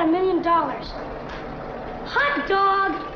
a 0.00 0.06
million 0.06 0.40
dollars. 0.40 0.86
Hot 2.06 2.48
dog! 2.48 3.06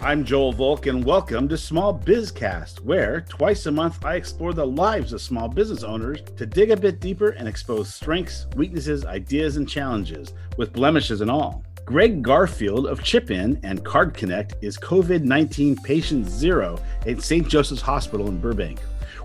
I'm 0.00 0.24
Joel 0.24 0.54
Volk, 0.54 0.86
and 0.86 1.04
welcome 1.04 1.46
to 1.50 1.58
Small 1.58 1.98
Bizcast, 1.98 2.80
where 2.80 3.20
twice 3.28 3.66
a 3.66 3.70
month 3.70 4.02
I 4.02 4.14
explore 4.14 4.54
the 4.54 4.66
lives 4.66 5.12
of 5.12 5.20
small 5.20 5.46
business 5.46 5.82
owners 5.82 6.22
to 6.38 6.46
dig 6.46 6.70
a 6.70 6.76
bit 6.78 7.00
deeper 7.00 7.30
and 7.30 7.46
expose 7.46 7.92
strengths, 7.92 8.46
weaknesses, 8.56 9.04
ideas, 9.04 9.58
and 9.58 9.68
challenges, 9.68 10.32
with 10.56 10.72
blemishes 10.72 11.20
and 11.20 11.30
all. 11.30 11.62
Greg 11.84 12.22
Garfield 12.22 12.86
of 12.86 13.02
Chip-In 13.02 13.60
and 13.62 13.84
Card 13.84 14.14
Connect 14.14 14.54
is 14.62 14.78
COVID 14.78 15.22
19 15.22 15.76
patient 15.84 16.26
zero 16.26 16.78
at 17.06 17.20
St. 17.20 17.46
Joseph's 17.46 17.82
Hospital 17.82 18.28
in 18.28 18.40
Burbank. 18.40 18.80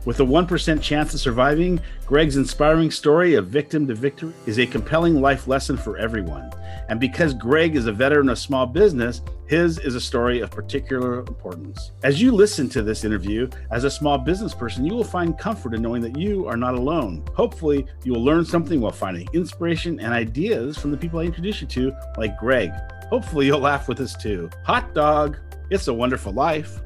With 0.06 0.20
a 0.20 0.24
1% 0.24 0.82
chance 0.82 1.14
of 1.14 1.20
surviving, 1.20 1.80
Greg's 2.06 2.38
inspiring 2.38 2.92
story 2.92 3.36
of 3.36 3.48
victim 3.48 3.88
to 3.88 3.94
victory 3.94 4.34
is 4.46 4.60
a 4.60 4.66
compelling 4.66 5.20
life 5.20 5.48
lesson 5.48 5.76
for 5.76 5.98
everyone. 5.98 6.50
And 6.90 7.00
because 7.00 7.34
Greg 7.34 7.76
is 7.76 7.88
a 7.88 7.92
veteran 7.92 8.30
of 8.30 8.40
small 8.40 8.66
business, 8.66 9.22
his 9.48 9.78
is 9.80 9.96
a 9.96 10.02
story 10.02 10.40
of 10.40 10.52
particular 10.52 11.20
importance. 11.20 11.92
As 12.04 12.22
you 12.22 12.32
listen 12.32 12.70
to 12.70 12.82
this 12.82 13.04
interview, 13.04 13.50
as 13.72 13.84
a 13.84 13.92
small 13.92 14.18
business 14.18 14.54
person, 14.54 14.86
you 14.86 14.94
will 14.94 15.04
find 15.04 15.38
comfort 15.38 15.74
in 15.74 15.82
knowing 15.82 16.02
that 16.02 16.18
you 16.18 16.48
are 16.48 16.58
not 16.58 16.76
alone. 16.76 17.26
Hopefully, 17.36 17.86
you 18.04 18.14
will 18.14 18.24
learn 18.24 18.46
something 18.46 18.80
while 18.80 18.92
finding 18.92 19.28
inspiration 19.34 20.00
and 20.00 20.14
ideas 20.14 20.78
from 20.78 20.92
the 20.92 20.98
people 20.98 21.20
I 21.20 21.24
introduce 21.24 21.62
you 21.62 21.68
to, 21.68 21.94
like 22.18 22.38
Greg. 22.38 22.72
Hopefully, 23.10 23.48
you'll 23.48 23.60
laugh 23.60 23.88
with 23.90 24.00
us 24.00 24.16
too. 24.16 24.50
Hot 24.66 24.94
dog, 24.94 25.38
it's 25.70 25.88
a 25.88 25.94
wonderful 25.94 26.32
life. 26.32 26.80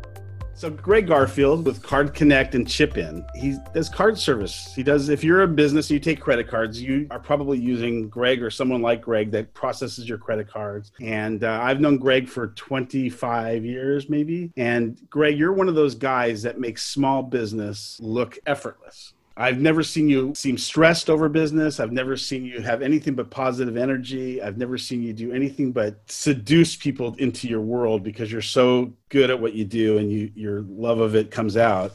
So 0.54 0.70
Greg 0.70 1.08
Garfield 1.08 1.66
with 1.66 1.82
Card 1.82 2.14
Connect 2.14 2.54
and 2.54 2.68
Chip-In, 2.68 3.26
he 3.36 3.58
does 3.74 3.90
card 3.90 4.18
service. 4.18 4.74
He 4.76 4.84
does 4.84 5.10
if 5.10 5.24
you're 5.24 5.42
a 5.42 5.48
business, 5.48 5.90
you 5.90 6.00
take 6.00 6.20
credit 6.20 6.48
cards. 6.48 6.80
You 6.80 7.08
are 7.10 7.20
probably 7.20 7.58
using 7.58 8.10
Greg 8.10 8.44
or 8.44 8.52
someone 8.52 8.82
like 8.82 9.02
Greg 9.02 9.32
that 9.32 9.54
processes 9.56 10.08
your 10.08 10.20
credit 10.20 10.48
cards. 10.48 10.92
And 11.02 11.44
uh, 11.44 11.60
I've 11.64 11.80
known 11.80 11.98
Greg 11.98 12.30
for 12.30 12.50
25 12.50 13.66
years, 13.66 14.08
maybe. 14.08 14.52
And 14.56 15.00
Greg, 15.10 15.38
you're 15.38 15.54
one 15.54 15.68
of 15.68 15.76
those 15.76 15.96
guys 15.96 16.44
that 16.44 16.60
makes 16.60 16.84
small 16.84 17.24
business 17.24 17.98
look 18.00 18.38
effortless. 18.46 19.14
I've 19.42 19.60
never 19.60 19.82
seen 19.82 20.08
you 20.08 20.36
seem 20.36 20.56
stressed 20.56 21.10
over 21.10 21.28
business. 21.28 21.80
I've 21.80 21.92
never 21.92 22.16
seen 22.16 22.46
you 22.46 22.62
have 22.62 22.84
anything 22.84 23.16
but 23.16 23.32
positive 23.32 23.76
energy. 23.76 24.40
I've 24.40 24.60
never 24.60 24.78
seen 24.78 25.02
you 25.02 25.14
do 25.14 25.32
anything 25.32 25.72
but 25.72 26.00
seduce 26.06 26.76
people 26.76 27.16
into 27.16 27.48
your 27.48 27.62
world 27.62 28.04
because 28.04 28.32
you're 28.32 28.44
so 28.44 28.94
good 29.10 29.32
at 29.32 29.42
what 29.42 29.54
you 29.54 29.66
do 29.66 29.98
and 29.98 30.12
you, 30.12 30.32
your 30.36 30.62
love 30.70 31.00
of 31.00 31.16
it 31.16 31.32
comes 31.32 31.58
out. 31.58 31.94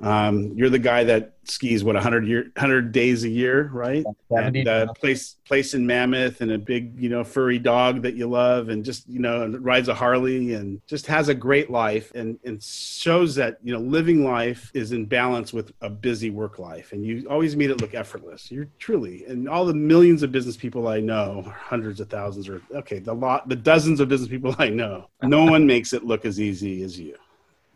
Um, 0.00 0.52
you're 0.54 0.68
the 0.68 0.78
guy 0.78 1.04
that 1.04 1.32
skis 1.44 1.84
what 1.84 1.94
100 1.94 2.26
year 2.26 2.42
100 2.54 2.92
days 2.92 3.24
a 3.24 3.28
year 3.28 3.70
right? 3.72 4.04
And 4.30 4.68
uh, 4.68 4.92
place 4.92 5.36
place 5.46 5.74
in 5.74 5.86
mammoth 5.86 6.40
and 6.40 6.50
a 6.52 6.58
big 6.58 7.00
you 7.00 7.08
know 7.08 7.24
furry 7.24 7.58
dog 7.58 8.02
that 8.02 8.14
you 8.14 8.26
love 8.26 8.68
and 8.68 8.84
just 8.84 9.08
you 9.08 9.20
know 9.20 9.46
rides 9.60 9.88
a 9.88 9.94
harley 9.94 10.54
and 10.54 10.82
just 10.86 11.06
has 11.06 11.28
a 11.28 11.34
great 11.34 11.70
life 11.70 12.12
and 12.14 12.38
and 12.44 12.62
shows 12.62 13.34
that 13.36 13.58
you 13.62 13.72
know 13.72 13.80
living 13.80 14.24
life 14.24 14.70
is 14.74 14.92
in 14.92 15.06
balance 15.06 15.52
with 15.52 15.72
a 15.80 15.88
busy 15.88 16.30
work 16.30 16.58
life. 16.58 16.92
And 16.92 17.04
you 17.04 17.26
always 17.30 17.56
made 17.56 17.70
it 17.70 17.80
look 17.80 17.94
effortless. 17.94 18.50
You're 18.50 18.68
truly 18.78 19.24
and 19.26 19.48
all 19.48 19.64
the 19.64 19.74
millions 19.74 20.22
of 20.22 20.32
business 20.32 20.56
people 20.56 20.88
i 20.88 21.00
know 21.00 21.42
hundreds 21.54 22.00
of 22.00 22.08
thousands 22.08 22.48
or 22.48 22.60
okay 22.74 22.98
the 22.98 23.14
lot 23.14 23.48
the 23.48 23.56
dozens 23.56 24.00
of 24.00 24.08
business 24.08 24.28
people 24.28 24.54
i 24.58 24.68
know 24.68 25.08
no 25.22 25.44
one 25.44 25.66
makes 25.66 25.92
it 25.92 26.04
look 26.04 26.24
as 26.24 26.40
easy 26.40 26.82
as 26.82 26.98
you. 26.98 27.16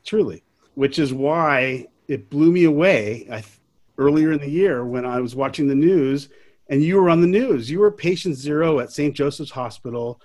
Truly. 0.05 0.43
Which 0.75 0.99
is 0.99 1.13
why 1.13 1.89
it 2.11 2.29
blew 2.29 2.51
me 2.51 2.65
away 2.65 3.29
I, 3.31 3.45
earlier 3.97 4.33
in 4.33 4.41
the 4.41 4.51
year 4.51 4.85
when 4.85 5.07
I 5.07 5.21
was 5.21 5.37
watching 5.37 5.69
the 5.69 5.77
news 5.77 6.29
and 6.69 6.83
you 6.83 6.97
were 6.97 7.09
on 7.09 7.21
the 7.21 7.27
news. 7.29 7.71
You 7.71 7.79
were 7.79 7.93
patient 7.93 8.35
zero 8.35 8.81
at 8.81 8.91
St. 8.91 9.15
Joseph's 9.15 9.53
Hospital, 9.53 10.21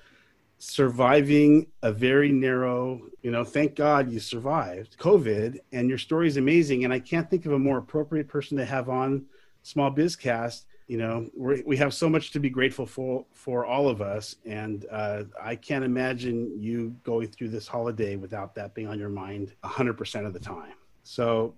surviving 0.57 1.67
a 1.83 1.91
very 1.91 2.31
narrow, 2.31 3.01
you 3.21 3.29
know, 3.29 3.43
thank 3.43 3.75
God 3.75 4.11
you 4.11 4.19
survived 4.19 4.97
COVID 4.97 5.59
and 5.73 5.87
your 5.87 5.99
story 5.99 6.27
is 6.27 6.37
amazing. 6.37 6.85
And 6.85 6.93
I 6.93 6.99
can't 6.99 7.29
think 7.29 7.45
of 7.45 7.51
a 7.51 7.59
more 7.59 7.77
appropriate 7.77 8.27
person 8.27 8.57
to 8.57 8.65
have 8.65 8.89
on 8.89 9.23
Small 9.61 9.91
Bizcast. 9.91 10.65
You 10.87 10.97
know, 10.97 11.29
we 11.35 11.77
have 11.77 11.93
so 11.93 12.09
much 12.09 12.31
to 12.31 12.39
be 12.39 12.49
grateful 12.49 12.85
for 12.87 13.25
for 13.31 13.65
all 13.65 13.89
of 13.89 14.03
us, 14.03 14.35
and 14.45 14.85
uh, 14.91 15.23
I 15.41 15.55
can't 15.55 15.83
imagine 15.83 16.59
you 16.59 16.95
going 17.03 17.27
through 17.29 17.49
this 17.49 17.67
holiday 17.67 18.17
without 18.17 18.53
that 18.53 18.75
being 18.75 18.87
on 18.87 18.99
your 18.99 19.09
mind 19.09 19.51
100% 19.63 20.27
of 20.27 20.33
the 20.33 20.39
time. 20.39 20.73
So 21.01 21.55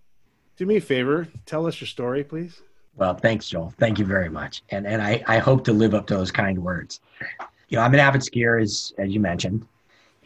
do 0.57 0.65
me 0.65 0.77
a 0.77 0.81
favor, 0.81 1.27
tell 1.45 1.67
us 1.67 1.79
your 1.79 1.87
story, 1.87 2.23
please. 2.23 2.61
Well, 2.95 3.13
thanks, 3.13 3.47
Joel. 3.47 3.73
Thank 3.77 3.99
you 3.99 4.05
very 4.05 4.27
much. 4.27 4.63
And 4.71 4.87
and 4.87 5.01
I, 5.01 5.23
I 5.27 5.37
hope 5.37 5.63
to 5.65 5.73
live 5.73 5.93
up 5.93 6.07
to 6.07 6.15
those 6.15 6.31
kind 6.31 6.57
words. 6.57 6.99
You 7.69 7.77
know, 7.77 7.83
I'm 7.83 7.93
an 7.93 7.99
avid 7.99 8.21
skier, 8.21 8.61
as 8.61 8.93
as 8.97 9.09
you 9.13 9.19
mentioned, 9.19 9.65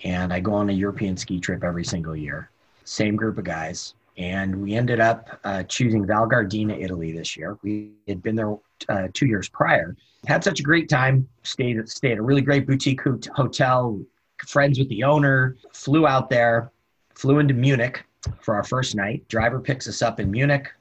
and 0.04 0.34
I 0.34 0.40
go 0.40 0.54
on 0.54 0.70
a 0.70 0.74
European 0.74 1.18
ski 1.18 1.40
trip 1.40 1.64
every 1.64 1.84
single 1.84 2.16
year. 2.16 2.50
Same 2.86 3.18
group 3.18 3.38
of 3.38 3.44
guys, 3.44 3.94
and 4.18 4.56
we 4.56 4.74
ended 4.74 5.02
up 5.02 5.40
uh, 5.44 5.64
choosing 5.64 6.06
Val 6.06 6.28
Gardena, 6.30 6.82
Italy 6.82 7.12
this 7.12 7.36
year. 7.36 7.58
We 7.62 7.92
had 8.08 8.24
been 8.24 8.36
there 8.38 8.56
uh, 8.88 9.10
two 9.14 9.28
years 9.28 9.50
prior. 9.50 9.98
Had 10.28 10.44
such 10.44 10.62
a 10.62 10.64
great 10.64 10.88
time. 10.88 11.28
Stayed 11.44 11.90
stayed 11.90 12.14
at 12.14 12.18
a 12.20 12.24
really 12.24 12.42
great 12.42 12.66
boutique 12.66 13.02
hotel. 13.36 14.00
Friends 14.48 14.80
with 14.80 14.88
the 14.88 15.04
owner. 15.04 15.58
Flew 15.74 16.08
out 16.08 16.30
there. 16.30 16.72
Flew 17.16 17.40
into 17.40 17.54
Munich 17.54 18.06
for 18.42 18.56
our 18.56 18.64
first 18.64 18.96
night. 18.96 19.28
Driver 19.28 19.60
picks 19.60 19.88
us 19.88 20.02
up 20.02 20.20
in 20.20 20.30
Munich. 20.32 20.72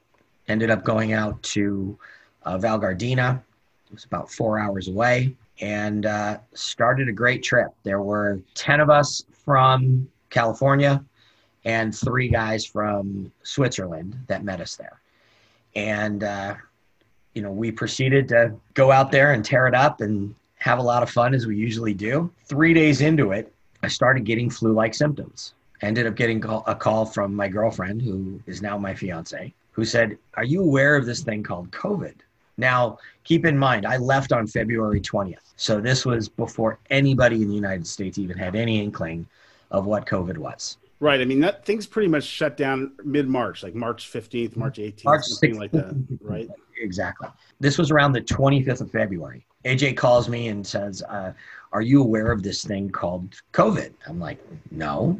Ended 0.47 0.69
up 0.69 0.83
going 0.83 1.13
out 1.13 1.41
to 1.43 1.97
uh, 2.43 2.57
Val 2.57 2.79
Gardena. 2.79 3.41
It 3.87 3.93
was 3.93 4.05
about 4.05 4.31
four 4.31 4.59
hours 4.59 4.87
away 4.87 5.35
and 5.59 6.05
uh, 6.05 6.39
started 6.53 7.07
a 7.07 7.11
great 7.11 7.43
trip. 7.43 7.69
There 7.83 8.01
were 8.01 8.41
10 8.55 8.79
of 8.79 8.89
us 8.89 9.23
from 9.31 10.09
California 10.29 11.03
and 11.65 11.95
three 11.95 12.27
guys 12.27 12.65
from 12.65 13.31
Switzerland 13.43 14.17
that 14.27 14.43
met 14.43 14.59
us 14.59 14.75
there. 14.75 14.99
And, 15.75 16.23
uh, 16.23 16.55
you 17.35 17.41
know, 17.41 17.51
we 17.51 17.71
proceeded 17.71 18.27
to 18.29 18.55
go 18.73 18.91
out 18.91 19.11
there 19.11 19.33
and 19.33 19.45
tear 19.45 19.67
it 19.67 19.75
up 19.75 20.01
and 20.01 20.33
have 20.55 20.79
a 20.79 20.81
lot 20.81 21.03
of 21.03 21.09
fun 21.09 21.33
as 21.33 21.45
we 21.45 21.55
usually 21.55 21.93
do. 21.93 22.31
Three 22.45 22.73
days 22.73 23.01
into 23.01 23.31
it, 23.31 23.53
I 23.83 23.87
started 23.87 24.25
getting 24.25 24.49
flu 24.49 24.73
like 24.73 24.93
symptoms 24.93 25.53
ended 25.81 26.07
up 26.07 26.15
getting 26.15 26.43
a 26.45 26.75
call 26.75 27.05
from 27.05 27.33
my 27.35 27.47
girlfriend, 27.47 28.01
who 28.01 28.39
is 28.45 28.61
now 28.61 28.77
my 28.77 28.93
fiance, 28.93 29.53
who 29.71 29.85
said, 29.85 30.17
Are 30.35 30.43
you 30.43 30.61
aware 30.61 30.95
of 30.95 31.05
this 31.05 31.21
thing 31.21 31.43
called 31.43 31.71
COVID? 31.71 32.15
Now, 32.57 32.99
keep 33.23 33.45
in 33.45 33.57
mind, 33.57 33.85
I 33.85 33.97
left 33.97 34.31
on 34.31 34.45
February 34.45 35.01
20th. 35.01 35.53
So 35.55 35.81
this 35.81 36.05
was 36.05 36.29
before 36.29 36.79
anybody 36.89 37.41
in 37.41 37.47
the 37.47 37.55
United 37.55 37.87
States 37.87 38.17
even 38.17 38.37
had 38.37 38.55
any 38.55 38.83
inkling 38.83 39.25
of 39.71 39.85
what 39.85 40.05
COVID 40.05 40.37
was. 40.37 40.77
Right. 40.99 41.19
I 41.19 41.25
mean, 41.25 41.39
that 41.39 41.65
thing's 41.65 41.87
pretty 41.87 42.07
much 42.07 42.23
shut 42.23 42.57
down 42.57 42.91
mid 43.03 43.27
March, 43.27 43.63
like 43.63 43.73
March 43.73 44.11
15th, 44.11 44.55
March 44.55 44.77
18th, 44.77 45.05
March 45.05 45.23
something 45.25 45.55
16th. 45.55 45.59
like 45.59 45.71
that. 45.71 46.07
Right. 46.21 46.49
exactly. 46.79 47.29
This 47.59 47.79
was 47.79 47.89
around 47.89 48.11
the 48.11 48.21
25th 48.21 48.81
of 48.81 48.91
February. 48.91 49.43
AJ 49.65 49.97
calls 49.97 50.29
me 50.29 50.49
and 50.49 50.65
says, 50.65 51.01
uh, 51.03 51.33
Are 51.73 51.81
you 51.81 52.01
aware 52.01 52.31
of 52.31 52.43
this 52.43 52.63
thing 52.63 52.89
called 52.89 53.35
COVID? 53.53 53.93
I'm 54.07 54.19
like, 54.19 54.39
No. 54.71 55.19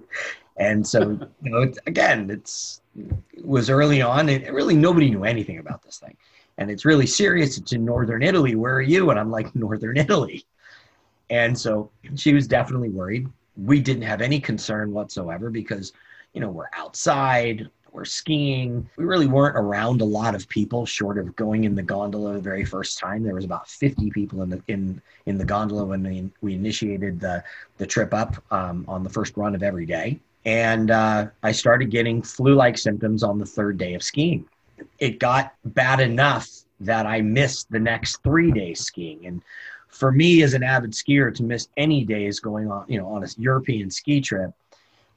and 0.56 0.86
so, 0.86 1.18
you 1.42 1.50
know, 1.50 1.72
again, 1.86 2.30
it's, 2.30 2.82
it 2.96 3.44
was 3.44 3.70
early 3.70 4.02
on. 4.02 4.28
and 4.28 4.48
really, 4.54 4.76
nobody 4.76 5.10
knew 5.10 5.24
anything 5.24 5.58
about 5.58 5.82
this 5.82 5.98
thing. 5.98 6.16
And 6.58 6.70
it's 6.70 6.84
really 6.84 7.06
serious. 7.06 7.58
It's 7.58 7.72
in 7.72 7.84
Northern 7.84 8.22
Italy. 8.22 8.54
Where 8.54 8.74
are 8.74 8.82
you? 8.82 9.10
And 9.10 9.18
I'm 9.18 9.30
like, 9.30 9.54
Northern 9.56 9.96
Italy. 9.96 10.44
And 11.30 11.58
so 11.58 11.90
she 12.16 12.34
was 12.34 12.46
definitely 12.46 12.90
worried. 12.90 13.28
We 13.56 13.80
didn't 13.80 14.02
have 14.02 14.20
any 14.20 14.40
concern 14.40 14.92
whatsoever 14.92 15.48
because, 15.50 15.92
you 16.34 16.40
know, 16.40 16.50
we're 16.50 16.70
outside 16.74 17.68
or 17.92 18.04
skiing. 18.04 18.88
We 18.96 19.04
really 19.04 19.26
weren't 19.26 19.56
around 19.56 20.00
a 20.00 20.04
lot 20.04 20.34
of 20.34 20.48
people 20.48 20.86
short 20.86 21.18
of 21.18 21.34
going 21.36 21.64
in 21.64 21.74
the 21.74 21.82
gondola 21.82 22.34
the 22.34 22.40
very 22.40 22.64
first 22.64 22.98
time. 22.98 23.22
There 23.22 23.34
was 23.34 23.44
about 23.44 23.68
50 23.68 24.10
people 24.10 24.42
in 24.42 24.50
the 24.50 24.62
in 24.68 25.00
in 25.26 25.38
the 25.38 25.44
gondola 25.44 25.84
when 25.84 26.02
we, 26.02 26.30
we 26.40 26.54
initiated 26.54 27.20
the 27.20 27.42
the 27.78 27.86
trip 27.86 28.14
up 28.14 28.42
um, 28.50 28.84
on 28.88 29.02
the 29.02 29.10
first 29.10 29.36
run 29.36 29.54
of 29.54 29.62
every 29.62 29.86
day. 29.86 30.18
And 30.44 30.90
uh, 30.90 31.26
I 31.42 31.52
started 31.52 31.90
getting 31.90 32.22
flu-like 32.22 32.78
symptoms 32.78 33.22
on 33.22 33.38
the 33.38 33.44
third 33.44 33.76
day 33.76 33.94
of 33.94 34.02
skiing. 34.02 34.46
It 34.98 35.18
got 35.18 35.54
bad 35.64 36.00
enough 36.00 36.48
that 36.80 37.04
I 37.06 37.20
missed 37.20 37.70
the 37.70 37.78
next 37.78 38.22
three 38.22 38.50
days 38.50 38.80
skiing. 38.80 39.26
And 39.26 39.42
for 39.88 40.12
me 40.12 40.42
as 40.42 40.54
an 40.54 40.62
avid 40.62 40.92
skier 40.92 41.34
to 41.34 41.42
miss 41.42 41.68
any 41.76 42.04
days 42.04 42.40
going 42.40 42.70
on, 42.70 42.86
you 42.88 42.98
know, 42.98 43.08
on 43.08 43.22
a 43.22 43.28
European 43.36 43.90
ski 43.90 44.20
trip, 44.20 44.52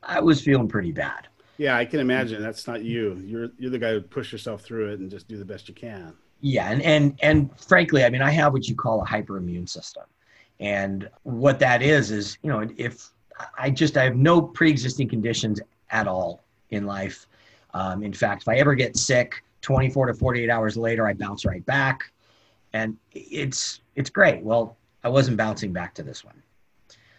I 0.01 0.19
was 0.19 0.41
feeling 0.41 0.67
pretty 0.67 0.91
bad. 0.91 1.27
Yeah, 1.57 1.77
I 1.77 1.85
can 1.85 1.99
imagine. 1.99 2.41
That's 2.41 2.67
not 2.67 2.83
you. 2.83 3.21
You're 3.25 3.49
you're 3.57 3.71
the 3.71 3.79
guy 3.79 3.91
who 3.91 4.01
push 4.01 4.31
yourself 4.31 4.61
through 4.61 4.93
it 4.93 4.99
and 4.99 5.09
just 5.09 5.27
do 5.27 5.37
the 5.37 5.45
best 5.45 5.67
you 5.67 5.75
can. 5.75 6.13
Yeah, 6.41 6.69
and 6.69 6.81
and 6.81 7.19
and 7.21 7.49
frankly, 7.59 8.03
I 8.03 8.09
mean, 8.09 8.21
I 8.21 8.31
have 8.31 8.53
what 8.53 8.67
you 8.67 8.75
call 8.75 9.01
a 9.01 9.05
hyperimmune 9.05 9.69
system, 9.69 10.03
and 10.59 11.09
what 11.23 11.59
that 11.59 11.81
is 11.81 12.11
is 12.11 12.37
you 12.41 12.49
know 12.49 12.67
if 12.77 13.11
I 13.57 13.69
just 13.69 13.97
I 13.97 14.03
have 14.03 14.15
no 14.15 14.41
pre-existing 14.41 15.09
conditions 15.09 15.61
at 15.91 16.07
all 16.07 16.43
in 16.71 16.85
life. 16.85 17.27
Um, 17.73 18.03
in 18.03 18.13
fact, 18.13 18.43
if 18.43 18.47
I 18.47 18.55
ever 18.57 18.75
get 18.75 18.97
sick, 18.97 19.43
24 19.61 20.07
to 20.07 20.13
48 20.13 20.49
hours 20.49 20.77
later, 20.77 21.07
I 21.07 21.13
bounce 21.13 21.45
right 21.45 21.65
back. 21.65 22.11
and 22.73 22.97
it's 23.11 23.81
it's 23.95 24.09
great. 24.09 24.41
Well, 24.43 24.75
I 25.03 25.09
wasn't 25.09 25.37
bouncing 25.37 25.71
back 25.71 25.93
to 25.95 26.03
this 26.03 26.25
one, 26.25 26.41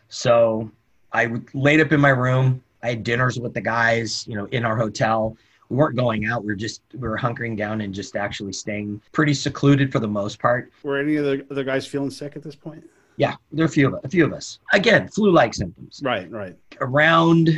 so 0.08 0.70
I 1.12 1.30
laid 1.54 1.80
up 1.80 1.92
in 1.92 2.00
my 2.00 2.08
room. 2.08 2.62
I 2.84 2.90
had 2.90 3.02
dinners 3.02 3.40
with 3.40 3.54
the 3.54 3.62
guys, 3.62 4.26
you 4.28 4.36
know, 4.36 4.44
in 4.46 4.64
our 4.64 4.76
hotel. 4.76 5.36
We 5.70 5.76
weren't 5.78 5.96
going 5.96 6.26
out. 6.26 6.44
We 6.44 6.48
were 6.48 6.54
just 6.54 6.82
we 6.92 7.08
were 7.08 7.16
hunkering 7.16 7.56
down 7.56 7.80
and 7.80 7.94
just 7.94 8.14
actually 8.14 8.52
staying 8.52 9.00
pretty 9.12 9.32
secluded 9.32 9.90
for 9.90 9.98
the 9.98 10.08
most 10.08 10.38
part. 10.38 10.70
Were 10.82 10.98
any 10.98 11.16
of 11.16 11.24
the 11.24 11.46
other 11.50 11.64
guys 11.64 11.86
feeling 11.86 12.10
sick 12.10 12.36
at 12.36 12.42
this 12.42 12.54
point? 12.54 12.84
Yeah, 13.16 13.36
there 13.52 13.64
are 13.64 13.68
a 13.68 13.70
few 13.70 13.88
of 13.88 14.04
a 14.04 14.08
few 14.08 14.26
of 14.26 14.34
us. 14.34 14.58
Again, 14.74 15.08
flu-like 15.08 15.54
symptoms. 15.54 16.02
Right, 16.04 16.30
right. 16.30 16.56
Around 16.82 17.48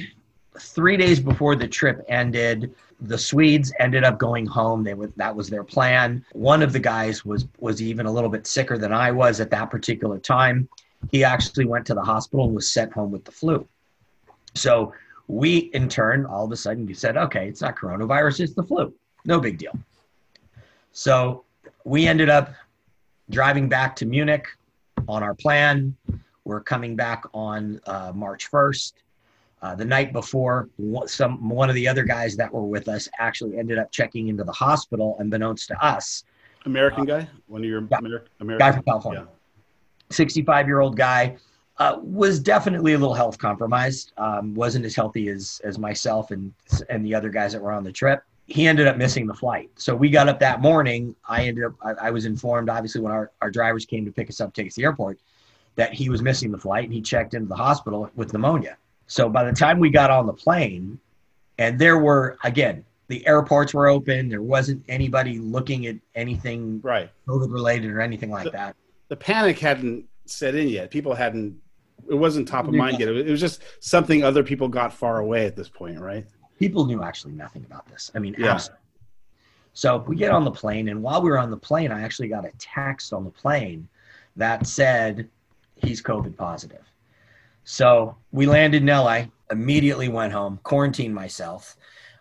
three 0.61 0.97
days 0.97 1.19
before 1.19 1.57
the 1.57 1.67
trip 1.67 2.05
ended, 2.09 2.73
the 3.01 3.19
Swedes 3.19 3.73
ended 3.81 4.05
up 4.05 4.19
going 4.19 4.47
home. 4.47 4.85
They 4.85 4.95
were, 4.95 5.13
that 5.17 5.35
was 5.35 5.51
their 5.51 5.65
plan. 5.65 6.25
One 6.33 6.63
of 6.63 6.73
the 6.73 6.81
guys 6.81 7.25
was 7.25 7.49
was 7.59 7.83
even 7.83 8.07
a 8.07 8.13
little 8.13 8.31
bit 8.31 8.47
sicker 8.47 8.79
than 8.79 8.93
I 8.93 9.11
was 9.11 9.41
at 9.41 9.51
that 9.51 9.71
particular 9.71 10.19
time. 10.19 10.69
He 11.11 11.25
actually 11.25 11.65
went 11.65 11.85
to 11.87 11.95
the 11.95 12.03
hospital 12.03 12.45
and 12.47 12.55
was 12.55 12.71
sent 12.71 12.93
home 12.93 13.11
with 13.11 13.25
the 13.25 13.33
flu. 13.33 13.67
So 14.55 14.93
we, 15.29 15.71
in 15.75 15.89
turn, 15.89 16.25
all 16.25 16.45
of 16.45 16.53
a 16.53 16.57
sudden, 16.57 16.93
said, 16.95 17.17
"Okay, 17.17 17.49
it's 17.49 17.61
not 17.61 17.77
coronavirus; 17.77 18.41
it's 18.41 18.55
the 18.55 18.63
flu. 18.63 18.95
No 19.25 19.41
big 19.41 19.59
deal." 19.59 19.79
So 20.93 21.45
we 21.85 22.07
ended 22.07 22.29
up 22.29 22.53
driving 23.31 23.69
back 23.69 23.97
to 23.97 24.07
Munich 24.07 24.47
on 25.09 25.23
our 25.23 25.35
plan. 25.35 25.97
We're 26.45 26.61
coming 26.61 26.97
back 26.97 27.25
on 27.35 27.81
uh, 27.87 28.13
March 28.15 28.51
1st. 28.51 28.93
Uh, 29.63 29.75
the 29.75 29.85
night 29.85 30.13
before, 30.13 30.69
some 31.07 31.49
one 31.49 31.69
of 31.69 31.75
the 31.75 31.89
other 31.89 32.05
guys 32.05 32.37
that 32.37 32.53
were 32.53 32.65
with 32.65 32.89
us 32.89 33.09
actually 33.19 33.59
ended 33.59 33.79
up 33.79 33.91
checking 33.91 34.29
into 34.29 34.45
the 34.45 34.53
hospital, 34.53 35.17
unbeknownst 35.19 35.69
to 35.69 35.85
us. 35.85 36.25
American 36.67 37.03
uh, 37.11 37.21
guy, 37.21 37.29
one 37.47 37.63
of 37.63 37.69
your 37.69 37.87
yeah, 37.91 37.99
American 38.41 38.59
guy 38.59 38.73
from 38.73 38.83
California, 38.83 39.27
sixty-five-year-old 40.11 40.97
guy, 40.97 41.37
uh, 41.79 41.99
was 42.03 42.41
definitely 42.41 42.95
a 42.95 42.99
little 42.99 43.15
health 43.15 43.39
compromised. 43.39 44.13
Um, 44.17 44.55
wasn't 44.55 44.85
as 44.85 44.95
healthy 44.95 45.29
as 45.29 45.61
as 45.65 45.79
myself 45.79 46.31
and 46.31 46.53
and 46.89 47.05
the 47.05 47.15
other 47.15 47.29
guys 47.29 47.53
that 47.53 47.63
were 47.63 47.73
on 47.73 47.85
the 47.85 47.93
trip. 47.93 48.23
He 48.47 48.67
ended 48.67 48.87
up 48.87 48.97
missing 48.97 49.27
the 49.27 49.35
flight. 49.35 49.71
So 49.75 49.95
we 49.95 50.09
got 50.09 50.29
up 50.29 50.39
that 50.41 50.61
morning. 50.61 51.15
I 51.29 51.45
ended 51.45 51.65
up. 51.65 51.73
I, 51.83 52.07
I 52.07 52.11
was 52.11 52.25
informed, 52.25 52.71
obviously, 52.71 53.01
when 53.01 53.13
our 53.13 53.31
our 53.43 53.51
drivers 53.51 53.85
came 53.85 54.05
to 54.05 54.13
pick 54.13 54.31
us 54.31 54.41
up, 54.41 54.55
take 54.55 54.69
us 54.69 54.75
to 54.75 54.81
the 54.81 54.85
airport, 54.85 55.19
that 55.75 55.93
he 55.93 56.09
was 56.09 56.23
missing 56.23 56.51
the 56.51 56.59
flight, 56.59 56.85
and 56.85 56.93
he 56.93 57.01
checked 57.01 57.35
into 57.35 57.49
the 57.49 57.57
hospital 57.57 58.11
with 58.15 58.33
pneumonia. 58.33 58.77
So 59.07 59.29
by 59.29 59.45
the 59.45 59.53
time 59.53 59.79
we 59.79 59.91
got 59.91 60.11
on 60.11 60.27
the 60.27 60.33
plane, 60.33 60.99
and 61.59 61.79
there 61.79 61.99
were 61.99 62.39
again 62.45 62.85
the 63.09 63.27
airports 63.27 63.73
were 63.73 63.87
open. 63.87 64.29
There 64.29 64.43
wasn't 64.43 64.83
anybody 64.89 65.39
looking 65.39 65.87
at 65.87 65.97
anything 66.15 66.81
right 66.83 67.11
COVID 67.29 67.53
related 67.53 67.91
or 67.91 68.01
anything 68.01 68.31
like 68.31 68.45
the, 68.45 68.51
that. 68.51 68.77
The 69.09 69.17
panic 69.17 69.59
hadn't 69.59 70.07
set 70.25 70.55
in 70.55 70.69
yet. 70.69 70.91
People 70.91 71.15
hadn't. 71.15 71.57
It 72.09 72.15
wasn't 72.15 72.47
top 72.47 72.69
of 72.69 72.75
mind 72.75 73.01
yet. 73.01 73.09
It 73.09 73.31
was 73.31 73.41
just 73.41 73.63
something 73.81 74.23
other 74.23 74.43
people 74.43 74.69
got 74.69 74.93
far 74.93 75.19
away 75.19 75.47
at 75.47 75.57
this 75.57 75.69
point, 75.69 75.99
right? 75.99 76.27
People 76.59 76.87
knew 76.87 77.03
actually 77.03 77.33
nothing 77.33 77.65
about 77.65 77.87
this. 77.89 78.11
I 78.15 78.19
mean, 78.19 78.35
yeah. 78.39 78.53
Absolutely. 78.53 78.83
So 79.73 80.05
we 80.09 80.17
get 80.17 80.31
on 80.31 80.45
the 80.45 80.51
plane, 80.51 80.89
and 80.89 81.03
while 81.03 81.21
we 81.21 81.29
were 81.29 81.39
on 81.39 81.51
the 81.51 81.57
plane, 81.57 81.93
I 81.93 82.01
actually 82.01 82.29
got 82.29 82.47
a 82.47 82.53
text 82.59 83.13
on 83.13 83.25
the 83.25 83.31
plane 83.31 83.89
that 84.37 84.67
said 84.67 85.29
he's 85.75 86.01
COVID 86.03 86.37
positive. 86.37 86.85
So 87.65 88.17
we 88.33 88.47
landed 88.47 88.83
in 88.83 88.89
LA, 88.89 89.25
immediately 89.51 90.09
went 90.09 90.33
home, 90.33 90.61
quarantined 90.63 91.15
myself. 91.15 91.77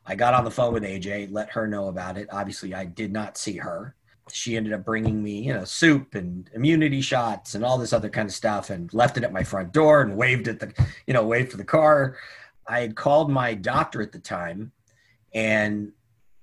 I 0.06 0.16
got 0.16 0.34
on 0.34 0.44
the 0.44 0.52
phone 0.52 0.74
with 0.74 0.84
AJ, 0.84 1.32
let 1.32 1.50
her 1.52 1.68
know 1.68 1.88
about 1.88 2.18
it. 2.18 2.28
Obviously, 2.32 2.74
I 2.74 2.86
did 2.86 3.14
not 3.14 3.38
see 3.38 3.58
her. 3.58 3.96
She 4.32 4.58
ended 4.58 4.74
up 4.74 4.84
bringing 4.84 5.22
me, 5.22 5.40
you 5.40 5.54
know, 5.54 5.64
soup 5.64 6.16
and 6.16 6.50
immunity 6.54 7.02
shots 7.02 7.56
and 7.56 7.64
all 7.64 7.78
this 7.78 7.94
other 7.94 8.10
kind 8.10 8.28
of 8.28 8.34
stuff 8.34 8.70
and 8.70 8.92
left 8.94 9.18
it 9.18 9.24
at 9.24 9.34
my 9.34 9.44
front 9.44 9.72
door 9.72 10.02
and 10.02 10.18
waved 10.18 10.48
at 10.48 10.60
the, 10.60 10.74
you 11.06 11.14
know, 11.14 11.26
waved 11.26 11.52
for 11.52 11.58
the 11.58 11.64
car. 11.64 12.18
I 12.68 12.80
had 12.80 12.96
called 12.96 13.30
my 13.30 13.54
doctor 13.54 14.02
at 14.02 14.12
the 14.12 14.20
time 14.20 14.72
and 15.34 15.92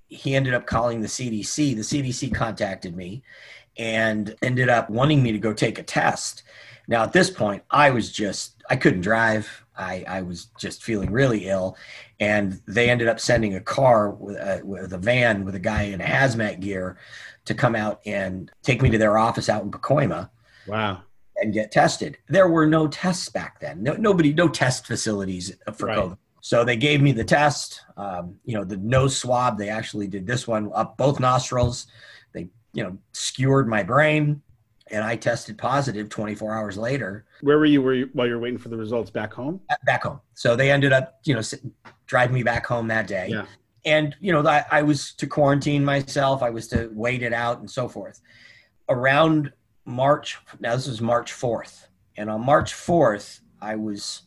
he 0.09 0.35
ended 0.35 0.55
up 0.55 0.67
calling 0.67 1.01
the 1.01 1.09
CDC. 1.09 1.75
The 1.75 1.83
CDC 1.83 2.35
contacted 2.35 2.95
me 2.95 3.23
and 3.77 4.35
ended 4.43 4.69
up 4.69 4.91
wanting 4.91 5.23
me 5.23 5.33
to 5.33 5.39
go 5.39 5.53
take 5.53 5.79
a 5.79 5.83
test. 5.83 6.43
Now, 6.87 7.03
at 7.03 7.13
this 7.13 7.31
point, 7.31 7.63
I 7.71 7.91
was 7.91 8.13
just, 8.13 8.63
I 8.69 8.77
couldn't 8.77 9.01
drive. 9.01 9.65
I, 9.77 10.05
I 10.07 10.23
was 10.23 10.47
just 10.59 10.83
feeling 10.83 11.11
really 11.11 11.49
ill. 11.49 11.77
And 12.21 12.61
they 12.67 12.91
ended 12.91 13.09
up 13.09 13.19
sending 13.19 13.55
a 13.55 13.61
car 13.61 14.11
with 14.11 14.37
a, 14.37 14.61
with 14.63 14.93
a 14.93 14.99
van 14.99 15.45
with 15.45 15.55
a 15.55 15.61
guy 15.61 15.85
in 15.85 16.01
a 16.01 16.05
hazmat 16.05 16.61
gear 16.61 16.99
to 17.45 17.55
come 17.55 17.75
out 17.75 18.01
and 18.07 18.51
take 18.63 18.83
me 18.83 18.91
to 18.91 18.99
their 18.99 19.19
office 19.19 19.49
out 19.49 19.63
in 19.63 19.71
Pacoima. 19.71 20.31
Wow. 20.67 21.03
And 21.37 21.53
get 21.53 21.73
tested. 21.73 22.19
There 22.29 22.49
were 22.49 22.67
no 22.67 22.87
tests 22.87 23.29
back 23.29 23.59
then. 23.59 23.83
No, 23.83 23.95
nobody, 23.95 24.33
no 24.33 24.49
test 24.49 24.87
facilities 24.87 25.57
for 25.75 25.87
right. 25.87 25.99
COVID. 25.99 26.19
So 26.41 26.65
they 26.65 26.77
gave 26.77 27.01
me 27.01 27.13
the 27.13 27.25
test, 27.25 27.81
um, 27.97 28.37
you 28.45 28.55
know, 28.55 28.65
the 28.65 28.77
nose 28.77 29.17
swab. 29.17 29.59
They 29.59 29.69
actually 29.69 30.09
did 30.09 30.27
this 30.27 30.47
one 30.47 30.71
up 30.75 30.97
both 30.97 31.21
nostrils. 31.21 31.87
They, 32.33 32.49
you 32.75 32.83
know, 32.83 32.99
skewered 33.13 33.69
my 33.69 33.83
brain 33.83 34.43
and 34.91 35.03
I 35.03 35.17
tested 35.17 35.57
positive 35.57 36.09
24 36.09 36.55
hours 36.55 36.77
later. 36.77 37.25
Where 37.41 37.59
were 37.59 37.67
you, 37.67 37.81
were 37.81 37.95
you 37.95 38.11
while 38.13 38.27
you 38.27 38.35
were 38.35 38.41
waiting 38.41 38.59
for 38.59 38.69
the 38.69 38.77
results? 38.77 39.11
Back 39.11 39.33
home? 39.33 39.61
Back 39.87 40.03
home. 40.03 40.21
So 40.35 40.55
they 40.55 40.71
ended 40.71 40.93
up, 40.93 41.21
you 41.25 41.35
know, 41.35 41.43
driving 42.07 42.35
me 42.35 42.43
back 42.43 42.67
home 42.67 42.89
that 42.89 43.07
day. 43.07 43.29
Yeah. 43.31 43.47
And 43.85 44.15
you 44.21 44.33
know, 44.33 44.47
I, 44.47 44.65
I 44.71 44.83
was 44.83 45.13
to 45.15 45.27
quarantine 45.27 45.85
myself. 45.85 46.43
I 46.43 46.51
was 46.51 46.69
to 46.69 46.91
wait 46.93 47.23
it 47.23 47.33
out 47.33 47.59
and 47.59 47.71
so 47.71 47.89
forth. 47.89 48.21
Around 48.89 49.53
March, 49.85 50.39
now 50.61 50.77
this 50.77 50.87
was 50.87 51.01
March 51.01 51.33
4th, 51.33 51.87
and 52.17 52.31
on 52.31 52.45
March 52.45 52.73
4th, 52.73 53.41
I 53.61 53.77
was 53.77 54.23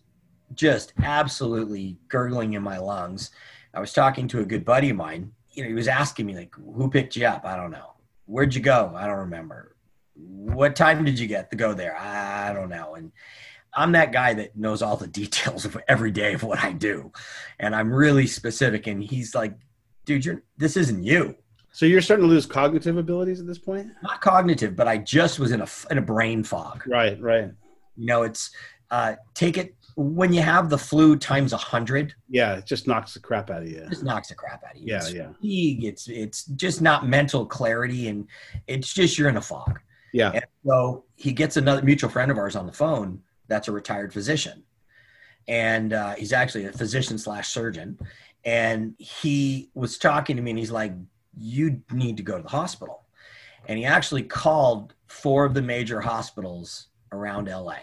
just 0.53 0.93
absolutely 1.01 1.97
gurgling 2.07 2.53
in 2.53 2.63
my 2.63 2.77
lungs. 2.77 3.31
I 3.73 3.79
was 3.79 3.93
talking 3.93 4.27
to 4.29 4.39
a 4.39 4.45
good 4.45 4.65
buddy 4.65 4.89
of 4.89 4.97
mine. 4.97 5.31
You 5.51 5.63
know, 5.63 5.69
he 5.69 5.75
was 5.75 5.87
asking 5.87 6.25
me 6.25 6.35
like, 6.35 6.53
"Who 6.55 6.89
picked 6.89 7.15
you 7.15 7.25
up?" 7.25 7.45
I 7.45 7.55
don't 7.55 7.71
know. 7.71 7.93
Where'd 8.25 8.55
you 8.55 8.61
go? 8.61 8.91
I 8.95 9.07
don't 9.07 9.19
remember 9.19 9.75
what 10.15 10.75
time 10.75 11.03
did 11.03 11.19
you 11.19 11.27
get 11.27 11.51
to 11.51 11.57
go 11.57 11.73
there? 11.73 11.97
I 11.97 12.53
don't 12.53 12.69
know. 12.69 12.95
And 12.95 13.11
I'm 13.75 13.91
that 13.91 14.11
guy 14.11 14.33
that 14.35 14.55
knows 14.55 14.81
all 14.81 14.97
the 14.97 15.07
details 15.07 15.65
of 15.65 15.77
every 15.87 16.11
day 16.11 16.33
of 16.33 16.43
what 16.43 16.63
I 16.63 16.71
do. 16.71 17.11
And 17.59 17.75
I'm 17.75 17.91
really 17.93 18.27
specific. 18.27 18.87
And 18.87 19.03
he's 19.03 19.35
like, 19.35 19.53
dude, 20.05 20.25
you're, 20.25 20.43
this 20.57 20.77
isn't 20.77 21.03
you. 21.03 21.35
So 21.71 21.85
you're 21.85 22.01
starting 22.01 22.25
to 22.25 22.29
lose 22.29 22.45
cognitive 22.45 22.97
abilities 22.97 23.41
at 23.41 23.47
this 23.47 23.59
point? 23.59 23.91
Not 24.01 24.21
cognitive, 24.21 24.77
but 24.77 24.87
I 24.87 24.97
just 24.97 25.39
was 25.39 25.51
in 25.51 25.59
a, 25.59 25.67
in 25.91 25.97
a 25.97 26.01
brain 26.01 26.41
fog. 26.41 26.83
Right, 26.87 27.19
right. 27.19 27.51
You 27.97 28.05
know, 28.05 28.23
it's 28.23 28.51
uh, 28.91 29.15
take 29.33 29.57
it 29.57 29.75
when 29.95 30.31
you 30.33 30.41
have 30.41 30.69
the 30.69 30.77
flu 30.77 31.17
times 31.17 31.53
a 31.53 31.57
hundred. 31.57 32.13
Yeah, 32.29 32.55
it 32.55 32.65
just 32.65 32.87
knocks 32.87 33.13
the 33.13 33.19
crap 33.19 33.49
out 33.49 33.63
of 33.63 33.69
you. 33.69 33.79
It 33.79 33.89
just 33.89 34.03
knocks 34.03 34.29
the 34.29 34.35
crap 34.35 34.63
out 34.63 34.75
of 34.75 34.81
you. 34.81 34.87
Yeah, 34.87 34.97
it's 34.97 35.13
yeah. 35.13 35.31
Fatigue. 35.33 35.83
It's 35.83 36.07
it's 36.07 36.45
just 36.45 36.81
not 36.81 37.07
mental 37.07 37.45
clarity, 37.45 38.07
and 38.07 38.27
it's 38.67 38.93
just 38.93 39.17
you're 39.17 39.29
in 39.29 39.37
a 39.37 39.41
fog. 39.41 39.79
Yeah. 40.13 40.31
And 40.31 40.45
so 40.65 41.05
he 41.15 41.33
gets 41.33 41.57
another 41.57 41.81
mutual 41.81 42.09
friend 42.09 42.31
of 42.31 42.37
ours 42.37 42.55
on 42.55 42.65
the 42.65 42.71
phone 42.71 43.21
that's 43.47 43.67
a 43.67 43.71
retired 43.71 44.13
physician. 44.13 44.63
And 45.47 45.93
uh, 45.93 46.15
he's 46.15 46.33
actually 46.33 46.65
a 46.65 46.71
physician 46.71 47.17
slash 47.17 47.49
surgeon. 47.49 47.99
And 48.43 48.95
he 48.97 49.69
was 49.73 49.97
talking 49.97 50.35
to 50.35 50.41
me 50.41 50.51
and 50.51 50.59
he's 50.59 50.71
like, 50.71 50.93
You 51.37 51.81
need 51.91 52.17
to 52.17 52.23
go 52.23 52.37
to 52.37 52.43
the 52.43 52.49
hospital. 52.49 53.03
And 53.67 53.77
he 53.77 53.85
actually 53.85 54.23
called 54.23 54.93
four 55.07 55.45
of 55.45 55.53
the 55.53 55.61
major 55.61 56.01
hospitals 56.01 56.87
around 57.11 57.47
LA 57.47 57.77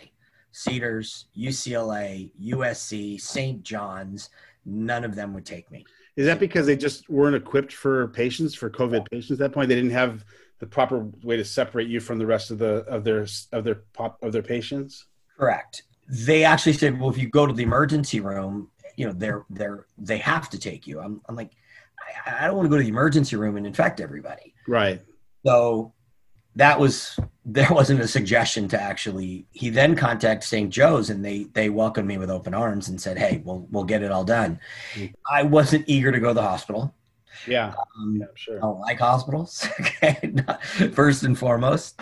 Cedars, 0.53 1.27
UCLA, 1.37 2.31
USC, 2.41 3.21
St. 3.21 3.63
John's. 3.63 4.31
None 4.65 5.03
of 5.03 5.15
them 5.15 5.35
would 5.35 5.47
take 5.47 5.71
me. 5.71 5.85
Is 6.15 6.27
that 6.27 6.39
because 6.39 6.67
they 6.67 6.77
just 6.77 7.09
weren't 7.09 7.35
equipped 7.35 7.73
for 7.73 8.09
patients, 8.09 8.55
for 8.55 8.69
COVID 8.71 9.09
patients 9.11 9.33
at 9.33 9.39
that 9.39 9.53
point? 9.53 9.69
They 9.69 9.75
didn't 9.75 9.91
have 9.93 10.25
the 10.63 10.67
proper 10.69 11.09
way 11.25 11.37
to 11.37 11.45
separate 11.45 11.89
you 11.89 11.99
from 11.99 12.19
the 12.19 12.27
rest 12.27 12.53
of 12.53 12.59
the 12.59 12.85
of 12.87 13.03
their 13.03 13.27
of 13.51 13.65
their 13.65 13.83
pop 13.95 14.23
of 14.23 14.31
their 14.31 14.45
patients? 14.45 15.07
Correct. 15.43 15.83
They 16.09 16.45
actually 16.45 16.75
said, 16.75 17.01
well, 17.01 17.11
if 17.11 17.19
you 17.19 17.29
go 17.29 17.49
to 17.49 17.53
the 17.53 17.65
emergency 17.65 18.21
room, 18.21 18.71
you 18.95 19.07
know, 19.07 19.13
they're 19.13 19.45
they're 19.51 19.87
they 19.99 20.19
have 20.19 20.49
to 20.51 20.59
take 20.59 20.87
you. 20.87 21.01
I'm 21.01 21.21
I'm 21.29 21.35
like, 21.35 21.51
I, 22.25 22.45
I 22.45 22.47
don't 22.47 22.55
want 22.55 22.67
to 22.67 22.71
go 22.71 22.77
to 22.77 22.83
the 22.85 22.89
emergency 22.89 23.35
room 23.35 23.57
and 23.57 23.67
infect 23.67 24.01
everybody. 24.01 24.55
Right. 24.69 25.03
So 25.45 25.95
that 26.55 26.79
was 26.79 27.19
there 27.45 27.73
wasn't 27.73 27.99
a 27.99 28.07
suggestion 28.07 28.69
to 28.69 28.81
actually 28.81 29.47
he 29.51 29.69
then 29.69 29.97
contacted 29.97 30.47
st 30.47 30.71
joe's 30.71 31.11
and 31.11 31.25
they 31.25 31.45
they 31.55 31.69
welcomed 31.71 32.07
me 32.07 32.17
with 32.17 32.31
open 32.31 32.55
arms 32.55 32.89
and 32.89 33.01
said 33.01 33.19
hey 33.19 33.43
we'll 33.45 33.67
we'll 33.73 33.83
get 33.83 34.01
it 34.01 34.13
all 34.13 34.23
done 34.23 34.61
mm-hmm. 34.95 35.13
i 35.29 35.43
wasn't 35.43 35.83
eager 35.89 36.13
to 36.13 36.21
go 36.21 36.29
to 36.29 36.35
the 36.35 36.43
hospital 36.43 36.95
yeah, 37.47 37.75
um, 37.97 38.17
yeah 38.21 38.27
sure. 38.35 38.59
I 38.59 38.61
don't 38.61 38.81
like 38.81 38.99
hospitals. 38.99 39.67
okay, 39.81 40.33
first 40.93 41.23
and 41.23 41.39
foremost, 41.39 42.01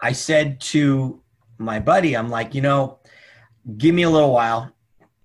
I 0.00 0.12
said 0.12 0.60
to 0.60 1.20
my 1.60 1.78
buddy, 1.78 2.16
I'm 2.16 2.30
like, 2.30 2.54
you 2.54 2.62
know, 2.62 2.98
give 3.76 3.94
me 3.94 4.02
a 4.02 4.10
little 4.10 4.32
while. 4.32 4.72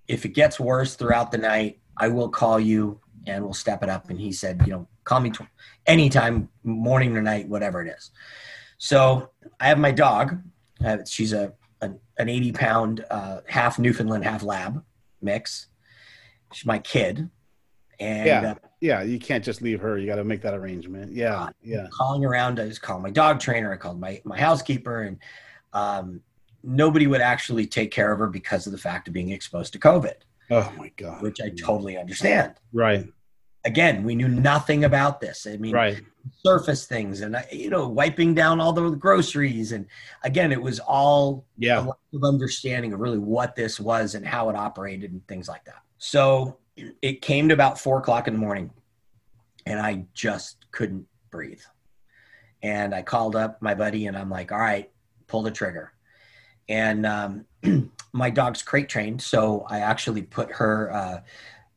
If 0.08 0.26
it 0.26 0.30
gets 0.30 0.60
worse 0.60 0.96
throughout 0.96 1.32
the 1.32 1.38
night, 1.38 1.80
I 1.98 2.10
will 2.10 2.30
call 2.30 2.60
you 2.60 3.00
and 3.26 3.44
we'll 3.44 3.54
step 3.54 3.82
it 3.82 3.90
up. 3.90 4.10
And 4.10 4.20
he 4.20 4.32
said, 4.32 4.62
you 4.66 4.74
know, 4.74 4.88
call 5.06 5.20
me 5.22 5.32
t- 5.32 5.46
anytime, 5.88 6.50
morning 6.64 7.16
or 7.18 7.22
night, 7.22 7.48
whatever 7.48 7.82
it 7.82 7.88
is. 7.88 8.12
So 8.78 9.32
I 9.60 9.68
have 9.70 9.80
my 9.80 9.92
dog. 9.92 10.42
Uh, 10.86 10.98
she's 11.08 11.34
a 11.34 11.54
an, 11.82 12.00
an 12.18 12.30
80 12.30 12.52
pound 12.52 13.06
uh, 13.10 13.42
half 13.48 13.80
Newfoundland, 13.80 14.24
half 14.24 14.44
lab 14.44 14.84
mix. 15.22 15.68
She's 16.54 16.66
my 16.66 16.80
kid. 16.80 17.30
And 18.00 18.28
Yeah. 18.28 18.52
uh, 18.52 18.56
Yeah, 18.82 19.02
you 19.02 19.20
can't 19.20 19.44
just 19.44 19.62
leave 19.62 19.80
her. 19.82 19.98
You 19.98 20.06
got 20.06 20.18
to 20.18 20.24
make 20.24 20.42
that 20.42 20.54
arrangement. 20.54 21.14
Yeah, 21.14 21.50
yeah. 21.64 21.88
calling 21.94 22.26
around, 22.26 22.60
I 22.60 22.68
just 22.68 22.82
called 22.82 23.02
my 23.02 23.10
dog 23.10 23.40
trainer, 23.40 23.74
I 23.74 23.78
called 23.78 24.00
my, 24.00 24.22
my 24.26 24.38
housekeeper, 24.40 25.04
and 25.04 25.18
um, 25.76 26.22
nobody 26.64 27.06
would 27.06 27.22
actually 27.22 27.68
take 27.68 27.92
care 27.92 28.12
of 28.12 28.18
her 28.18 28.28
because 28.28 28.66
of 28.66 28.72
the 28.72 28.78
fact 28.78 29.08
of 29.08 29.14
being 29.14 29.30
exposed 29.30 29.74
to 29.74 29.80
COVID, 29.80 30.16
Oh 30.50 30.74
my 30.78 30.92
god. 30.98 31.22
which 31.22 31.40
I 31.42 31.50
totally 31.50 31.98
understand. 31.98 32.56
Right, 32.74 33.06
Again, 33.66 34.04
we 34.04 34.14
knew 34.14 34.28
nothing 34.28 34.84
about 34.84 35.20
this. 35.20 35.48
I 35.48 35.58
mean, 35.58 35.74
right. 35.74 36.00
surface 36.44 36.86
things 36.86 37.22
and, 37.22 37.36
you 37.52 37.72
know, 37.72 37.88
wiping 37.88 38.36
down 38.36 38.62
all 38.62 38.72
the 38.74 38.92
groceries. 38.92 39.72
And 39.72 39.88
again, 40.24 40.52
it 40.52 40.62
was 40.62 40.80
all 40.80 41.46
yeah. 41.58 41.80
a 41.80 41.82
lack 41.82 41.98
of 42.14 42.24
understanding 42.24 42.94
of 42.94 43.00
really 43.00 43.18
what 43.18 43.56
this 43.56 43.80
was 43.80 44.14
and 44.14 44.24
how 44.24 44.50
it 44.50 44.56
operated 44.56 45.12
and 45.12 45.28
things 45.28 45.48
like 45.48 45.66
that. 45.66 45.82
So 45.98 46.58
it 47.02 47.24
came 47.24 47.48
to 47.48 47.56
about 47.56 47.80
four 47.80 47.98
o'clock 47.98 48.28
in 48.28 48.34
the 48.36 48.40
morning, 48.40 48.70
and 49.66 49.80
I 49.80 50.06
just 50.14 50.66
couldn't 50.72 51.08
breathe. 51.32 51.62
And 52.62 52.94
I 52.94 53.02
called 53.02 53.36
up 53.36 53.62
my 53.62 53.74
buddy, 53.74 54.08
and 54.08 54.18
I'm 54.18 54.30
like, 54.30 54.52
"All 54.52 54.60
right, 54.60 54.92
pull 55.28 55.42
the 55.42 55.52
trigger." 55.52 55.92
And 56.68 57.06
um, 57.06 57.46
my 58.14 58.30
dog's 58.30 58.62
crate 58.62 58.90
trained, 58.90 59.22
so 59.22 59.66
I 59.70 59.80
actually 59.80 60.24
put 60.24 60.52
her. 60.52 60.92
Uh, 60.94 61.20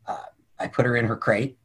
uh, 0.07 0.25
I 0.59 0.67
put 0.67 0.87
her 0.87 0.97
in 0.97 1.05
her 1.05 1.17
crate, 1.17 1.59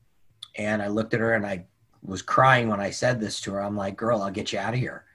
and 0.57 0.81
I 0.81 0.87
looked 0.87 1.13
at 1.13 1.19
her, 1.19 1.33
and 1.33 1.45
I 1.45 1.65
was 2.01 2.21
crying 2.21 2.67
when 2.67 2.79
I 2.81 2.89
said 2.89 3.19
this 3.19 3.39
to 3.41 3.53
her. 3.53 3.61
I'm 3.61 3.77
like, 3.77 3.95
"Girl, 3.95 4.21
I'll 4.21 4.31
get 4.31 4.51
you 4.51 4.59
out 4.59 4.73
of 4.73 4.79
here." 4.79 5.05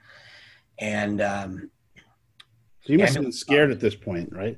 And 0.78 1.20
um, 1.20 1.70
so 2.84 2.92
you 2.92 2.98
must 2.98 3.14
have 3.14 3.22
been 3.22 3.32
scared 3.32 3.70
at 3.70 3.80
this 3.80 3.94
point, 3.94 4.32
right? 4.32 4.56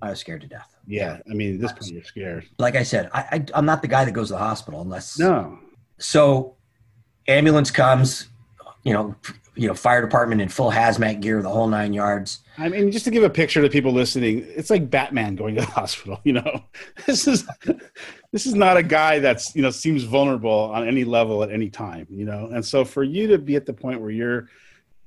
I 0.00 0.10
was 0.10 0.18
scared 0.18 0.40
to 0.40 0.48
death. 0.48 0.74
Yeah, 0.86 1.18
I 1.30 1.34
mean, 1.34 1.54
at 1.54 1.60
this 1.60 1.72
point 1.72 1.92
you're 1.92 2.02
scared. 2.02 2.48
like 2.58 2.74
I 2.74 2.82
said, 2.82 3.08
I, 3.12 3.20
I 3.30 3.44
I'm 3.54 3.64
not 3.66 3.82
the 3.82 3.88
guy 3.88 4.04
that 4.04 4.10
goes 4.12 4.28
to 4.28 4.32
the 4.34 4.38
hospital 4.40 4.80
unless. 4.80 5.18
No, 5.18 5.58
So, 5.98 6.56
ambulance 7.28 7.70
comes, 7.70 8.26
you 8.82 8.92
know, 8.92 9.14
you 9.54 9.68
know, 9.68 9.74
fire 9.74 10.00
department 10.00 10.40
in 10.40 10.48
full 10.48 10.70
hazmat 10.70 11.20
gear, 11.20 11.42
the 11.42 11.48
whole 11.48 11.66
nine 11.66 11.92
yards. 11.92 12.40
I 12.56 12.68
mean, 12.68 12.90
just 12.90 13.04
to 13.04 13.10
give 13.10 13.22
a 13.22 13.30
picture 13.30 13.60
to 13.60 13.68
people 13.68 13.92
listening, 13.92 14.46
it's 14.48 14.70
like 14.70 14.88
Batman 14.88 15.36
going 15.36 15.54
to 15.56 15.60
the 15.60 15.66
hospital. 15.70 16.20
You 16.24 16.34
know, 16.34 16.64
this 17.06 17.26
is 17.26 17.46
this 18.32 18.46
is 18.46 18.54
not 18.54 18.76
a 18.76 18.82
guy 18.82 19.18
that's 19.18 19.54
you 19.54 19.62
know 19.62 19.70
seems 19.70 20.04
vulnerable 20.04 20.50
on 20.50 20.88
any 20.88 21.04
level 21.04 21.42
at 21.42 21.50
any 21.50 21.68
time. 21.68 22.06
You 22.10 22.24
know, 22.24 22.48
and 22.52 22.64
so 22.64 22.84
for 22.84 23.04
you 23.04 23.26
to 23.28 23.38
be 23.38 23.56
at 23.56 23.66
the 23.66 23.74
point 23.74 24.00
where 24.00 24.10
you're 24.10 24.48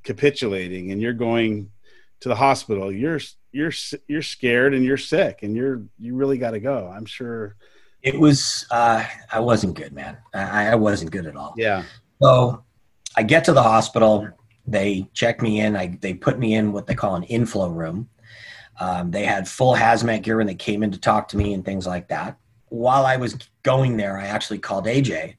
capitulating 0.04 0.92
and 0.92 1.02
you're 1.02 1.14
going 1.14 1.72
to 2.20 2.30
the 2.30 2.36
hospital, 2.36 2.92
you're 2.92 3.20
you're 3.52 3.72
you're 4.08 4.22
scared 4.22 4.76
and 4.76 4.86
you're 4.86 4.98
sick 4.98 5.40
and 5.42 5.56
you're 5.56 5.82
you 5.98 6.16
really 6.16 6.38
got 6.38 6.52
to 6.52 6.60
go. 6.60 6.92
I'm 6.96 7.06
sure. 7.06 7.56
It 8.04 8.20
was, 8.20 8.68
uh, 8.70 9.04
I 9.32 9.40
wasn't 9.40 9.76
good, 9.76 9.92
man. 9.92 10.16
I, 10.32 10.68
I 10.68 10.76
wasn't 10.76 11.10
good 11.10 11.26
at 11.26 11.36
all. 11.36 11.56
Yeah. 11.58 11.86
So, 12.22 12.64
I 13.18 13.24
get 13.24 13.46
to 13.46 13.54
the 13.54 13.64
hospital. 13.64 14.28
They 14.68 15.08
checked 15.14 15.42
me 15.42 15.60
in. 15.60 15.76
I 15.76 15.98
they 16.02 16.14
put 16.14 16.40
me 16.40 16.56
in 16.56 16.72
what 16.72 16.88
they 16.88 16.96
call 16.96 17.16
an 17.16 17.24
inflow 17.24 17.70
room. 17.70 18.10
Um, 18.80 19.12
they 19.12 19.24
had 19.24 19.48
full 19.48 19.76
hazmat 19.76 20.24
gear 20.24 20.38
when 20.38 20.48
they 20.48 20.56
came 20.56 20.84
in 20.84 20.92
to 20.92 21.00
talk 21.00 21.28
to 21.30 21.38
me 21.38 21.54
and 21.54 21.64
things 21.64 21.88
like 21.88 22.10
that. 22.10 22.38
While 22.70 23.06
I 23.06 23.16
was 23.16 23.38
going 23.64 23.96
there, 23.96 24.18
I 24.18 24.28
actually 24.28 24.60
called 24.60 24.86
AJ, 24.86 25.36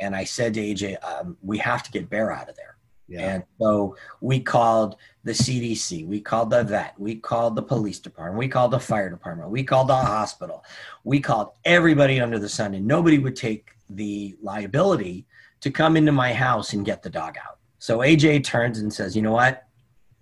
and 0.00 0.16
I 0.16 0.24
said 0.24 0.54
to 0.54 0.60
AJ, 0.60 0.96
um, 1.04 1.36
"We 1.42 1.58
have 1.58 1.82
to 1.84 1.90
get 1.90 2.10
Bear 2.10 2.32
out 2.32 2.48
of 2.48 2.56
there." 2.56 2.72
Yeah. 3.12 3.34
And 3.34 3.44
so 3.60 3.96
we 4.20 4.40
called 4.40 4.96
the 5.24 5.32
CDC, 5.32 6.06
we 6.06 6.20
called 6.20 6.50
the 6.50 6.64
vet, 6.64 6.98
we 6.98 7.16
called 7.16 7.56
the 7.56 7.62
police 7.62 7.98
department, 7.98 8.38
we 8.38 8.48
called 8.48 8.70
the 8.70 8.80
fire 8.80 9.10
department, 9.10 9.50
we 9.50 9.62
called 9.62 9.88
the 9.88 9.96
hospital, 9.96 10.64
we 11.04 11.20
called 11.20 11.50
everybody 11.64 12.20
under 12.20 12.38
the 12.38 12.48
sun, 12.48 12.72
and 12.74 12.86
nobody 12.86 13.18
would 13.18 13.36
take 13.36 13.72
the 13.90 14.34
liability 14.40 15.26
to 15.60 15.70
come 15.70 15.96
into 15.96 16.10
my 16.10 16.32
house 16.32 16.72
and 16.72 16.86
get 16.86 17.02
the 17.02 17.10
dog 17.10 17.36
out. 17.36 17.51
So 17.82 17.98
AJ 17.98 18.44
turns 18.44 18.78
and 18.78 18.92
says, 18.92 19.16
"You 19.16 19.22
know 19.22 19.32
what? 19.32 19.66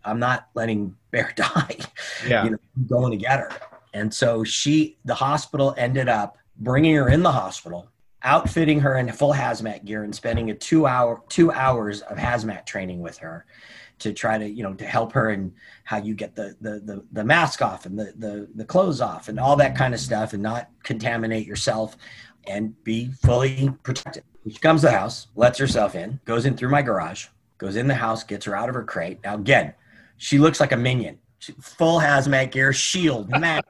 I'm 0.03 0.19
not 0.19 0.49
letting 0.55 0.97
Bear 1.11 1.31
die. 1.37 1.77
yeah. 2.27 2.45
You 2.45 2.53
know, 2.53 2.59
I'm 2.75 2.87
going 2.87 3.11
to 3.11 3.19
get 3.19 3.39
her." 3.39 3.51
And 3.93 4.15
so 4.15 4.43
she, 4.43 4.97
the 5.05 5.15
hospital 5.15 5.75
ended 5.77 6.09
up 6.09 6.39
bringing 6.57 6.95
her 6.95 7.11
in 7.11 7.23
the 7.23 7.31
hospital, 7.31 7.91
outfitting 8.23 8.81
her 8.81 8.97
in 8.97 9.13
full 9.13 9.35
hazmat 9.35 9.85
gear, 9.85 10.05
and 10.05 10.15
spending 10.15 10.49
a 10.49 10.55
two 10.55 10.87
hour 10.87 11.23
two 11.29 11.53
hours 11.53 12.01
of 12.01 12.17
hazmat 12.17 12.65
training 12.65 13.01
with 13.03 13.19
her 13.19 13.45
to 13.99 14.15
try 14.15 14.39
to 14.39 14.49
you 14.49 14.63
know 14.63 14.73
to 14.73 14.87
help 14.87 15.13
her 15.13 15.29
and 15.29 15.53
how 15.85 15.99
you 15.99 16.15
get 16.15 16.35
the 16.35 16.57
the 16.63 16.81
the, 16.81 17.05
the 17.13 17.25
mask 17.25 17.61
off 17.61 17.85
and 17.85 17.99
the, 17.99 18.15
the 18.17 18.49
the 18.55 18.65
clothes 18.65 19.03
off 19.03 19.29
and 19.29 19.39
all 19.39 19.57
that 19.57 19.77
kind 19.77 19.93
of 19.93 20.01
stuff 20.01 20.33
and 20.33 20.43
not 20.43 20.71
contaminate 20.83 21.47
yourself 21.47 21.99
and 22.47 22.83
be 22.85 23.09
fully 23.21 23.71
protected. 23.83 24.25
She 24.51 24.59
comes 24.61 24.81
to 24.81 24.87
the 24.87 24.93
house, 24.93 25.27
lets 25.37 25.59
herself 25.59 25.95
in, 25.95 26.21
goes 26.25 26.47
in 26.47 26.57
through 26.57 26.71
my 26.71 26.81
garage, 26.81 27.27
goes 27.61 27.77
in 27.77 27.87
the 27.87 27.95
house, 27.95 28.25
gets 28.25 28.47
her 28.47 28.57
out 28.57 28.69
of 28.69 28.75
her 28.75 28.83
crate. 28.85 29.19
Now 29.23 29.35
again, 29.37 29.75
she 30.17 30.39
looks 30.39 30.59
like 30.59 30.73
a 30.73 30.77
minion. 30.77 31.19
She, 31.39 31.53
full 31.61 32.01
hazmat 32.01 32.51
gear, 32.53 32.73
shield, 32.73 33.29
mask, 33.41 33.65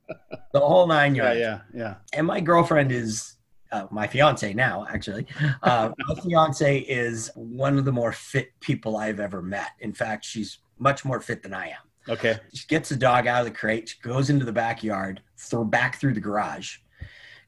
the 0.53 0.61
whole 0.61 0.87
nine 0.87 1.15
Yeah. 1.15 1.25
yards. 1.33 1.41
Yeah. 1.41 1.61
Yeah. 1.75 1.95
And 2.15 2.27
my 2.27 2.41
girlfriend 2.41 2.91
is 2.93 3.37
uh, 3.73 3.87
my 3.91 4.07
fiance 4.07 4.53
now, 4.55 4.87
actually. 4.89 5.27
Uh, 5.63 5.91
my 6.09 6.15
fiance 6.23 6.79
is 6.81 7.31
one 7.35 7.79
of 7.79 7.85
the 7.85 7.93
more 7.93 8.13
fit 8.13 8.49
people 8.61 8.97
I've 8.97 9.21
ever 9.21 9.43
met. 9.43 9.71
In 9.81 9.93
fact, 9.93 10.25
she's 10.25 10.59
much 10.79 11.05
more 11.05 11.21
fit 11.21 11.43
than 11.43 11.53
I 11.55 11.67
am. 11.69 11.77
Okay. 12.09 12.39
She 12.55 12.67
gets 12.67 12.89
the 12.89 12.97
dog 12.97 13.27
out 13.27 13.41
of 13.47 13.53
the 13.53 13.57
crate, 13.57 13.91
she 13.91 13.97
goes 14.09 14.31
into 14.31 14.45
the 14.45 14.53
backyard, 14.53 15.21
throw 15.37 15.63
back 15.65 16.01
through 16.01 16.15
the 16.15 16.21
garage, 16.21 16.79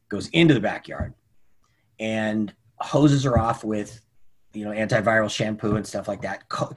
goes 0.08 0.28
into 0.28 0.54
the 0.54 0.61
backyard, 0.61 1.14
and 1.99 2.52
hoses 2.78 3.25
her 3.25 3.38
off 3.38 3.64
with, 3.64 4.00
you 4.54 4.64
know, 4.64 4.71
antiviral 4.71 5.30
shampoo 5.30 5.76
and 5.76 5.87
stuff 5.87 6.09
like 6.09 6.23
that. 6.23 6.49
Co- 6.49 6.75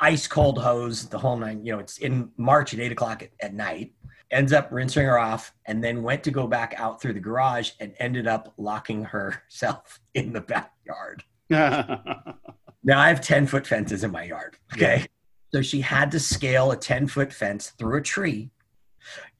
ice 0.00 0.26
cold 0.26 0.58
hose, 0.58 1.08
the 1.08 1.18
whole 1.18 1.36
nine. 1.36 1.64
You 1.64 1.72
know, 1.72 1.78
it's 1.78 1.98
in 1.98 2.30
March 2.36 2.74
at 2.74 2.80
eight 2.80 2.92
o'clock 2.92 3.22
at, 3.22 3.30
at 3.40 3.54
night. 3.54 3.92
Ends 4.30 4.52
up 4.52 4.68
rinsing 4.72 5.04
her 5.04 5.18
off, 5.18 5.52
and 5.66 5.84
then 5.84 6.02
went 6.02 6.24
to 6.24 6.30
go 6.30 6.46
back 6.46 6.74
out 6.78 7.02
through 7.02 7.12
the 7.12 7.20
garage 7.20 7.72
and 7.80 7.92
ended 7.98 8.26
up 8.26 8.54
locking 8.56 9.04
herself 9.04 10.00
in 10.14 10.32
the 10.32 10.40
backyard. 10.40 11.24
Now 12.84 13.00
I 13.00 13.08
have 13.08 13.20
10 13.20 13.46
foot 13.46 13.66
fences 13.66 14.04
in 14.04 14.10
my 14.10 14.24
yard. 14.24 14.56
Okay. 14.74 15.06
So 15.54 15.62
she 15.62 15.80
had 15.80 16.10
to 16.12 16.20
scale 16.20 16.72
a 16.72 16.76
10 16.76 17.06
foot 17.08 17.32
fence 17.32 17.70
through 17.70 17.98
a 17.98 18.02
tree 18.02 18.50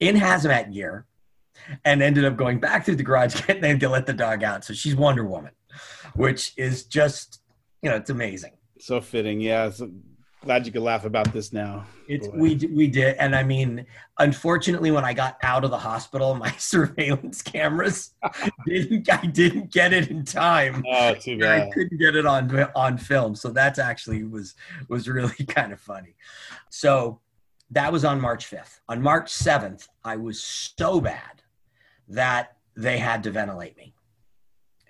in 0.00 0.16
hazmat 0.16 0.72
gear 0.72 1.06
and 1.84 2.02
ended 2.02 2.24
up 2.24 2.36
going 2.36 2.60
back 2.60 2.84
through 2.84 2.96
the 2.96 3.02
garage 3.02 3.40
getting 3.46 3.64
in 3.64 3.78
to 3.80 3.88
let 3.88 4.06
the 4.06 4.12
dog 4.12 4.42
out. 4.44 4.64
So 4.64 4.74
she's 4.74 4.94
Wonder 4.94 5.24
Woman, 5.24 5.52
which 6.14 6.52
is 6.56 6.84
just, 6.84 7.40
you 7.82 7.90
know, 7.90 7.96
it's 7.96 8.10
amazing. 8.10 8.52
so 8.78 9.00
fitting. 9.00 9.40
Yeah. 9.40 9.70
So 9.70 9.90
glad 10.44 10.66
you 10.66 10.72
could 10.72 10.82
laugh 10.82 11.04
about 11.04 11.32
this 11.32 11.52
now. 11.52 11.84
It's 12.08 12.26
Boy. 12.28 12.36
we 12.36 12.54
we 12.72 12.86
did, 12.88 13.16
and 13.16 13.34
I 13.34 13.42
mean, 13.42 13.86
unfortunately, 14.18 14.90
when 14.90 15.04
I 15.04 15.14
got 15.14 15.36
out 15.42 15.64
of 15.64 15.70
the 15.70 15.78
hospital, 15.78 16.34
my 16.46 16.52
surveillance 16.52 17.42
cameras 17.42 18.14
didn't. 18.66 19.10
I 19.12 19.26
didn't 19.26 19.72
get 19.72 19.92
it 19.92 20.10
in 20.10 20.24
time. 20.24 20.84
Oh, 20.88 21.14
too 21.14 21.38
bad. 21.38 21.68
I 21.68 21.70
couldn't 21.70 21.98
get 21.98 22.16
it 22.16 22.26
on 22.26 22.50
on 22.74 22.98
film, 22.98 23.34
so 23.34 23.50
that's 23.50 23.78
actually 23.78 24.24
was 24.24 24.54
was 24.88 25.08
really 25.08 25.44
kind 25.48 25.72
of 25.72 25.80
funny. 25.80 26.16
So 26.70 27.20
that 27.70 27.90
was 27.90 28.04
on 28.04 28.20
March 28.20 28.50
5th. 28.50 28.80
On 28.90 29.00
March 29.00 29.32
7th, 29.32 29.88
I 30.04 30.16
was 30.16 30.42
so 30.42 31.00
bad 31.00 31.42
that 32.08 32.56
they 32.76 32.98
had 32.98 33.22
to 33.22 33.30
ventilate 33.30 33.78
me. 33.78 33.94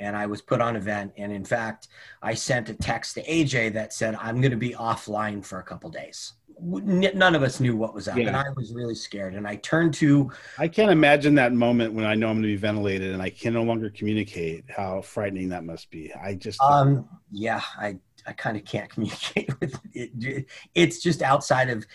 And 0.03 0.17
I 0.17 0.27
was 0.27 0.43
put 0.43 0.61
on 0.61 0.77
event. 0.77 1.13
And 1.17 1.33
in 1.33 1.45
fact, 1.45 1.89
I 2.23 2.35
sent 2.35 2.69
a 2.69 2.75
text 2.75 3.15
to 3.15 3.23
AJ 3.25 3.73
that 3.75 3.93
said, 3.93 4.17
I'm 4.21 4.41
going 4.41 4.51
to 4.51 4.57
be 4.57 4.71
offline 4.71 5.45
for 5.45 5.59
a 5.59 5.63
couple 5.63 5.91
days. 5.91 6.35
None 6.61 7.35
of 7.35 7.43
us 7.43 7.61
knew 7.61 7.77
what 7.77 7.95
was 7.95 8.09
up. 8.09 8.17
Yeah. 8.17 8.29
And 8.29 8.37
I 8.37 8.45
was 8.57 8.73
really 8.73 8.95
scared. 8.95 9.35
And 9.35 9.47
I 9.47 9.57
turned 9.57 9.95
to 9.95 10.31
I 10.59 10.69
can't 10.69 10.91
imagine 10.91 11.35
that 11.37 11.53
moment 11.53 11.95
when 11.95 12.05
I 12.05 12.15
know 12.15 12.29
I'm 12.29 12.35
going 12.35 12.43
to 12.43 12.49
be 12.49 12.57
ventilated 12.57 13.13
and 13.13 13.23
I 13.23 13.31
can 13.31 13.55
no 13.55 13.63
longer 13.63 13.91
communicate. 13.91 14.65
How 14.69 15.01
frightening 15.01 15.49
that 15.49 15.65
must 15.65 15.91
be. 15.91 16.13
I 16.15 16.35
just 16.35 16.61
Um, 16.63 17.09
yeah, 17.31 17.63
I, 17.79 17.97
I 18.27 18.33
kind 18.33 18.57
of 18.57 18.65
can't 18.65 18.91
communicate 18.95 19.59
with 19.61 19.79
it. 19.93 20.47
It's 20.75 21.01
just 21.01 21.23
outside 21.23 21.71
of, 21.71 21.87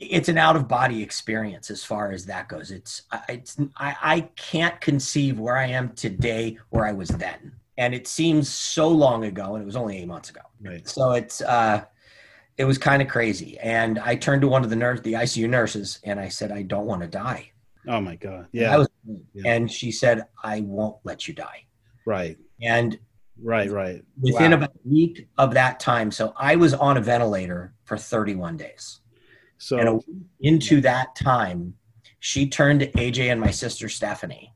it's 0.00 0.28
an 0.30 0.38
out 0.38 0.56
of 0.56 0.66
body 0.66 1.02
experience 1.02 1.70
as 1.70 1.84
far 1.84 2.10
as 2.10 2.24
that 2.26 2.48
goes. 2.48 2.70
It's, 2.70 3.02
I, 3.12 3.20
it's, 3.28 3.56
I, 3.76 3.96
I 4.02 4.20
can't 4.36 4.80
conceive 4.80 5.38
where 5.38 5.56
I 5.58 5.66
am 5.66 5.90
today, 5.90 6.58
where 6.70 6.86
I 6.86 6.92
was 6.92 7.08
then. 7.08 7.52
And 7.76 7.94
it 7.94 8.06
seems 8.08 8.48
so 8.48 8.88
long 8.88 9.24
ago, 9.24 9.54
and 9.54 9.62
it 9.62 9.66
was 9.66 9.76
only 9.76 9.98
eight 9.98 10.08
months 10.08 10.30
ago. 10.30 10.40
right. 10.64 10.86
So 10.88 11.12
it's, 11.12 11.40
uh, 11.42 11.84
it 12.56 12.64
was 12.64 12.78
kind 12.78 13.00
of 13.00 13.08
crazy. 13.08 13.58
And 13.58 13.98
I 13.98 14.16
turned 14.16 14.42
to 14.42 14.48
one 14.48 14.64
of 14.64 14.70
the 14.70 14.76
nurse, 14.76 15.00
the 15.00 15.14
ICU 15.14 15.48
nurses, 15.48 15.98
and 16.04 16.18
I 16.18 16.28
said, 16.28 16.50
I 16.52 16.62
don't 16.62 16.86
want 16.86 17.02
to 17.02 17.08
die. 17.08 17.50
Oh 17.88 18.00
my 18.00 18.16
god. 18.16 18.46
Yeah. 18.52 18.76
was, 18.76 18.88
Yeah. 19.34 19.52
and 19.52 19.70
she 19.70 19.92
said, 19.92 20.24
I 20.44 20.60
won't 20.60 20.96
let 21.04 21.28
you 21.28 21.34
die. 21.34 21.66
right. 22.06 22.36
And 22.62 22.98
Right, 23.42 23.70
right. 23.70 24.04
Within 24.20 24.50
Wow. 24.50 24.58
about 24.58 24.70
a 24.74 24.88
week 24.88 25.26
of 25.38 25.54
that 25.54 25.80
time, 25.80 26.10
so 26.10 26.34
I 26.36 26.56
was 26.56 26.74
on 26.74 26.98
a 26.98 27.00
ventilator 27.00 27.72
for 27.84 27.96
31 27.96 28.58
days. 28.58 28.99
So 29.60 29.78
and 29.78 30.02
into 30.40 30.80
that 30.80 31.14
time, 31.14 31.74
she 32.18 32.48
turned 32.48 32.80
to 32.80 32.90
AJ 32.92 33.30
and 33.30 33.40
my 33.40 33.50
sister 33.50 33.88
Stephanie. 33.88 34.52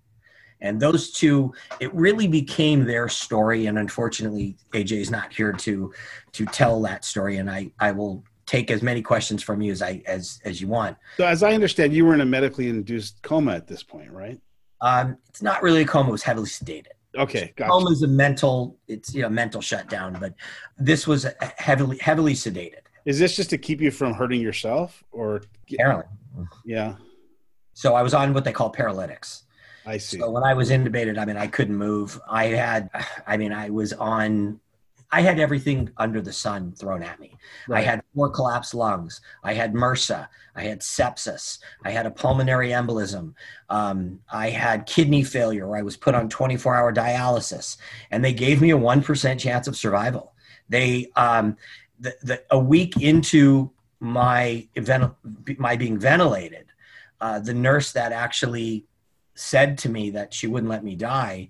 And 0.62 0.80
those 0.80 1.12
two, 1.12 1.52
it 1.78 1.94
really 1.94 2.26
became 2.26 2.84
their 2.84 3.08
story. 3.08 3.66
And 3.66 3.78
unfortunately, 3.78 4.56
AJ 4.72 4.92
is 4.92 5.10
not 5.10 5.30
here 5.30 5.52
to 5.52 5.92
to 6.32 6.46
tell 6.46 6.80
that 6.82 7.04
story. 7.04 7.36
And 7.36 7.50
I, 7.50 7.70
I 7.78 7.92
will 7.92 8.24
take 8.46 8.70
as 8.70 8.82
many 8.82 9.02
questions 9.02 9.42
from 9.42 9.60
you 9.60 9.72
as 9.72 9.82
I 9.82 10.02
as 10.06 10.40
as 10.46 10.62
you 10.62 10.68
want. 10.68 10.96
So 11.18 11.26
as 11.26 11.42
I 11.42 11.52
understand, 11.52 11.92
you 11.92 12.06
were 12.06 12.14
in 12.14 12.22
a 12.22 12.26
medically 12.26 12.70
induced 12.70 13.22
coma 13.22 13.52
at 13.52 13.66
this 13.66 13.82
point, 13.82 14.10
right? 14.10 14.40
Um, 14.80 15.18
it's 15.28 15.42
not 15.42 15.62
really 15.62 15.82
a 15.82 15.86
coma; 15.86 16.08
it 16.08 16.12
was 16.12 16.22
heavily 16.22 16.48
sedated. 16.48 16.94
Okay, 17.16 17.52
gotcha. 17.56 17.70
Coma 17.70 17.90
is 17.90 18.02
a 18.02 18.08
mental, 18.08 18.78
it's 18.88 19.14
you 19.14 19.22
know 19.22 19.28
mental 19.28 19.60
shutdown, 19.60 20.16
but 20.18 20.34
this 20.78 21.06
was 21.06 21.26
heavily 21.58 21.98
heavily 21.98 22.32
sedated. 22.32 22.83
Is 23.04 23.18
this 23.18 23.36
just 23.36 23.50
to 23.50 23.58
keep 23.58 23.80
you 23.80 23.90
from 23.90 24.14
hurting 24.14 24.40
yourself, 24.40 25.04
or 25.12 25.42
Apparently, 25.70 26.04
yeah? 26.64 26.96
so 27.74 27.94
I 27.94 28.02
was 28.02 28.14
on 28.14 28.32
what 28.32 28.44
they 28.44 28.52
call 28.52 28.70
paralytics. 28.70 29.42
I 29.86 29.98
see. 29.98 30.18
So 30.18 30.30
when 30.30 30.42
I 30.42 30.54
was 30.54 30.70
intubated, 30.70 31.18
I 31.18 31.24
mean, 31.24 31.36
I 31.36 31.46
couldn't 31.46 31.76
move. 31.76 32.18
I 32.28 32.46
had, 32.46 32.88
I 33.26 33.36
mean, 33.36 33.52
I 33.52 33.68
was 33.70 33.92
on, 33.92 34.60
I 35.12 35.20
had 35.20 35.38
everything 35.38 35.90
under 35.98 36.22
the 36.22 36.32
sun 36.32 36.72
thrown 36.72 37.02
at 37.02 37.20
me. 37.20 37.36
I 37.70 37.82
had 37.82 38.02
four 38.14 38.30
collapsed 38.30 38.74
lungs. 38.74 39.20
I 39.42 39.52
had 39.52 39.74
MRSA. 39.74 40.26
I 40.56 40.62
had 40.62 40.80
sepsis. 40.80 41.58
I 41.84 41.90
had 41.90 42.06
a 42.06 42.10
pulmonary 42.10 42.70
embolism. 42.70 43.34
Um, 43.68 44.20
I 44.32 44.50
had 44.50 44.86
kidney 44.86 45.22
failure 45.22 45.68
where 45.68 45.78
I 45.78 45.82
was 45.82 45.96
put 45.96 46.14
on 46.14 46.28
24 46.28 46.74
hour 46.74 46.92
dialysis. 46.92 47.76
And 48.10 48.24
they 48.24 48.32
gave 48.32 48.60
me 48.60 48.70
a 48.70 48.78
1% 48.78 49.38
chance 49.38 49.68
of 49.68 49.76
survival. 49.76 50.32
They, 50.68 51.10
um, 51.14 51.58
the, 52.04 52.16
the, 52.22 52.42
a 52.50 52.58
week 52.58 53.00
into 53.00 53.70
my, 54.00 54.68
event, 54.74 55.12
my 55.58 55.76
being 55.76 55.98
ventilated, 55.98 56.66
uh, 57.20 57.40
the 57.40 57.54
nurse 57.54 57.92
that 57.92 58.12
actually 58.12 58.86
said 59.34 59.78
to 59.78 59.88
me 59.88 60.10
that 60.10 60.32
she 60.32 60.46
wouldn't 60.46 60.70
let 60.70 60.84
me 60.84 60.94
die 60.94 61.48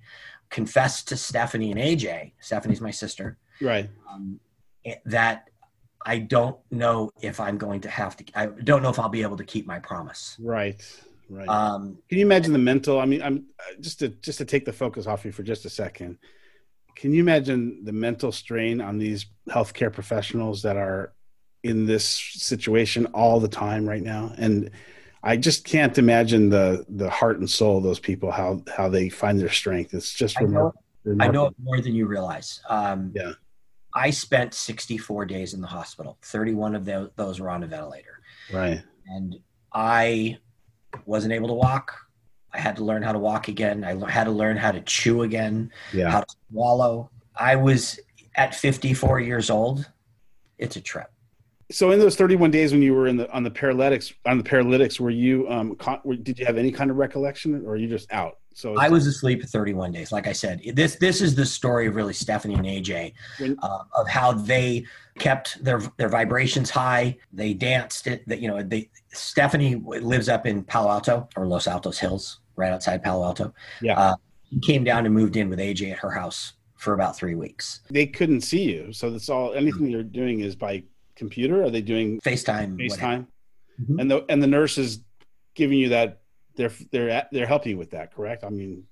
confessed 0.50 1.08
to 1.08 1.16
Stephanie 1.16 1.72
and 1.72 1.80
AJ. 1.80 2.32
Stephanie's 2.38 2.80
my 2.80 2.92
sister 2.92 3.36
right. 3.60 3.90
um, 4.08 4.38
that 5.04 5.50
I 6.06 6.18
don't 6.18 6.56
know 6.70 7.10
if 7.20 7.40
I'm 7.40 7.58
going 7.58 7.80
to 7.80 7.88
have 7.88 8.16
to. 8.18 8.24
I 8.34 8.46
don't 8.46 8.82
know 8.82 8.90
if 8.90 8.98
I'll 8.98 9.08
be 9.08 9.22
able 9.22 9.36
to 9.38 9.44
keep 9.44 9.66
my 9.66 9.80
promise. 9.80 10.36
Right. 10.40 10.80
Right. 11.28 11.48
Um, 11.48 11.98
Can 12.08 12.18
you 12.18 12.26
imagine 12.26 12.52
the 12.52 12.58
mental? 12.58 13.00
I 13.00 13.06
mean, 13.06 13.22
I'm 13.22 13.46
just 13.80 13.98
to 14.00 14.08
just 14.08 14.38
to 14.38 14.44
take 14.44 14.64
the 14.64 14.72
focus 14.72 15.06
off 15.06 15.24
you 15.24 15.32
for 15.32 15.42
just 15.42 15.64
a 15.64 15.70
second. 15.70 16.18
Can 16.96 17.12
you 17.12 17.20
imagine 17.20 17.84
the 17.84 17.92
mental 17.92 18.32
strain 18.32 18.80
on 18.80 18.98
these 18.98 19.26
healthcare 19.48 19.92
professionals 19.92 20.62
that 20.62 20.76
are 20.76 21.12
in 21.62 21.86
this 21.86 22.04
situation 22.06 23.06
all 23.06 23.40
the 23.40 23.48
time 23.48 23.88
right 23.88 24.02
now? 24.02 24.32
And 24.38 24.70
I 25.22 25.36
just 25.36 25.64
can't 25.64 25.96
imagine 25.98 26.50
the 26.50 26.84
the 26.88 27.10
heart 27.10 27.38
and 27.38 27.48
soul 27.50 27.78
of 27.78 27.82
those 27.82 27.98
people 27.98 28.30
how 28.30 28.62
how 28.76 28.88
they 28.88 29.08
find 29.08 29.40
their 29.40 29.48
strength. 29.50 29.94
It's 29.94 30.12
just 30.12 30.38
I 30.38 30.44
know, 30.44 30.72
remarkable. 31.04 31.22
I 31.22 31.28
know 31.32 31.46
it 31.46 31.54
more 31.62 31.80
than 31.80 31.94
you 31.94 32.06
realize. 32.06 32.60
Um, 32.68 33.12
Yeah. 33.14 33.32
I 33.96 34.10
spent 34.10 34.54
64 34.54 35.24
days 35.24 35.54
in 35.54 35.60
the 35.60 35.68
hospital. 35.68 36.18
31 36.22 36.74
of 36.74 36.84
tho- 36.84 37.10
those 37.14 37.38
were 37.38 37.48
on 37.48 37.62
a 37.62 37.66
ventilator, 37.68 38.18
Right. 38.52 38.82
and 39.06 39.36
I 39.72 40.38
wasn't 41.06 41.32
able 41.32 41.46
to 41.48 41.54
walk. 41.54 41.94
I 42.54 42.60
had 42.60 42.76
to 42.76 42.84
learn 42.84 43.02
how 43.02 43.12
to 43.12 43.18
walk 43.18 43.48
again. 43.48 43.84
I 43.84 44.10
had 44.10 44.24
to 44.24 44.30
learn 44.30 44.56
how 44.56 44.72
to 44.72 44.80
chew 44.80 45.22
again. 45.22 45.72
Yeah. 45.92 46.10
how 46.10 46.20
to 46.20 46.34
swallow. 46.50 47.10
I 47.36 47.56
was 47.56 47.98
at 48.36 48.54
54 48.54 49.20
years 49.20 49.50
old. 49.50 49.90
It's 50.58 50.76
a 50.76 50.80
trip. 50.80 51.10
So 51.70 51.90
in 51.90 51.98
those 51.98 52.14
31 52.14 52.50
days 52.50 52.72
when 52.72 52.82
you 52.82 52.94
were 52.94 53.06
in 53.06 53.16
the 53.16 53.30
on 53.32 53.42
the 53.42 53.50
paralytics 53.50 54.12
on 54.26 54.38
the 54.38 54.44
paralytics, 54.44 55.00
were 55.00 55.10
you 55.10 55.48
um 55.48 55.74
con- 55.76 56.00
were, 56.04 56.14
did 56.14 56.38
you 56.38 56.46
have 56.46 56.58
any 56.58 56.70
kind 56.70 56.90
of 56.90 56.98
recollection 56.98 57.64
or 57.66 57.72
are 57.72 57.76
you 57.76 57.88
just 57.88 58.12
out? 58.12 58.38
So 58.54 58.76
I 58.78 58.88
was 58.88 59.06
asleep 59.08 59.40
for 59.40 59.48
31 59.48 59.90
days. 59.90 60.12
Like 60.12 60.28
I 60.28 60.32
said, 60.32 60.60
this 60.74 60.94
this 60.96 61.20
is 61.20 61.34
the 61.34 61.44
story 61.44 61.88
of 61.88 61.96
really 61.96 62.12
Stephanie 62.12 62.54
and 62.54 62.64
AJ 62.64 63.14
uh, 63.62 63.78
of 63.96 64.08
how 64.08 64.32
they 64.32 64.84
kept 65.18 65.62
their 65.62 65.80
their 65.96 66.08
vibrations 66.08 66.70
high. 66.70 67.16
They 67.32 67.54
danced 67.54 68.06
it. 68.06 68.26
That 68.28 68.40
you 68.40 68.46
know, 68.46 68.62
they 68.62 68.90
Stephanie 69.12 69.76
lives 69.84 70.28
up 70.28 70.46
in 70.46 70.62
Palo 70.62 70.90
Alto 70.90 71.28
or 71.36 71.46
Los 71.46 71.66
Altos 71.66 71.98
Hills, 71.98 72.38
right 72.56 72.72
outside 72.72 73.02
Palo 73.02 73.24
Alto. 73.24 73.54
Yeah. 73.80 73.98
Uh, 73.98 74.14
he 74.50 74.60
came 74.60 74.84
down 74.84 75.06
and 75.06 75.14
moved 75.14 75.36
in 75.36 75.48
with 75.48 75.58
AJ 75.58 75.92
at 75.92 75.98
her 75.98 76.10
house 76.10 76.54
for 76.76 76.94
about 76.94 77.16
three 77.16 77.34
weeks. 77.34 77.80
they 77.90 78.06
couldn't 78.06 78.42
see 78.42 78.62
you. 78.62 78.92
So 78.92 79.10
that's 79.10 79.28
all 79.28 79.54
anything 79.54 79.88
you're 79.88 80.02
doing 80.02 80.40
is 80.40 80.54
by 80.54 80.82
computer. 81.16 81.62
Are 81.64 81.70
they 81.70 81.80
doing 81.80 82.20
FaceTime. 82.20 82.76
FaceTime? 82.78 83.26
Mhm. 83.80 84.00
And 84.00 84.10
the 84.10 84.24
and 84.28 84.42
the 84.42 84.46
nurse 84.46 84.76
is 84.78 85.00
giving 85.54 85.78
you 85.78 85.88
that 85.88 86.20
they're 86.56 86.72
they're 86.92 87.10
at, 87.10 87.28
they're 87.32 87.46
helping 87.46 87.70
you 87.72 87.78
with 87.78 87.90
that, 87.90 88.14
correct? 88.14 88.44
I 88.44 88.50
mean 88.50 88.84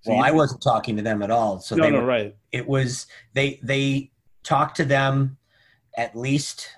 so 0.00 0.12
Well, 0.12 0.22
I 0.24 0.30
wasn't 0.30 0.62
talking 0.62 0.96
to 0.96 1.02
them 1.02 1.22
at 1.22 1.30
all. 1.30 1.60
So 1.60 1.76
no, 1.76 1.84
they 1.84 1.90
no, 1.90 2.04
right. 2.04 2.36
it 2.52 2.66
was 2.66 3.06
they 3.34 3.60
they 3.62 4.10
talked 4.42 4.76
to 4.76 4.84
them 4.84 5.36
at 5.96 6.14
least 6.16 6.68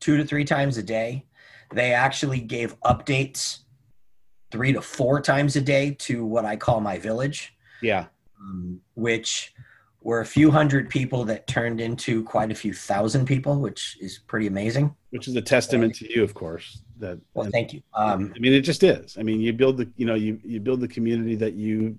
two 0.00 0.16
to 0.16 0.24
three 0.24 0.44
times 0.44 0.76
a 0.78 0.82
day 0.82 1.24
they 1.74 1.92
actually 1.92 2.40
gave 2.40 2.78
updates 2.80 3.58
three 4.50 4.72
to 4.72 4.80
four 4.80 5.20
times 5.20 5.56
a 5.56 5.60
day 5.60 5.92
to 5.98 6.24
what 6.24 6.44
i 6.44 6.56
call 6.56 6.80
my 6.80 6.98
village 6.98 7.54
Yeah. 7.82 8.06
um, 8.40 8.80
which 8.94 9.54
were 10.02 10.20
a 10.20 10.26
few 10.26 10.50
hundred 10.50 10.88
people 10.88 11.24
that 11.24 11.46
turned 11.46 11.80
into 11.80 12.22
quite 12.24 12.50
a 12.50 12.54
few 12.54 12.72
thousand 12.72 13.26
people 13.26 13.60
which 13.60 13.98
is 14.00 14.18
pretty 14.26 14.46
amazing 14.46 14.94
Which 15.10 15.28
is 15.28 15.36
a 15.36 15.42
testament 15.42 15.94
to 15.96 16.12
you, 16.12 16.22
of 16.22 16.34
course. 16.34 16.80
That 16.98 17.18
well 17.34 17.48
thank 17.52 17.72
you 17.72 17.82
um, 17.94 18.32
I 18.34 18.38
mean, 18.38 18.52
it 18.52 18.62
just 18.62 18.82
is. 18.82 19.16
I 19.18 19.22
mean, 19.22 19.40
you 19.40 19.52
build 19.52 19.76
the, 19.76 19.88
you 19.96 20.04
know, 20.06 20.14
you 20.16 20.40
you 20.44 20.58
build 20.60 20.80
the 20.80 20.88
community 20.88 21.36
that 21.36 21.54
you 21.54 21.96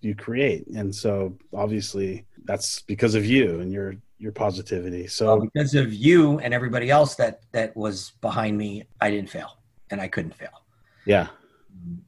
you 0.00 0.14
create, 0.14 0.66
and 0.68 0.94
so 0.94 1.36
obviously 1.54 2.24
that's 2.44 2.80
because 2.82 3.14
of 3.14 3.24
you 3.26 3.60
and 3.60 3.70
your 3.72 3.94
your 4.18 4.32
positivity. 4.32 5.06
So 5.06 5.26
well, 5.26 5.40
because 5.40 5.74
of 5.74 5.92
you 5.92 6.38
and 6.38 6.54
everybody 6.54 6.88
else 6.90 7.14
that 7.16 7.42
that 7.52 7.76
was 7.76 8.12
behind 8.20 8.56
me 8.56 8.84
i 9.00 9.10
didn't 9.10 9.28
fail 9.30 9.58
and 9.90 10.00
i 10.00 10.08
couldn't 10.08 10.34
fail 10.34 10.56
yeah, 11.04 11.26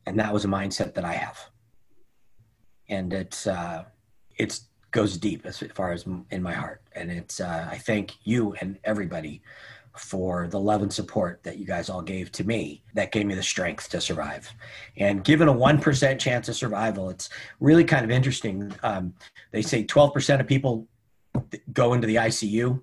and 0.07 0.19
that 0.19 0.33
was 0.33 0.45
a 0.45 0.49
mindset 0.49 0.95
that 0.95 1.05
I 1.05 1.15
have. 1.15 1.39
And 2.89 3.13
it's 3.13 3.47
uh, 3.47 3.85
goes 4.95 5.19
deep 5.19 5.45
as 5.45 5.59
far 5.75 5.93
as 5.93 6.07
in 6.31 6.41
my 6.41 6.53
heart, 6.53 6.81
and 6.95 7.11
it's 7.11 7.41
uh, 7.41 7.69
I 7.71 7.79
thank 7.79 8.13
you 8.25 8.55
and 8.61 8.79
everybody 8.85 9.43
for 9.97 10.47
the 10.49 10.59
love 10.59 10.83
and 10.83 10.93
support 10.93 11.41
that 11.43 11.59
you 11.59 11.65
guys 11.67 11.89
all 11.89 12.03
gave 12.03 12.31
to 12.33 12.45
me 12.45 12.83
that 12.95 13.13
gave 13.13 13.27
me 13.27 13.35
the 13.35 13.43
strength 13.43 13.89
to 13.89 14.01
survive. 14.01 14.53
And 14.97 15.23
given 15.25 15.49
a 15.49 15.53
one 15.53 15.81
percent 15.81 16.21
chance 16.21 16.49
of 16.49 16.55
survival, 16.55 17.11
it's 17.11 17.29
really 17.59 17.85
kind 17.85 18.05
of 18.05 18.11
interesting. 18.13 18.73
Um, 18.85 19.15
they 19.51 19.63
say 19.63 19.83
twelve 19.83 20.15
percent 20.15 20.41
of 20.41 20.47
people 20.47 20.87
go 21.73 21.93
into 21.95 22.07
the 22.07 22.17
ICU. 22.17 22.81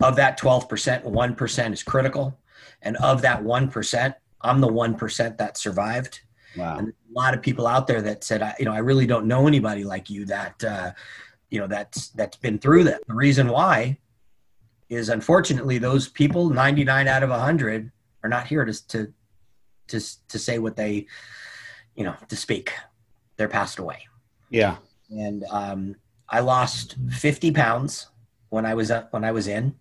Of 0.00 0.16
that 0.16 0.36
twelve 0.36 0.68
percent, 0.68 1.04
one 1.04 1.36
percent 1.36 1.74
is 1.74 1.84
critical, 1.84 2.36
and 2.82 2.96
of 2.96 3.22
that 3.22 3.42
one 3.42 3.70
percent, 3.70 4.16
I'm 4.40 4.60
the 4.60 4.68
one 4.68 4.94
percent 4.94 5.38
that 5.38 5.56
survived. 5.56 6.20
wow, 6.56 6.78
And 6.78 6.88
a 6.88 6.92
lot 7.12 7.34
of 7.34 7.42
people 7.42 7.66
out 7.66 7.86
there 7.86 8.02
that 8.02 8.24
said, 8.24 8.42
I, 8.42 8.54
you 8.58 8.64
know, 8.64 8.72
I 8.72 8.78
really 8.78 9.06
don't 9.06 9.26
know 9.26 9.46
anybody 9.46 9.84
like 9.84 10.10
you 10.10 10.24
that, 10.26 10.62
uh, 10.64 10.92
you 11.50 11.58
know, 11.58 11.66
that's 11.66 12.10
that's 12.10 12.36
been 12.36 12.58
through 12.58 12.84
that. 12.84 13.06
The 13.06 13.14
reason 13.14 13.48
why 13.48 13.98
is 14.88 15.08
unfortunately 15.08 15.78
those 15.78 16.08
people, 16.08 16.50
99 16.50 17.08
out 17.08 17.22
of 17.22 17.30
100, 17.30 17.90
are 18.22 18.30
not 18.30 18.46
here 18.46 18.64
to 18.64 18.88
to 18.88 19.12
to 19.88 20.00
to 20.28 20.38
say 20.38 20.58
what 20.58 20.76
they, 20.76 21.06
you 21.94 22.04
know, 22.04 22.14
to 22.28 22.36
speak. 22.36 22.72
They're 23.36 23.48
passed 23.48 23.78
away, 23.78 24.06
yeah, 24.50 24.76
and 25.10 25.44
um, 25.50 25.96
I 26.28 26.40
lost 26.40 26.96
50 27.10 27.52
pounds 27.52 28.08
when 28.50 28.66
I 28.66 28.74
was 28.74 28.90
up 28.90 29.12
when 29.12 29.24
I 29.24 29.32
was 29.32 29.46
in 29.46 29.74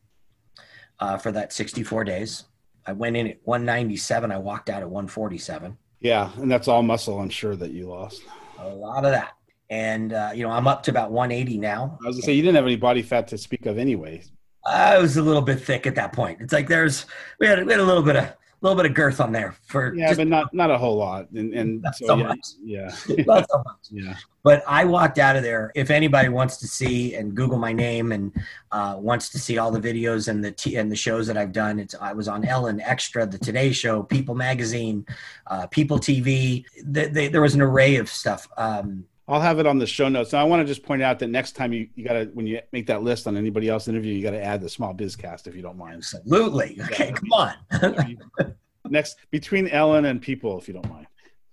uh, 0.99 1.17
for 1.17 1.31
that 1.31 1.53
64 1.53 2.03
days. 2.03 2.45
I 2.87 2.93
went 2.93 3.17
in 3.17 3.27
at 3.27 3.37
197. 3.43 4.31
I 4.31 4.37
walked 4.37 4.69
out 4.69 4.81
at 4.81 4.89
147 4.89 5.77
yeah, 5.99 6.31
and 6.37 6.51
that's 6.51 6.67
all 6.67 6.83
muscle. 6.83 7.19
I'm 7.19 7.29
sure 7.29 7.55
that 7.55 7.71
you 7.71 7.87
lost. 7.87 8.21
a 8.59 8.69
lot 8.69 9.05
of 9.05 9.11
that. 9.11 9.33
And 9.69 10.13
uh, 10.13 10.31
you 10.33 10.43
know, 10.43 10.51
I'm 10.51 10.67
up 10.67 10.83
to 10.83 10.91
about 10.91 11.11
180 11.11 11.57
now. 11.57 11.97
I 12.03 12.07
was 12.07 12.17
gonna 12.17 12.25
say 12.25 12.33
you 12.33 12.41
didn't 12.41 12.55
have 12.55 12.65
any 12.65 12.77
body 12.77 13.01
fat 13.01 13.27
to 13.29 13.37
speak 13.37 13.65
of 13.65 13.77
anyway. 13.77 14.23
I 14.65 14.97
was 14.97 15.17
a 15.17 15.21
little 15.21 15.41
bit 15.41 15.61
thick 15.61 15.87
at 15.87 15.95
that 15.95 16.13
point. 16.13 16.39
It's 16.41 16.53
like 16.53 16.67
there's 16.67 17.05
we 17.39 17.47
had 17.47 17.65
we 17.65 17.71
had 17.71 17.81
a 17.81 17.85
little 17.85 18.03
bit 18.03 18.15
of 18.15 18.33
a 18.59 18.65
little 18.65 18.75
bit 18.81 18.89
of 18.89 18.95
girth 18.95 19.21
on 19.21 19.31
there 19.31 19.55
for 19.67 19.93
Yeah, 19.93 20.07
just 20.07 20.17
but 20.17 20.27
not 20.27 20.51
not 20.53 20.71
a 20.71 20.77
whole 20.79 20.95
lot. 20.97 21.29
And 21.31 21.53
and 21.53 21.85
so, 21.95 22.07
so 22.07 22.15
yeah, 22.17 22.23
much. 22.27 22.39
yeah, 22.63 22.95
not 23.27 23.45
so 23.49 23.57
much. 23.59 23.77
yeah, 23.91 24.15
But 24.43 24.63
I 24.67 24.83
walked 24.83 25.19
out 25.19 25.35
of 25.35 25.43
there. 25.43 25.71
If 25.75 25.91
anybody 25.91 26.29
wants 26.29 26.57
to 26.57 26.67
see 26.67 27.13
and 27.15 27.35
Google 27.35 27.59
my 27.59 27.71
name 27.71 28.11
and 28.11 28.31
uh, 28.71 28.95
wants 28.97 29.29
to 29.29 29.39
see 29.39 29.59
all 29.59 29.69
the 29.69 29.79
videos 29.79 30.27
and 30.27 30.43
the 30.43 30.51
t- 30.51 30.75
and 30.77 30.91
the 30.91 30.95
shows 30.95 31.27
that 31.27 31.37
I've 31.37 31.51
done, 31.51 31.77
it's 31.79 31.93
I 32.01 32.13
was 32.13 32.27
on 32.27 32.45
Ellen 32.45 32.81
Extra, 32.81 33.27
the 33.27 33.37
Today 33.37 33.71
Show, 33.71 34.01
People 34.03 34.33
Magazine, 34.33 35.05
uh, 35.45 35.67
People 35.67 35.99
TV. 35.99 36.65
Th- 36.93 37.11
they, 37.11 37.27
there 37.27 37.41
was 37.41 37.53
an 37.53 37.61
array 37.61 37.97
of 37.97 38.09
stuff. 38.09 38.47
Um, 38.57 39.05
I'll 39.27 39.41
have 39.41 39.59
it 39.59 39.67
on 39.67 39.77
the 39.77 39.87
show 39.87 40.07
notes. 40.07 40.31
Now, 40.31 40.39
I 40.39 40.43
want 40.45 40.61
to 40.61 40.65
just 40.65 40.83
point 40.83 41.01
out 41.01 41.19
that 41.19 41.27
next 41.27 41.53
time 41.53 41.73
you, 41.73 41.89
you 41.95 42.05
got 42.05 42.13
to, 42.13 42.25
when 42.33 42.47
you 42.47 42.61
make 42.71 42.87
that 42.87 43.03
list 43.03 43.27
on 43.27 43.35
anybody 43.35 43.67
else 43.67 43.89
interview, 43.89 44.13
you 44.13 44.23
got 44.23 44.31
to 44.31 44.41
add 44.41 44.61
the 44.61 44.69
small 44.69 44.93
bizcast 44.93 45.47
if 45.47 45.55
you 45.55 45.61
don't 45.61 45.77
mind. 45.77 45.95
Absolutely. 45.95 46.77
Okay, 46.85 47.11
come 47.11 47.33
on. 47.33 47.53
next, 48.89 49.17
between 49.29 49.67
Ellen 49.67 50.05
and 50.05 50.21
people, 50.21 50.57
if 50.57 50.67
you 50.67 50.73
don't 50.73 50.89
mind. 50.89 51.07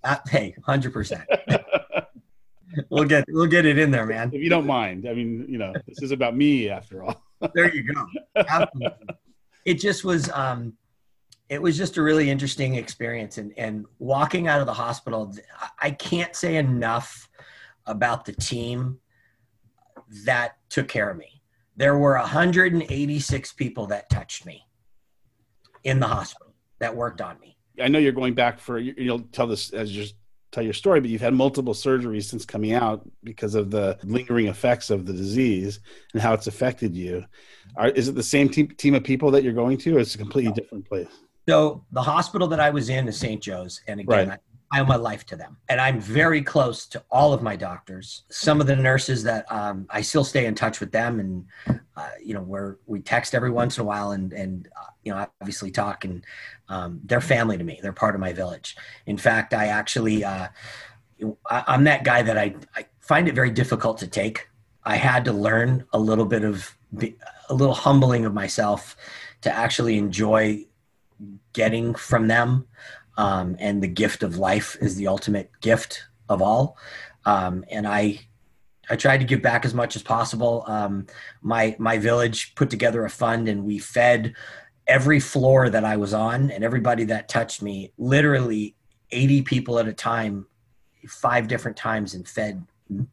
Uh, 0.05 0.19
hey, 0.29 0.55
100%. 0.69 1.25
we'll 2.91 3.05
get 3.05 3.25
we'll 3.29 3.47
get 3.47 3.67
it 3.67 3.79
in 3.79 3.91
there, 3.91 4.07
man. 4.07 4.31
If 4.33 4.43
you 4.43 4.51
don't 4.51 4.67
mind. 4.67 5.09
I 5.09 5.15
mean, 5.15 5.47
you 5.49 5.59
know, 5.59 5.73
this 5.87 6.03
is 6.03 6.13
about 6.13 6.37
me 6.37 6.69
after 6.69 7.03
all. 7.03 7.23
there 7.55 7.75
you 7.75 7.83
go. 7.93 8.07
Absolutely. 8.49 9.09
It 9.65 9.75
just 9.75 10.05
was 10.05 10.31
um 10.31 10.75
it 11.49 11.61
was 11.61 11.77
just 11.77 11.97
a 11.97 12.03
really 12.03 12.31
interesting 12.31 12.75
experience 12.75 13.39
and 13.39 13.53
and 13.57 13.87
walking 13.99 14.49
out 14.49 14.61
of 14.61 14.67
the 14.67 14.75
hospital 14.75 15.35
I 15.81 15.91
can't 15.91 16.35
say 16.37 16.57
enough 16.57 17.29
about 17.87 18.25
the 18.25 18.33
team 18.33 18.99
that 20.25 20.57
took 20.69 20.89
care 20.89 21.11
of 21.11 21.17
me. 21.17 21.43
There 21.77 21.99
were 21.99 22.17
186 22.17 23.53
people 23.55 23.87
that 23.89 24.09
touched 24.11 24.47
me 24.47 24.63
in 25.83 26.01
the 26.01 26.07
hospital 26.07 26.55
that 26.79 26.95
worked 26.95 27.21
on 27.21 27.39
me. 27.41 27.57
I 27.83 27.89
know 27.89 27.99
you're 27.99 28.13
going 28.13 28.35
back 28.35 28.59
for 28.61 28.79
you'll 28.79 29.21
tell 29.33 29.47
this 29.47 29.73
as 29.73 29.95
you 29.97 30.07
tell 30.53 30.63
your 30.63 30.73
story, 30.73 31.01
but 31.01 31.11
you've 31.11 31.21
had 31.21 31.35
multiple 31.35 31.75
surgeries 31.75 32.25
since 32.25 32.45
coming 32.47 32.73
out 32.73 33.03
because 33.25 33.57
of 33.57 33.71
the 33.71 33.99
lingering 34.05 34.47
effects 34.47 34.89
of 34.89 35.05
the 35.05 35.13
disease 35.13 35.81
and 36.13 36.23
how 36.23 36.33
it's 36.33 36.47
affected 36.47 36.95
you. 36.95 37.25
Are, 37.77 37.89
is 37.89 38.09
it 38.09 38.15
the 38.15 38.23
same 38.23 38.49
team, 38.49 38.69
team 38.69 38.95
of 38.95 39.03
people 39.03 39.33
that 39.33 39.43
you're 39.43 39.53
going 39.53 39.77
to, 39.79 39.97
or 39.97 39.99
is 39.99 40.11
it 40.11 40.15
a 40.15 40.19
completely 40.19 40.53
different 40.53 40.89
place? 40.89 41.09
So 41.49 41.85
the 41.91 42.03
hospital 42.03 42.47
that 42.49 42.61
I 42.61 42.71
was 42.71 42.89
in 42.89 43.09
is 43.09 43.19
St. 43.19 43.43
Joe's, 43.43 43.81
and 43.89 44.01
again, 44.01 44.29
right. 44.29 44.39
I 44.39 44.54
owe 44.81 44.85
my 44.85 44.97
life 44.97 45.25
to 45.27 45.37
them. 45.37 45.57
And 45.69 45.81
I'm 45.81 46.01
very 46.01 46.43
close 46.43 46.87
to 46.89 47.03
all 47.11 47.33
of 47.33 47.43
my 47.43 47.57
doctors. 47.57 48.23
Some 48.31 48.61
of 48.61 48.67
the 48.67 48.77
nurses 48.77 49.23
that 49.25 49.51
um, 49.51 49.87
I 49.91 50.01
still 50.01 50.25
stay 50.25 50.47
in 50.47 50.55
touch 50.55 50.81
with 50.81 50.93
them, 50.93 51.21
and 51.21 51.81
uh, 51.97 52.11
you 52.23 52.35
know, 52.35 52.43
where 52.43 52.79
we 52.87 53.01
text 53.01 53.35
every 53.35 53.51
once 53.51 53.79
in 53.79 53.83
a 53.83 53.85
while, 53.85 54.13
and 54.13 54.33
and 54.33 54.69
uh, 54.81 54.87
you 55.03 55.13
know, 55.13 55.27
obviously 55.41 55.71
talk, 55.71 56.05
and 56.05 56.25
um, 56.69 57.01
they're 57.05 57.21
family 57.21 57.59
to 57.59 57.65
me. 57.65 57.79
They're 57.83 57.93
part 57.93 58.15
of 58.15 58.21
my 58.21 58.33
village. 58.33 58.77
In 59.07 59.17
fact, 59.17 59.55
I 59.55 59.67
actually, 59.67 60.25
uh, 60.25 60.49
I, 61.51 61.65
I'm 61.67 61.85
that 61.85 62.05
guy 62.05 62.23
that 62.23 62.39
I, 62.39 62.55
I 62.75 62.87
find 63.01 63.29
it 63.29 63.35
very 63.35 63.51
difficult 63.51 63.99
to 63.99 64.07
take. 64.07 64.49
I 64.85 64.97
had 64.97 65.25
to 65.27 65.33
learn 65.33 65.87
a 65.93 65.99
little 65.99 66.27
bit 66.27 66.45
of 66.45 66.77
a 67.49 67.55
little 67.55 67.75
humbling 67.75 68.25
of 68.25 68.35
myself 68.35 68.97
to 69.43 69.53
actually 69.53 69.99
enjoy 69.99 70.65
getting 71.53 71.95
from 71.95 72.29
them 72.29 72.67
um, 73.17 73.57
and 73.59 73.83
the 73.83 73.89
gift 73.89 74.23
of 74.23 74.37
life 74.37 74.77
is 74.81 74.97
the 74.97 75.09
ultimate 75.09 75.51
gift 75.61 76.05
of 76.29 76.43
all. 76.43 76.77
Um, 77.25 77.65
and 77.71 77.87
I, 77.87 78.21
I 78.91 78.97
tried 78.97 79.19
to 79.19 79.25
give 79.25 79.43
back 79.43 79.65
as 79.65 79.75
much 79.75 79.97
as 79.97 80.03
possible. 80.03 80.65
Um, 80.67 81.07
my 81.43 81.75
my 81.79 81.99
village 81.99 82.55
put 82.55 82.71
together 82.71 83.05
a 83.05 83.11
fund, 83.11 83.49
and 83.49 83.65
we 83.65 83.79
fed 83.79 84.35
every 84.87 85.21
floor 85.21 85.71
that 85.71 85.85
I 85.85 85.97
was 85.97 86.13
on, 86.13 86.51
and 86.51 86.63
everybody 86.63 87.05
that 87.05 87.29
touched 87.29 87.63
me, 87.63 87.93
literally 87.97 88.75
eighty 89.11 89.41
people 89.43 89.79
at 89.79 89.89
a 89.89 89.93
time, 89.93 90.47
five 91.09 91.49
different 91.49 91.77
times, 91.77 92.15
and 92.15 92.29
fed 92.29 92.67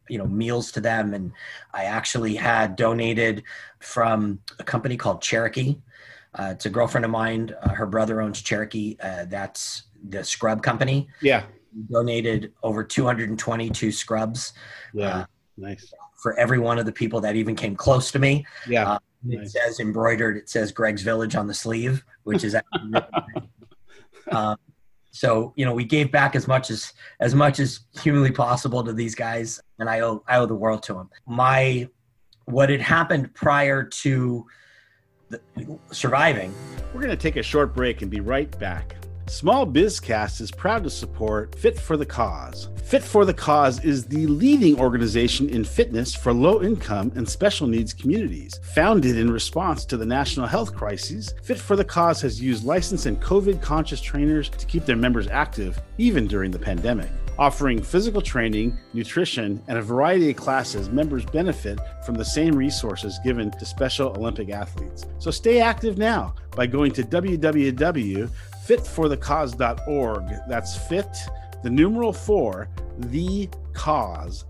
you 0.08 0.18
know 0.18 0.26
meals 0.26 0.70
to 0.70 0.80
them 0.80 1.14
and 1.14 1.32
i 1.72 1.84
actually 1.84 2.34
had 2.34 2.76
donated 2.76 3.42
from 3.78 4.38
a 4.58 4.64
company 4.64 4.96
called 4.96 5.22
cherokee 5.22 5.76
uh, 6.38 6.48
it's 6.52 6.66
a 6.66 6.70
girlfriend 6.70 7.04
of 7.04 7.10
mine 7.10 7.54
uh, 7.62 7.70
her 7.70 7.86
brother 7.86 8.20
owns 8.20 8.42
cherokee 8.42 8.96
uh, 9.02 9.24
that's 9.28 9.84
the 10.08 10.24
scrub 10.24 10.62
company. 10.62 11.08
Yeah. 11.20 11.44
donated 11.90 12.52
over 12.62 12.84
222 12.84 13.92
scrubs. 13.92 14.52
Yeah. 14.92 15.18
Uh, 15.18 15.26
nice. 15.56 15.92
For 16.22 16.38
every 16.38 16.58
one 16.58 16.78
of 16.78 16.86
the 16.86 16.92
people 16.92 17.20
that 17.22 17.34
even 17.34 17.56
came 17.56 17.74
close 17.74 18.10
to 18.12 18.18
me. 18.18 18.46
Yeah. 18.68 18.92
Uh, 18.92 18.98
it 19.28 19.38
nice. 19.38 19.52
says 19.52 19.80
embroidered, 19.80 20.36
it 20.36 20.48
says 20.48 20.72
Greg's 20.72 21.02
Village 21.02 21.36
on 21.36 21.46
the 21.46 21.54
sleeve, 21.54 22.04
which 22.24 22.44
is 22.44 22.56
um, 24.32 24.56
so 25.12 25.52
you 25.56 25.64
know 25.64 25.74
we 25.74 25.84
gave 25.84 26.10
back 26.10 26.34
as 26.34 26.48
much 26.48 26.70
as 26.70 26.92
as 27.20 27.34
much 27.34 27.60
as 27.60 27.80
humanly 28.00 28.32
possible 28.32 28.82
to 28.82 28.92
these 28.92 29.14
guys 29.14 29.60
and 29.78 29.88
i 29.88 30.00
owe 30.00 30.24
i 30.26 30.38
owe 30.38 30.46
the 30.46 30.54
world 30.54 30.82
to 30.82 30.94
them 30.94 31.08
my 31.26 31.86
what 32.46 32.68
had 32.68 32.80
happened 32.80 33.32
prior 33.34 33.84
to 33.84 34.44
the, 35.28 35.40
surviving 35.92 36.52
we're 36.92 37.02
going 37.02 37.10
to 37.10 37.22
take 37.22 37.36
a 37.36 37.42
short 37.42 37.74
break 37.74 38.02
and 38.02 38.10
be 38.10 38.20
right 38.20 38.58
back 38.58 38.96
Small 39.28 39.66
Bizcast 39.66 40.40
is 40.40 40.50
proud 40.50 40.82
to 40.82 40.90
support 40.90 41.54
Fit 41.54 41.78
for 41.78 41.96
the 41.96 42.04
Cause. 42.04 42.68
Fit 42.82 43.04
for 43.04 43.24
the 43.24 43.32
Cause 43.32 43.82
is 43.84 44.04
the 44.04 44.26
leading 44.26 44.78
organization 44.78 45.48
in 45.48 45.64
fitness 45.64 46.12
for 46.12 46.32
low 46.32 46.60
income 46.60 47.12
and 47.14 47.26
special 47.26 47.68
needs 47.68 47.94
communities. 47.94 48.58
Founded 48.74 49.16
in 49.16 49.30
response 49.30 49.84
to 49.86 49.96
the 49.96 50.04
national 50.04 50.46
health 50.46 50.74
crises, 50.74 51.34
Fit 51.44 51.58
for 51.58 51.76
the 51.76 51.84
Cause 51.84 52.20
has 52.20 52.40
used 52.40 52.64
licensed 52.64 53.06
and 53.06 53.22
COVID 53.22 53.62
conscious 53.62 54.00
trainers 54.00 54.48
to 54.50 54.66
keep 54.66 54.84
their 54.84 54.96
members 54.96 55.28
active 55.28 55.80
even 55.98 56.26
during 56.26 56.50
the 56.50 56.58
pandemic. 56.58 57.08
Offering 57.38 57.80
physical 57.80 58.20
training, 58.20 58.76
nutrition, 58.92 59.62
and 59.66 59.78
a 59.78 59.82
variety 59.82 60.30
of 60.30 60.36
classes, 60.36 60.90
members 60.90 61.24
benefit 61.24 61.78
from 62.04 62.14
the 62.14 62.24
same 62.24 62.54
resources 62.54 63.18
given 63.24 63.50
to 63.52 63.64
Special 63.64 64.10
Olympic 64.10 64.50
athletes. 64.50 65.06
So 65.18 65.30
stay 65.30 65.60
active 65.60 65.96
now 65.96 66.34
by 66.54 66.66
going 66.66 66.92
to 66.92 67.02
www 67.02 68.30
fitforthecause.org. 68.66 70.24
That's 70.48 70.76
fit, 70.76 71.16
the 71.62 71.70
numeral 71.70 72.12
four, 72.12 72.68
thecause.org. 73.00 74.44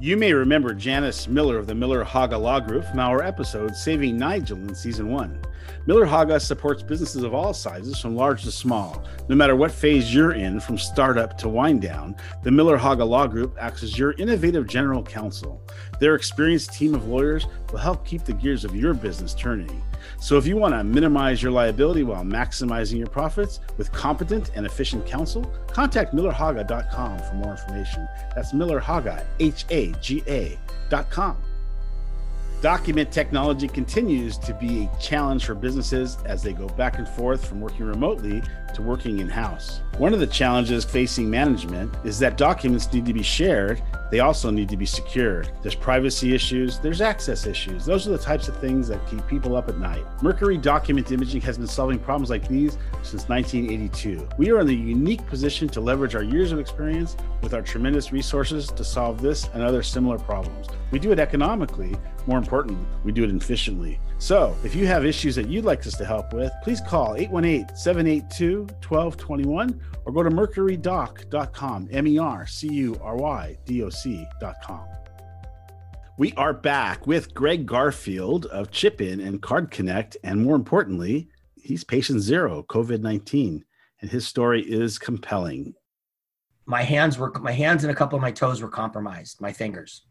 You 0.00 0.16
may 0.16 0.32
remember 0.32 0.74
Janice 0.74 1.26
Miller 1.26 1.58
of 1.58 1.66
the 1.66 1.74
Miller 1.74 2.04
Haga 2.04 2.38
Law 2.38 2.60
Group 2.60 2.84
from 2.84 3.00
our 3.00 3.20
episode 3.20 3.74
Saving 3.74 4.16
Nigel 4.16 4.56
in 4.58 4.72
season 4.72 5.10
one. 5.10 5.42
Miller 5.86 6.04
Haga 6.04 6.38
supports 6.38 6.84
businesses 6.84 7.24
of 7.24 7.34
all 7.34 7.52
sizes, 7.52 7.98
from 7.98 8.14
large 8.14 8.44
to 8.44 8.52
small. 8.52 9.04
No 9.28 9.34
matter 9.34 9.56
what 9.56 9.72
phase 9.72 10.14
you're 10.14 10.34
in, 10.34 10.60
from 10.60 10.78
startup 10.78 11.36
to 11.38 11.48
wind 11.48 11.82
down, 11.82 12.14
the 12.44 12.50
Miller 12.50 12.76
Haga 12.76 13.04
Law 13.04 13.26
Group 13.26 13.56
acts 13.58 13.82
as 13.82 13.98
your 13.98 14.12
innovative 14.12 14.68
general 14.68 15.02
counsel. 15.02 15.60
Their 15.98 16.14
experienced 16.14 16.74
team 16.74 16.94
of 16.94 17.08
lawyers 17.08 17.46
will 17.72 17.78
help 17.78 18.06
keep 18.06 18.24
the 18.24 18.34
gears 18.34 18.64
of 18.64 18.76
your 18.76 18.94
business 18.94 19.34
turning. 19.34 19.82
So 20.20 20.36
if 20.36 20.46
you 20.46 20.56
want 20.56 20.74
to 20.74 20.82
minimize 20.82 21.42
your 21.42 21.52
liability 21.52 22.02
while 22.02 22.24
maximizing 22.24 22.98
your 22.98 23.06
profits 23.06 23.60
with 23.76 23.92
competent 23.92 24.50
and 24.56 24.66
efficient 24.66 25.06
counsel, 25.06 25.44
contact 25.68 26.14
millerhaga.com 26.14 27.18
for 27.18 27.34
more 27.34 27.52
information. 27.52 28.08
That's 28.34 28.52
millerhaga, 28.52 29.24
H 29.38 29.64
A 29.70 29.92
G 30.00 30.22
A.com. 30.26 31.36
Document 32.60 33.12
technology 33.12 33.68
continues 33.68 34.36
to 34.38 34.52
be 34.52 34.84
a 34.92 35.00
challenge 35.00 35.44
for 35.44 35.54
businesses 35.54 36.18
as 36.24 36.42
they 36.42 36.52
go 36.52 36.66
back 36.70 36.98
and 36.98 37.08
forth 37.08 37.46
from 37.48 37.60
working 37.60 37.86
remotely 37.86 38.42
to 38.74 38.82
working 38.82 39.18
in 39.18 39.28
house. 39.28 39.80
One 39.98 40.14
of 40.14 40.20
the 40.20 40.26
challenges 40.26 40.84
facing 40.84 41.28
management 41.28 41.94
is 42.04 42.18
that 42.20 42.36
documents 42.36 42.92
need 42.92 43.06
to 43.06 43.12
be 43.12 43.22
shared, 43.22 43.82
they 44.10 44.20
also 44.20 44.50
need 44.50 44.68
to 44.70 44.76
be 44.76 44.86
secured. 44.86 45.50
There's 45.62 45.74
privacy 45.74 46.34
issues, 46.34 46.78
there's 46.78 47.00
access 47.00 47.46
issues. 47.46 47.84
Those 47.84 48.06
are 48.06 48.12
the 48.12 48.18
types 48.18 48.48
of 48.48 48.56
things 48.56 48.88
that 48.88 49.06
keep 49.08 49.26
people 49.26 49.56
up 49.56 49.68
at 49.68 49.78
night. 49.78 50.04
Mercury 50.22 50.56
Document 50.56 51.10
Imaging 51.10 51.40
has 51.42 51.58
been 51.58 51.66
solving 51.66 51.98
problems 51.98 52.30
like 52.30 52.48
these 52.48 52.78
since 53.02 53.28
1982. 53.28 54.26
We 54.38 54.50
are 54.50 54.60
in 54.60 54.66
the 54.66 54.74
unique 54.74 55.26
position 55.26 55.68
to 55.70 55.80
leverage 55.80 56.14
our 56.14 56.22
years 56.22 56.52
of 56.52 56.58
experience 56.58 57.16
with 57.42 57.52
our 57.52 57.62
tremendous 57.62 58.12
resources 58.12 58.68
to 58.68 58.84
solve 58.84 59.20
this 59.20 59.48
and 59.52 59.62
other 59.62 59.82
similar 59.82 60.18
problems. 60.18 60.68
We 60.90 60.98
do 60.98 61.12
it 61.12 61.18
economically, 61.18 61.94
more 62.26 62.38
importantly, 62.38 62.84
we 63.04 63.12
do 63.12 63.24
it 63.24 63.30
efficiently. 63.30 64.00
So, 64.18 64.56
if 64.64 64.74
you 64.74 64.86
have 64.86 65.04
issues 65.04 65.36
that 65.36 65.48
you'd 65.48 65.64
like 65.64 65.86
us 65.86 65.96
to 65.98 66.04
help 66.04 66.32
with, 66.32 66.50
please 66.62 66.80
call 66.80 67.14
818 67.14 67.76
782 67.76 68.57
1221 68.60 69.80
or 70.04 70.12
go 70.12 70.22
to 70.22 70.30
mercurydoc.com, 70.30 71.88
M 71.90 72.06
E 72.06 72.18
R 72.18 72.46
C 72.46 72.68
U 72.68 72.98
R 73.02 73.16
Y 73.16 73.56
D 73.64 73.82
O 73.82 73.90
C.com. 73.90 74.86
We 76.18 76.32
are 76.32 76.52
back 76.52 77.06
with 77.06 77.32
Greg 77.32 77.64
Garfield 77.64 78.46
of 78.46 78.70
Chip 78.70 79.00
In 79.00 79.20
and 79.20 79.40
Card 79.40 79.70
Connect. 79.70 80.16
And 80.24 80.42
more 80.42 80.56
importantly, 80.56 81.28
he's 81.56 81.84
patient 81.84 82.20
zero, 82.20 82.64
COVID 82.68 83.00
19. 83.00 83.64
And 84.00 84.10
his 84.10 84.26
story 84.26 84.62
is 84.62 84.98
compelling. 84.98 85.74
My 86.66 86.82
hands 86.82 87.18
were, 87.18 87.32
my 87.40 87.52
hands 87.52 87.84
and 87.84 87.90
a 87.90 87.94
couple 87.94 88.16
of 88.16 88.22
my 88.22 88.30
toes 88.32 88.60
were 88.60 88.68
compromised, 88.68 89.40
my 89.40 89.52
fingers 89.52 90.02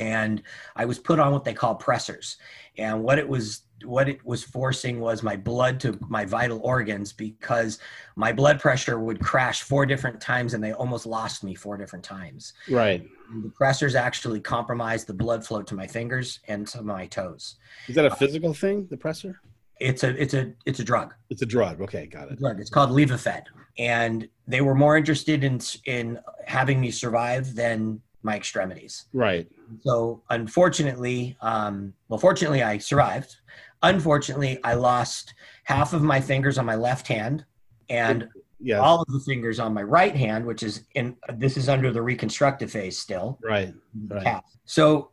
and 0.00 0.42
I 0.74 0.86
was 0.86 0.98
put 0.98 1.20
on 1.20 1.32
what 1.32 1.44
they 1.44 1.52
call 1.52 1.78
pressors. 1.78 2.36
And 2.78 3.02
what 3.04 3.18
it 3.18 3.28
was 3.28 3.62
what 3.84 4.08
it 4.08 4.24
was 4.26 4.42
forcing 4.42 5.00
was 5.00 5.22
my 5.22 5.36
blood 5.36 5.80
to 5.80 5.98
my 6.08 6.24
vital 6.24 6.60
organs 6.62 7.14
because 7.14 7.78
my 8.14 8.30
blood 8.30 8.60
pressure 8.60 8.98
would 8.98 9.20
crash 9.20 9.62
four 9.62 9.86
different 9.86 10.20
times 10.20 10.52
and 10.52 10.62
they 10.62 10.72
almost 10.72 11.06
lost 11.06 11.42
me 11.42 11.54
four 11.54 11.78
different 11.78 12.04
times. 12.04 12.52
Right. 12.68 13.08
And 13.30 13.42
the 13.42 13.48
pressors 13.48 13.94
actually 13.94 14.40
compromised 14.40 15.06
the 15.06 15.14
blood 15.14 15.46
flow 15.46 15.62
to 15.62 15.74
my 15.74 15.86
fingers 15.86 16.40
and 16.46 16.66
to 16.68 16.82
my 16.82 17.06
toes. 17.06 17.56
Is 17.88 17.94
that 17.94 18.04
a 18.04 18.10
physical 18.10 18.50
uh, 18.50 18.54
thing, 18.54 18.86
the 18.90 18.98
pressor? 18.98 19.36
It's 19.78 20.04
a 20.04 20.10
it's 20.20 20.34
a 20.34 20.52
it's 20.66 20.80
a 20.80 20.84
drug. 20.84 21.14
It's 21.30 21.40
a 21.40 21.46
drug. 21.46 21.80
Okay, 21.80 22.06
got 22.06 22.30
it. 22.30 22.38
Drug. 22.38 22.60
It's 22.60 22.68
called 22.68 22.90
Levophed, 22.90 23.44
and 23.78 24.28
they 24.46 24.60
were 24.60 24.74
more 24.74 24.98
interested 24.98 25.42
in 25.42 25.58
in 25.86 26.18
having 26.46 26.82
me 26.82 26.90
survive 26.90 27.54
than 27.54 28.02
my 28.22 28.36
extremities. 28.36 29.06
Right. 29.12 29.48
So 29.82 30.22
unfortunately, 30.30 31.36
um, 31.40 31.94
well, 32.08 32.18
fortunately, 32.18 32.62
I 32.62 32.78
survived. 32.78 33.36
Unfortunately, 33.82 34.58
I 34.64 34.74
lost 34.74 35.34
half 35.64 35.92
of 35.92 36.02
my 36.02 36.20
fingers 36.20 36.58
on 36.58 36.66
my 36.66 36.74
left 36.74 37.06
hand 37.08 37.44
and 37.88 38.28
Yeah. 38.58 38.78
all 38.78 39.00
of 39.00 39.08
the 39.08 39.20
fingers 39.20 39.58
on 39.58 39.72
my 39.72 39.82
right 39.82 40.14
hand, 40.14 40.44
which 40.44 40.62
is 40.62 40.84
in 40.94 41.16
this 41.34 41.56
is 41.56 41.68
under 41.68 41.90
the 41.90 42.02
reconstructive 42.02 42.70
phase 42.70 42.98
still. 42.98 43.38
right. 43.42 43.72
Right. 44.08 44.42
So 44.66 45.10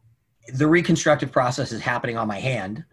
the 0.54 0.68
reconstructive 0.68 1.32
process 1.32 1.72
is 1.72 1.82
happening 1.82 2.18
on 2.18 2.28
my 2.28 2.40
hand, 2.40 2.84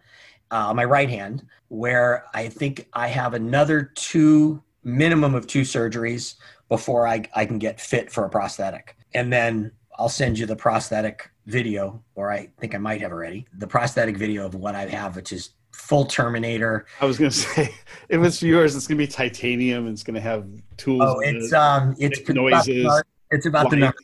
uh, 0.53 0.69
on 0.69 0.77
my 0.77 0.85
right 0.85 1.11
hand, 1.11 1.45
where 1.69 2.25
I 2.35 2.49
think 2.49 2.89
I 2.93 3.09
have 3.09 3.35
another 3.35 3.91
two 3.95 4.63
minimum 4.85 5.35
of 5.35 5.47
two 5.47 5.63
surgeries 5.63 6.35
before 6.69 7.07
I, 7.09 7.25
I 7.35 7.47
can 7.47 7.59
get 7.59 7.81
fit 7.81 8.11
for 8.13 8.25
a 8.25 8.29
prosthetic. 8.29 8.97
And 9.15 9.33
then 9.33 9.73
I'll 9.99 10.09
send 10.09 10.39
you 10.39 10.47
the 10.47 10.57
prosthetic 10.57 11.31
video, 11.47 12.03
or 12.15 12.31
I 12.31 12.51
think 12.59 12.75
I 12.75 12.79
might 12.79 13.01
have 13.01 13.13
already, 13.13 13.47
the 13.59 13.67
prosthetic 13.67 14.17
video 14.17 14.45
of 14.45 14.55
what 14.55 14.75
I 14.75 14.87
have, 14.87 15.17
which 15.17 15.33
is 15.33 15.51
full 15.73 16.05
Terminator. 16.05 16.87
I 17.01 17.05
was 17.05 17.19
gonna 17.19 17.31
say, 17.31 17.75
if 18.09 18.23
it's 18.23 18.43
yours, 18.43 18.75
it's 18.75 18.87
gonna 18.87 18.99
be 18.99 19.07
titanium. 19.07 19.87
It's 19.89 20.03
gonna 20.03 20.21
have 20.21 20.47
tools. 20.77 21.03
Oh, 21.05 21.21
it's 21.21 21.53
it. 21.53 21.55
um, 21.55 21.95
it's 21.99 22.19
Make 22.21 22.31
about 22.31 22.43
noises, 22.43 23.03
it's 23.31 23.47
about 23.47 23.71
the 23.71 23.77
numbers. 23.77 24.03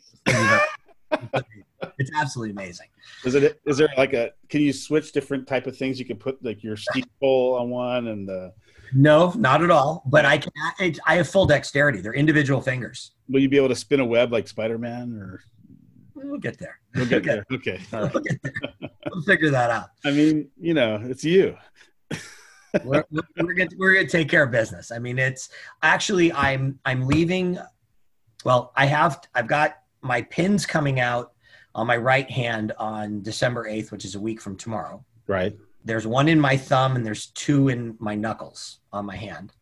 it's 1.99 2.11
absolutely 2.17 2.53
amazing. 2.53 2.87
Is 3.25 3.35
it? 3.35 3.61
Is 3.67 3.79
there 3.79 3.89
like 3.97 4.13
a? 4.13 4.31
Can 4.49 4.61
you 4.61 4.73
switch 4.73 5.13
different 5.13 5.47
type 5.47 5.67
of 5.67 5.77
things? 5.77 5.99
You 5.99 6.05
can 6.05 6.17
put 6.17 6.43
like 6.45 6.63
your 6.63 6.77
steep 6.77 7.07
pole 7.21 7.57
on 7.57 7.71
one, 7.71 8.09
and 8.09 8.29
the. 8.29 8.53
No, 8.93 9.33
not 9.37 9.63
at 9.63 9.71
all. 9.71 10.03
But 10.07 10.25
I 10.25 10.39
can. 10.39 10.53
I, 10.79 10.95
I 11.07 11.15
have 11.17 11.29
full 11.29 11.47
dexterity. 11.47 12.01
They're 12.01 12.15
individual 12.15 12.61
fingers. 12.61 13.13
Will 13.29 13.41
you 13.41 13.49
be 13.49 13.57
able 13.57 13.69
to 13.69 13.77
spin 13.77 14.01
a 14.01 14.05
web 14.05 14.33
like 14.33 14.49
Spider 14.49 14.79
Man? 14.79 15.13
Or 15.13 15.41
We'll 16.23 16.39
get 16.39 16.59
there. 16.59 16.79
we'll 16.95 17.07
get 17.07 17.25
there. 17.25 17.45
Okay. 17.53 17.81
All 17.93 18.03
right. 18.03 18.15
We'll 18.15 18.23
get 18.23 18.43
there. 18.43 18.53
We'll 19.13 19.23
figure 19.23 19.51
that 19.51 19.71
out. 19.71 19.89
I 20.05 20.11
mean, 20.11 20.49
you 20.59 20.75
know, 20.75 21.01
it's 21.03 21.25
you. 21.25 21.57
We're, 22.85 23.05
we're, 23.37 23.53
gonna 23.53 23.71
we're 23.79 23.95
gonna 23.95 24.07
take 24.07 24.29
care 24.29 24.45
of 24.45 24.53
business. 24.53 24.93
I 24.93 25.01
mean, 25.01 25.19
it's 25.19 25.49
actually 25.83 26.33
I'm 26.33 26.79
I'm 26.85 27.05
leaving. 27.05 27.59
Well, 28.45 28.73
I 28.77 28.87
have 28.87 29.21
I've 29.35 29.49
got 29.49 29.79
my 30.03 30.23
pins 30.23 30.67
coming 30.67 31.01
out 31.01 31.33
on 31.75 31.89
my 31.89 31.97
right 31.97 32.31
hand 32.31 32.71
on 32.79 33.23
December 33.23 33.67
eighth, 33.67 33.91
which 33.91 34.05
is 34.05 34.15
a 34.15 34.21
week 34.21 34.41
from 34.41 34.57
tomorrow. 34.57 35.05
Right. 35.27 35.57
There's 35.85 36.07
one 36.07 36.29
in 36.29 36.41
my 36.41 36.57
thumb 36.57 36.97
and 36.97 37.05
there's 37.05 37.27
two 37.29 37.69
in 37.69 37.97
my 37.99 38.15
knuckles 38.15 38.79
on 38.93 39.07
my 39.07 39.17
hand. 39.17 39.53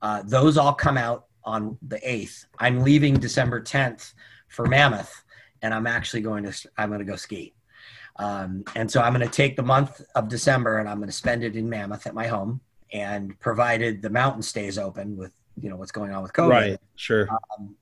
Uh, 0.00 0.22
those 0.24 0.58
all 0.58 0.74
come 0.74 0.98
out 0.98 1.26
on 1.44 1.78
the 1.82 1.98
8th. 1.98 2.46
I'm 2.58 2.82
leaving 2.82 3.14
December 3.14 3.60
10th 3.60 4.14
for 4.48 4.66
Mammoth, 4.66 5.24
and 5.62 5.72
I'm 5.72 5.86
actually 5.86 6.20
going 6.22 6.44
to 6.44 6.68
I'm 6.78 6.88
going 6.88 6.98
to 7.00 7.04
go 7.04 7.16
ski. 7.16 7.54
Um, 8.16 8.64
and 8.76 8.90
so 8.90 9.00
I'm 9.00 9.14
going 9.14 9.26
to 9.26 9.32
take 9.34 9.56
the 9.56 9.62
month 9.62 10.02
of 10.14 10.28
December 10.28 10.78
and 10.78 10.88
I'm 10.88 10.98
going 10.98 11.08
to 11.08 11.12
spend 11.14 11.42
it 11.44 11.56
in 11.56 11.68
Mammoth 11.68 12.06
at 12.06 12.14
my 12.14 12.26
home. 12.26 12.60
And 12.94 13.40
provided 13.40 14.02
the 14.02 14.10
mountain 14.10 14.42
stays 14.42 14.76
open 14.76 15.16
with 15.16 15.32
you 15.58 15.70
know 15.70 15.76
what's 15.76 15.92
going 15.92 16.12
on 16.12 16.22
with 16.22 16.34
COVID, 16.34 16.50
Right. 16.50 16.78
Sure. 16.96 17.26
um, 17.56 17.74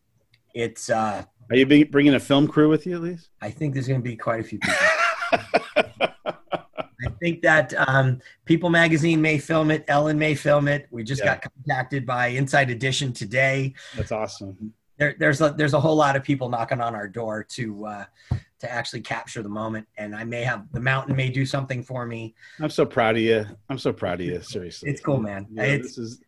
it's 0.54 0.88
uh, 0.88 1.24
Are 1.50 1.56
you 1.56 1.66
bringing 1.86 2.14
a 2.14 2.20
film 2.20 2.46
crew 2.46 2.68
with 2.68 2.86
you 2.86 2.94
at 2.94 3.02
least? 3.02 3.30
I 3.40 3.50
think 3.50 3.74
there's 3.74 3.88
going 3.88 4.00
to 4.00 4.08
be 4.08 4.16
quite 4.16 4.38
a 4.38 4.44
few 4.44 4.60
people. 4.60 4.76
I 7.02 7.08
think 7.20 7.42
that 7.42 7.72
um, 7.88 8.20
People 8.44 8.70
Magazine 8.70 9.20
may 9.22 9.38
film 9.38 9.70
it. 9.70 9.84
Ellen 9.88 10.18
may 10.18 10.34
film 10.34 10.68
it. 10.68 10.86
We 10.90 11.02
just 11.02 11.22
Yeah. 11.24 11.36
got 11.38 11.42
contacted 11.52 12.06
by 12.06 12.28
Inside 12.28 12.70
Edition 12.70 13.12
today. 13.12 13.74
That's 13.96 14.12
awesome. 14.12 14.74
There, 15.00 15.16
there's 15.18 15.40
a, 15.40 15.54
there's 15.56 15.72
a 15.72 15.80
whole 15.80 15.96
lot 15.96 16.14
of 16.14 16.22
people 16.22 16.50
knocking 16.50 16.80
on 16.80 16.94
our 16.94 17.08
door 17.08 17.42
to 17.42 17.86
uh, 17.86 18.04
to 18.58 18.70
actually 18.70 19.00
capture 19.00 19.42
the 19.42 19.48
moment, 19.48 19.88
and 19.96 20.14
I 20.14 20.24
may 20.24 20.42
have 20.42 20.70
the 20.72 20.80
mountain 20.80 21.16
may 21.16 21.30
do 21.30 21.46
something 21.46 21.82
for 21.82 22.04
me. 22.04 22.34
I'm 22.60 22.68
so 22.68 22.84
proud 22.84 23.16
of 23.16 23.22
you. 23.22 23.46
I'm 23.70 23.78
so 23.78 23.94
proud 23.94 24.20
of 24.20 24.26
you. 24.26 24.42
Seriously. 24.42 24.90
It's 24.90 25.00
cool, 25.00 25.18
man. 25.18 25.46
It's 25.56 25.96
this 25.96 25.98
is. 25.98 26.20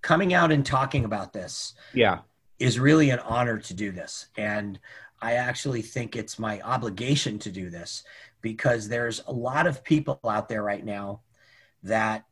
coming 0.00 0.32
out 0.32 0.50
and 0.50 0.64
talking 0.64 1.04
about 1.04 1.34
this 1.34 1.74
Yeah. 1.92 2.20
is 2.58 2.80
really 2.80 3.10
an 3.10 3.18
honor 3.20 3.58
to 3.58 3.74
do 3.74 3.92
this. 3.92 4.28
And 4.38 4.80
I 5.20 5.34
actually 5.34 5.82
think 5.82 6.16
it's 6.16 6.38
my 6.38 6.62
obligation 6.62 7.38
to 7.40 7.50
do 7.50 7.68
this 7.68 8.04
because 8.40 8.88
there's 8.88 9.22
a 9.26 9.32
lot 9.32 9.66
of 9.66 9.84
people 9.84 10.18
out 10.24 10.48
there 10.48 10.62
right 10.62 10.84
now 10.84 11.20
that 11.82 12.24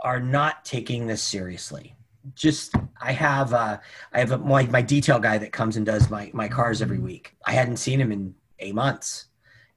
are 0.00 0.20
not 0.20 0.64
taking 0.64 1.06
this 1.06 1.22
seriously. 1.22 1.94
Just 2.34 2.74
I 3.00 3.12
have 3.12 3.52
uh, 3.52 3.78
I 4.12 4.18
have 4.18 4.32
a, 4.32 4.38
my 4.38 4.64
my 4.66 4.82
detail 4.82 5.18
guy 5.18 5.38
that 5.38 5.52
comes 5.52 5.76
and 5.76 5.84
does 5.84 6.10
my 6.10 6.30
my 6.32 6.48
cars 6.48 6.80
every 6.80 6.98
week. 6.98 7.34
I 7.44 7.52
hadn't 7.52 7.78
seen 7.78 8.00
him 8.00 8.12
in 8.12 8.34
eight 8.58 8.74
months, 8.74 9.26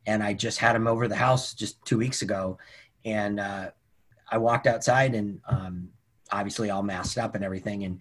and 0.05 0.21
I 0.21 0.33
just 0.33 0.59
had 0.59 0.75
him 0.75 0.87
over 0.87 1.07
the 1.07 1.15
house 1.15 1.53
just 1.53 1.83
two 1.85 1.97
weeks 1.97 2.21
ago, 2.21 2.57
and 3.03 3.39
uh, 3.39 3.71
I 4.29 4.37
walked 4.37 4.67
outside 4.67 5.15
and 5.15 5.41
um, 5.47 5.89
obviously 6.31 6.69
all 6.69 6.83
masked 6.83 7.17
up 7.17 7.35
and 7.35 7.43
everything, 7.43 7.83
and 7.83 7.99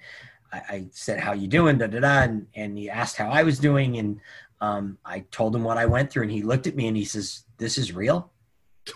I, 0.52 0.58
I 0.68 0.86
said, 0.90 1.20
"How 1.20 1.32
you 1.32 1.48
doing?" 1.48 1.78
Da 1.78 1.86
da 1.86 2.00
da, 2.00 2.22
and, 2.22 2.46
and 2.54 2.78
he 2.78 2.90
asked 2.90 3.16
how 3.16 3.30
I 3.30 3.42
was 3.42 3.58
doing, 3.58 3.96
and 3.96 4.20
um, 4.60 4.98
I 5.04 5.20
told 5.30 5.54
him 5.56 5.64
what 5.64 5.78
I 5.78 5.86
went 5.86 6.10
through, 6.10 6.24
and 6.24 6.32
he 6.32 6.42
looked 6.42 6.66
at 6.66 6.76
me 6.76 6.86
and 6.86 6.96
he 6.96 7.04
says, 7.04 7.44
"This 7.58 7.78
is 7.78 7.92
real. 7.92 8.30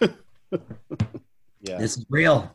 Yeah. 1.60 1.78
This 1.78 1.96
is 1.96 2.06
real." 2.08 2.54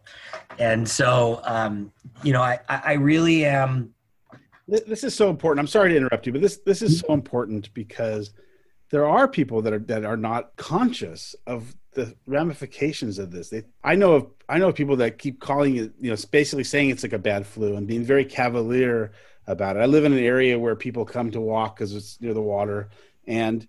And 0.59 0.87
so, 0.87 1.41
um, 1.45 1.91
you 2.23 2.33
know, 2.33 2.41
I, 2.41 2.59
I 2.69 2.93
really 2.93 3.45
am. 3.45 3.93
This 4.67 5.03
is 5.03 5.13
so 5.13 5.29
important. 5.29 5.59
I'm 5.59 5.67
sorry 5.67 5.89
to 5.89 5.97
interrupt 5.97 6.25
you, 6.25 6.31
but 6.31 6.41
this 6.41 6.57
this 6.57 6.81
is 6.81 6.99
so 6.99 7.13
important 7.13 7.73
because 7.73 8.31
there 8.89 9.07
are 9.07 9.27
people 9.27 9.61
that 9.63 9.73
are 9.73 9.79
that 9.79 10.05
are 10.05 10.15
not 10.15 10.55
conscious 10.55 11.35
of 11.47 11.75
the 11.93 12.15
ramifications 12.25 13.19
of 13.19 13.31
this. 13.31 13.49
They, 13.49 13.63
I 13.83 13.95
know 13.95 14.13
of 14.13 14.27
I 14.47 14.57
know 14.59 14.69
of 14.69 14.75
people 14.75 14.95
that 14.97 15.17
keep 15.17 15.39
calling 15.39 15.77
it, 15.77 15.91
you 15.99 16.11
know, 16.11 16.17
basically 16.31 16.63
saying 16.63 16.89
it's 16.89 17.03
like 17.03 17.13
a 17.13 17.19
bad 17.19 17.45
flu 17.45 17.75
and 17.75 17.87
being 17.87 18.03
very 18.03 18.23
cavalier 18.23 19.11
about 19.47 19.75
it. 19.75 19.79
I 19.79 19.85
live 19.85 20.05
in 20.05 20.13
an 20.13 20.19
area 20.19 20.57
where 20.59 20.75
people 20.75 21.05
come 21.05 21.31
to 21.31 21.41
walk 21.41 21.75
because 21.75 21.93
it's 21.93 22.21
near 22.21 22.33
the 22.33 22.41
water, 22.41 22.89
and 23.25 23.67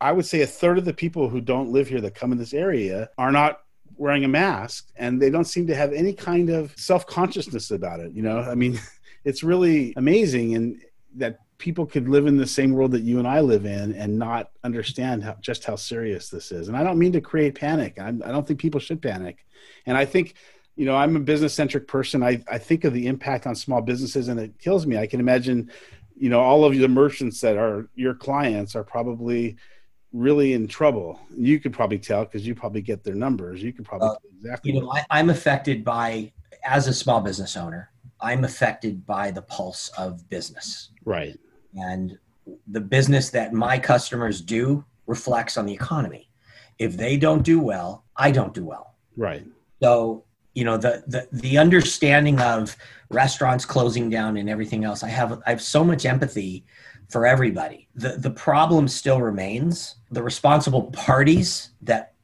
I 0.00 0.12
would 0.12 0.26
say 0.26 0.42
a 0.42 0.46
third 0.46 0.78
of 0.78 0.84
the 0.84 0.94
people 0.94 1.28
who 1.28 1.40
don't 1.40 1.70
live 1.70 1.88
here 1.88 2.00
that 2.00 2.14
come 2.14 2.32
in 2.32 2.38
this 2.38 2.54
area 2.54 3.10
are 3.16 3.32
not 3.32 3.60
wearing 3.96 4.24
a 4.24 4.28
mask, 4.28 4.88
and 4.96 5.20
they 5.20 5.30
don't 5.30 5.44
seem 5.44 5.66
to 5.68 5.74
have 5.74 5.92
any 5.92 6.12
kind 6.12 6.50
of 6.50 6.74
self 6.76 7.06
consciousness 7.06 7.70
about 7.70 8.00
it. 8.00 8.12
You 8.12 8.22
know, 8.22 8.38
I 8.38 8.54
mean. 8.54 8.78
it's 9.24 9.42
really 9.42 9.94
amazing 9.96 10.54
and 10.54 10.82
that 11.16 11.40
people 11.58 11.86
could 11.86 12.08
live 12.08 12.26
in 12.26 12.36
the 12.36 12.46
same 12.46 12.72
world 12.72 12.92
that 12.92 13.02
you 13.02 13.18
and 13.18 13.26
I 13.26 13.40
live 13.40 13.64
in 13.64 13.94
and 13.94 14.18
not 14.18 14.50
understand 14.64 15.22
how, 15.22 15.36
just 15.40 15.64
how 15.64 15.76
serious 15.76 16.28
this 16.28 16.52
is. 16.52 16.68
And 16.68 16.76
I 16.76 16.82
don't 16.82 16.98
mean 16.98 17.12
to 17.12 17.20
create 17.20 17.54
panic. 17.54 17.98
I'm, 17.98 18.22
I 18.24 18.30
don't 18.30 18.46
think 18.46 18.60
people 18.60 18.80
should 18.80 19.00
panic. 19.00 19.46
And 19.86 19.96
I 19.96 20.04
think, 20.04 20.34
you 20.76 20.84
know, 20.84 20.96
I'm 20.96 21.16
a 21.16 21.20
business 21.20 21.54
centric 21.54 21.88
person. 21.88 22.22
I, 22.22 22.42
I 22.50 22.58
think 22.58 22.84
of 22.84 22.92
the 22.92 23.06
impact 23.06 23.46
on 23.46 23.54
small 23.54 23.80
businesses 23.80 24.28
and 24.28 24.38
it 24.38 24.58
kills 24.58 24.86
me. 24.86 24.98
I 24.98 25.06
can 25.06 25.20
imagine, 25.20 25.70
you 26.16 26.28
know, 26.28 26.40
all 26.40 26.64
of 26.64 26.76
the 26.76 26.88
merchants 26.88 27.40
that 27.40 27.56
are 27.56 27.88
your 27.94 28.14
clients 28.14 28.74
are 28.74 28.84
probably 28.84 29.56
really 30.14 30.52
in 30.54 30.66
trouble. 30.68 31.20
You 31.36 31.58
could 31.60 31.72
probably 31.74 31.98
tell 31.98 32.24
because 32.24 32.46
you 32.46 32.54
probably 32.54 32.80
get 32.80 33.02
their 33.04 33.14
numbers. 33.16 33.62
You 33.62 33.72
could 33.74 33.84
probably 33.84 34.08
Uh, 34.08 34.14
exactly. 34.36 34.72
You 34.72 34.80
know, 34.80 34.90
I, 34.92 35.04
I'm 35.10 35.28
affected 35.28 35.84
by 35.84 36.32
as 36.64 36.86
a 36.88 36.94
small 36.94 37.20
business 37.20 37.56
owner. 37.56 37.90
I'm 38.20 38.44
affected 38.44 39.04
by 39.04 39.30
the 39.32 39.42
pulse 39.42 39.90
of 39.98 40.26
business. 40.30 40.90
right. 41.04 41.36
and 41.74 42.16
the 42.68 42.80
business 42.80 43.30
that 43.30 43.52
my 43.52 43.78
customers 43.78 44.40
do 44.40 44.84
reflects 45.06 45.56
on 45.56 45.66
the 45.66 45.72
economy 45.72 46.28
if 46.78 46.96
they 46.96 47.16
don't 47.16 47.42
do 47.42 47.58
well 47.58 48.04
i 48.16 48.30
don't 48.30 48.52
do 48.54 48.64
well 48.64 48.94
Right. 49.16 49.44
so 49.82 50.24
you 50.54 50.64
know 50.64 50.76
the 50.76 51.02
the, 51.06 51.26
the 51.32 51.56
understanding 51.58 52.38
of 52.40 52.76
restaurants 53.10 53.64
closing 53.64 54.10
down 54.10 54.36
and 54.36 54.48
everything 54.50 54.84
else 54.84 55.02
i 55.02 55.08
have 55.08 55.40
i 55.46 55.50
have 55.50 55.62
so 55.62 55.82
much 55.82 56.04
empathy 56.04 56.64
for 57.08 57.26
everybody. 57.26 57.88
The 57.94 58.10
the 58.16 58.30
problem 58.30 58.88
still 58.88 59.20
remains. 59.20 59.96
The 60.10 60.22
responsible 60.22 60.84
parties 60.84 61.70
that 61.82 62.14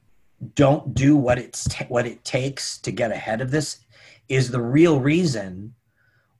don't 0.54 0.94
do 0.94 1.16
what 1.16 1.38
it's 1.38 1.64
ta- 1.64 1.86
what 1.88 2.06
it 2.06 2.24
takes 2.24 2.78
to 2.78 2.90
get 2.90 3.10
ahead 3.10 3.40
of 3.40 3.50
this 3.50 3.78
is 4.28 4.50
the 4.50 4.60
real 4.60 5.00
reason 5.00 5.74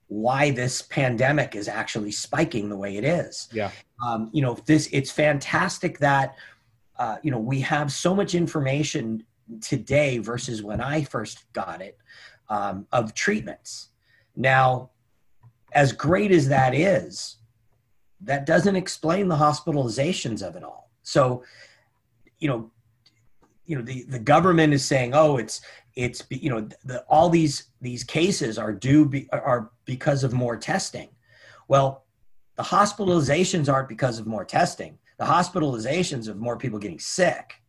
why 0.07 0.51
this 0.51 0.81
pandemic 0.81 1.55
is 1.55 1.67
actually 1.67 2.11
spiking 2.11 2.67
the 2.67 2.75
way 2.75 2.97
it 2.97 3.05
is. 3.05 3.47
Yeah. 3.53 3.71
um, 4.05 4.29
you 4.33 4.41
know 4.41 4.57
this 4.65 4.89
it's 4.91 5.11
fantastic 5.11 5.99
that 5.99 6.35
uh, 6.97 7.17
you 7.23 7.31
know 7.31 7.39
we 7.39 7.61
have 7.61 7.91
so 7.91 8.15
much 8.15 8.35
information 8.35 9.23
today 9.59 10.17
versus 10.17 10.63
when 10.63 10.79
i 10.79 11.03
first 11.03 11.51
got 11.51 11.81
it 11.81 11.97
um, 12.49 12.87
of 12.91 13.13
treatments. 13.13 13.89
Now 14.35 14.89
as 15.73 15.93
great 15.93 16.31
as 16.31 16.47
that 16.49 16.73
is 16.75 17.37
that 18.23 18.45
doesn't 18.45 18.75
explain 18.75 19.27
the 19.27 19.35
hospitalizations 19.35 20.41
of 20.41 20.55
it 20.55 20.63
all. 20.63 20.89
So 21.03 21.43
you 22.39 22.47
know 22.47 22.71
you 23.65 23.75
know 23.75 23.81
the, 23.81 24.03
the 24.03 24.19
government 24.19 24.73
is 24.73 24.83
saying 24.83 25.13
oh 25.13 25.37
it's 25.37 25.61
it's 25.95 26.23
you 26.29 26.49
know 26.49 26.67
the, 26.83 27.01
all 27.03 27.29
these 27.29 27.67
these 27.81 28.03
cases 28.03 28.57
are 28.57 28.73
due 28.73 29.05
be, 29.05 29.29
are 29.31 29.71
because 29.85 30.23
of 30.23 30.33
more 30.33 30.57
testing. 30.57 31.09
Well 31.67 32.05
the 32.57 32.63
hospitalizations 32.63 33.71
aren't 33.71 33.89
because 33.89 34.19
of 34.19 34.27
more 34.27 34.45
testing. 34.45 34.97
The 35.17 35.25
hospitalizations 35.25 36.27
of 36.27 36.37
more 36.37 36.57
people 36.57 36.79
getting 36.79 36.99
sick 36.99 37.61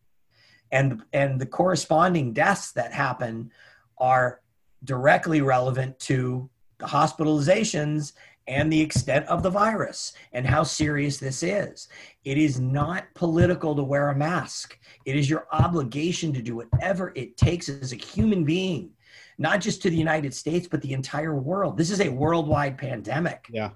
and 0.73 1.03
and 1.13 1.41
the 1.41 1.47
corresponding 1.47 2.33
deaths 2.33 2.73
that 2.73 2.93
happen 2.93 3.53
are 3.99 4.41
directly 4.85 5.43
relevant 5.43 5.99
to 6.01 6.49
the 6.79 6.87
hospitalizations 6.87 8.15
and 8.47 8.73
the 8.73 8.81
extent 8.81 9.27
of 9.27 9.43
the 9.43 9.51
virus 9.51 10.13
and 10.33 10.47
how 10.47 10.63
serious 10.63 11.19
this 11.19 11.43
is. 11.43 11.89
It 12.25 12.39
is 12.39 12.59
not 12.61 13.05
political 13.15 13.75
to 13.77 13.83
wear 13.83 14.11
a 14.11 14.17
mask. 14.17 14.79
It 15.05 15.17
is 15.17 15.31
your 15.31 15.47
obligation 15.53 16.33
to 16.33 16.43
do 16.43 16.57
whatever 16.57 17.13
it 17.15 17.37
takes 17.37 17.69
as 17.69 17.93
a 17.93 17.97
human 17.97 18.45
being, 18.45 18.91
not 19.39 19.61
just 19.61 19.83
to 19.83 19.91
the 19.91 19.97
United 19.97 20.35
States, 20.35 20.67
but 20.69 20.83
the 20.83 20.93
entire 20.93 21.35
world. 21.35 21.77
This 21.77 21.91
is 21.91 22.01
a 22.01 22.09
worldwide 22.09 22.79
pandemic. 22.79 23.47
Yeah. 23.51 23.71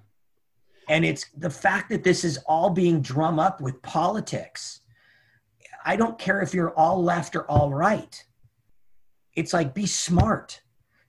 And 0.88 1.04
it's 1.04 1.26
the 1.36 1.50
fact 1.50 1.90
that 1.90 2.04
this 2.04 2.24
is 2.24 2.38
all 2.46 2.70
being 2.70 3.00
drum 3.00 3.38
up 3.38 3.60
with 3.60 3.80
politics. 3.82 4.80
I 5.84 5.96
don't 5.96 6.18
care 6.18 6.42
if 6.42 6.54
you're 6.54 6.74
all 6.74 7.02
left 7.02 7.36
or 7.36 7.48
all 7.50 7.72
right. 7.72 8.22
It's 9.34 9.52
like 9.52 9.74
be 9.74 9.86
smart. 9.86 10.60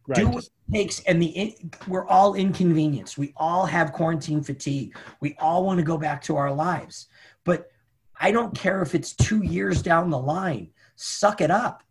Right. 0.07 0.17
Do 0.17 0.27
what 0.29 0.49
takes, 0.73 1.01
and 1.01 1.21
the 1.21 1.55
we're 1.87 2.07
all 2.07 2.35
inconvenienced. 2.35 3.17
We 3.17 3.33
all 3.37 3.65
have 3.65 3.93
quarantine 3.93 4.43
fatigue. 4.43 4.97
We 5.19 5.35
all 5.39 5.65
want 5.65 5.79
to 5.79 5.83
go 5.83 5.97
back 5.97 6.21
to 6.23 6.35
our 6.35 6.51
lives, 6.51 7.07
but 7.43 7.71
I 8.19 8.31
don't 8.31 8.55
care 8.55 8.81
if 8.81 8.95
it's 8.95 9.13
two 9.13 9.43
years 9.43 9.81
down 9.81 10.09
the 10.09 10.19
line. 10.19 10.69
Suck 10.95 11.41
it 11.41 11.51
up. 11.51 11.83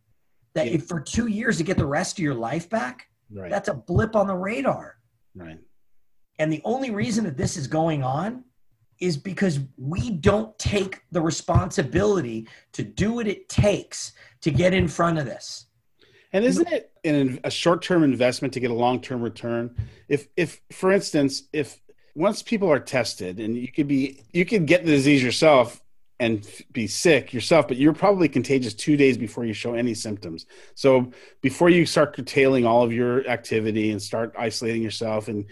That 0.55 0.67
yeah. 0.67 0.75
if 0.75 0.87
for 0.87 1.01
two 1.01 1.27
years 1.29 1.59
to 1.59 1.65
get 1.65 1.77
the 1.77 1.87
rest 1.87 2.19
of 2.19 2.25
your 2.25 2.35
life 2.35 2.69
back, 2.69 3.09
right. 3.33 3.51
that's 3.51 3.69
a 3.69 3.75
blip 3.75 4.17
on 4.17 4.27
the 4.27 4.35
radar. 4.35 4.97
Right. 5.35 5.59
And 6.39 6.53
the 6.53 6.63
only 6.65 6.91
reason 6.91 7.25
that 7.25 7.37
this 7.37 7.57
is 7.57 7.67
going 7.67 8.03
on 8.03 8.45
is 9.01 9.17
because 9.17 9.61
we 9.77 10.11
don't 10.11 10.59
take 10.59 11.03
the 11.13 11.21
responsibility 11.21 12.49
to 12.73 12.83
do 12.83 13.13
what 13.13 13.27
it 13.27 13.49
takes 13.49 14.13
to 14.41 14.51
get 14.51 14.73
in 14.73 14.89
front 14.89 15.19
of 15.19 15.27
this. 15.27 15.67
And 16.33 16.45
isn't 16.45 16.69
it 16.69 16.93
in 17.07 17.41
a 17.45 17.51
short-term 17.51 18.03
investment 18.03 18.55
to 18.55 18.61
get 18.61 18.71
a 18.71 18.75
long-term 18.75 19.23
return? 19.23 19.75
If, 20.09 20.29
if, 20.37 20.61
for 20.73 20.93
instance, 20.93 21.45
if 21.53 21.81
once 22.15 22.43
people 22.43 22.71
are 22.71 22.81
tested, 22.81 23.41
and 23.41 23.57
you 23.57 23.71
could 23.71 23.89
be, 23.89 24.23
you 24.33 24.45
could 24.45 24.67
get 24.67 24.85
the 24.85 24.91
disease 24.91 25.23
yourself 25.23 25.83
and 26.19 26.49
be 26.73 26.87
sick 26.87 27.35
yourself, 27.35 27.69
but 27.69 27.77
you're 27.77 27.93
probably 27.93 28.27
contagious 28.27 28.73
two 28.73 28.97
days 28.97 29.19
before 29.19 29.45
you 29.45 29.53
show 29.53 29.75
any 29.75 29.93
symptoms. 29.93 30.47
So 30.75 31.13
before 31.43 31.69
you 31.69 31.85
start 31.85 32.17
curtailing 32.17 32.65
all 32.65 32.83
of 32.83 32.91
your 32.91 33.29
activity 33.29 33.91
and 33.91 34.01
start 34.01 34.35
isolating 34.39 34.83
yourself, 34.83 35.29
and 35.29 35.45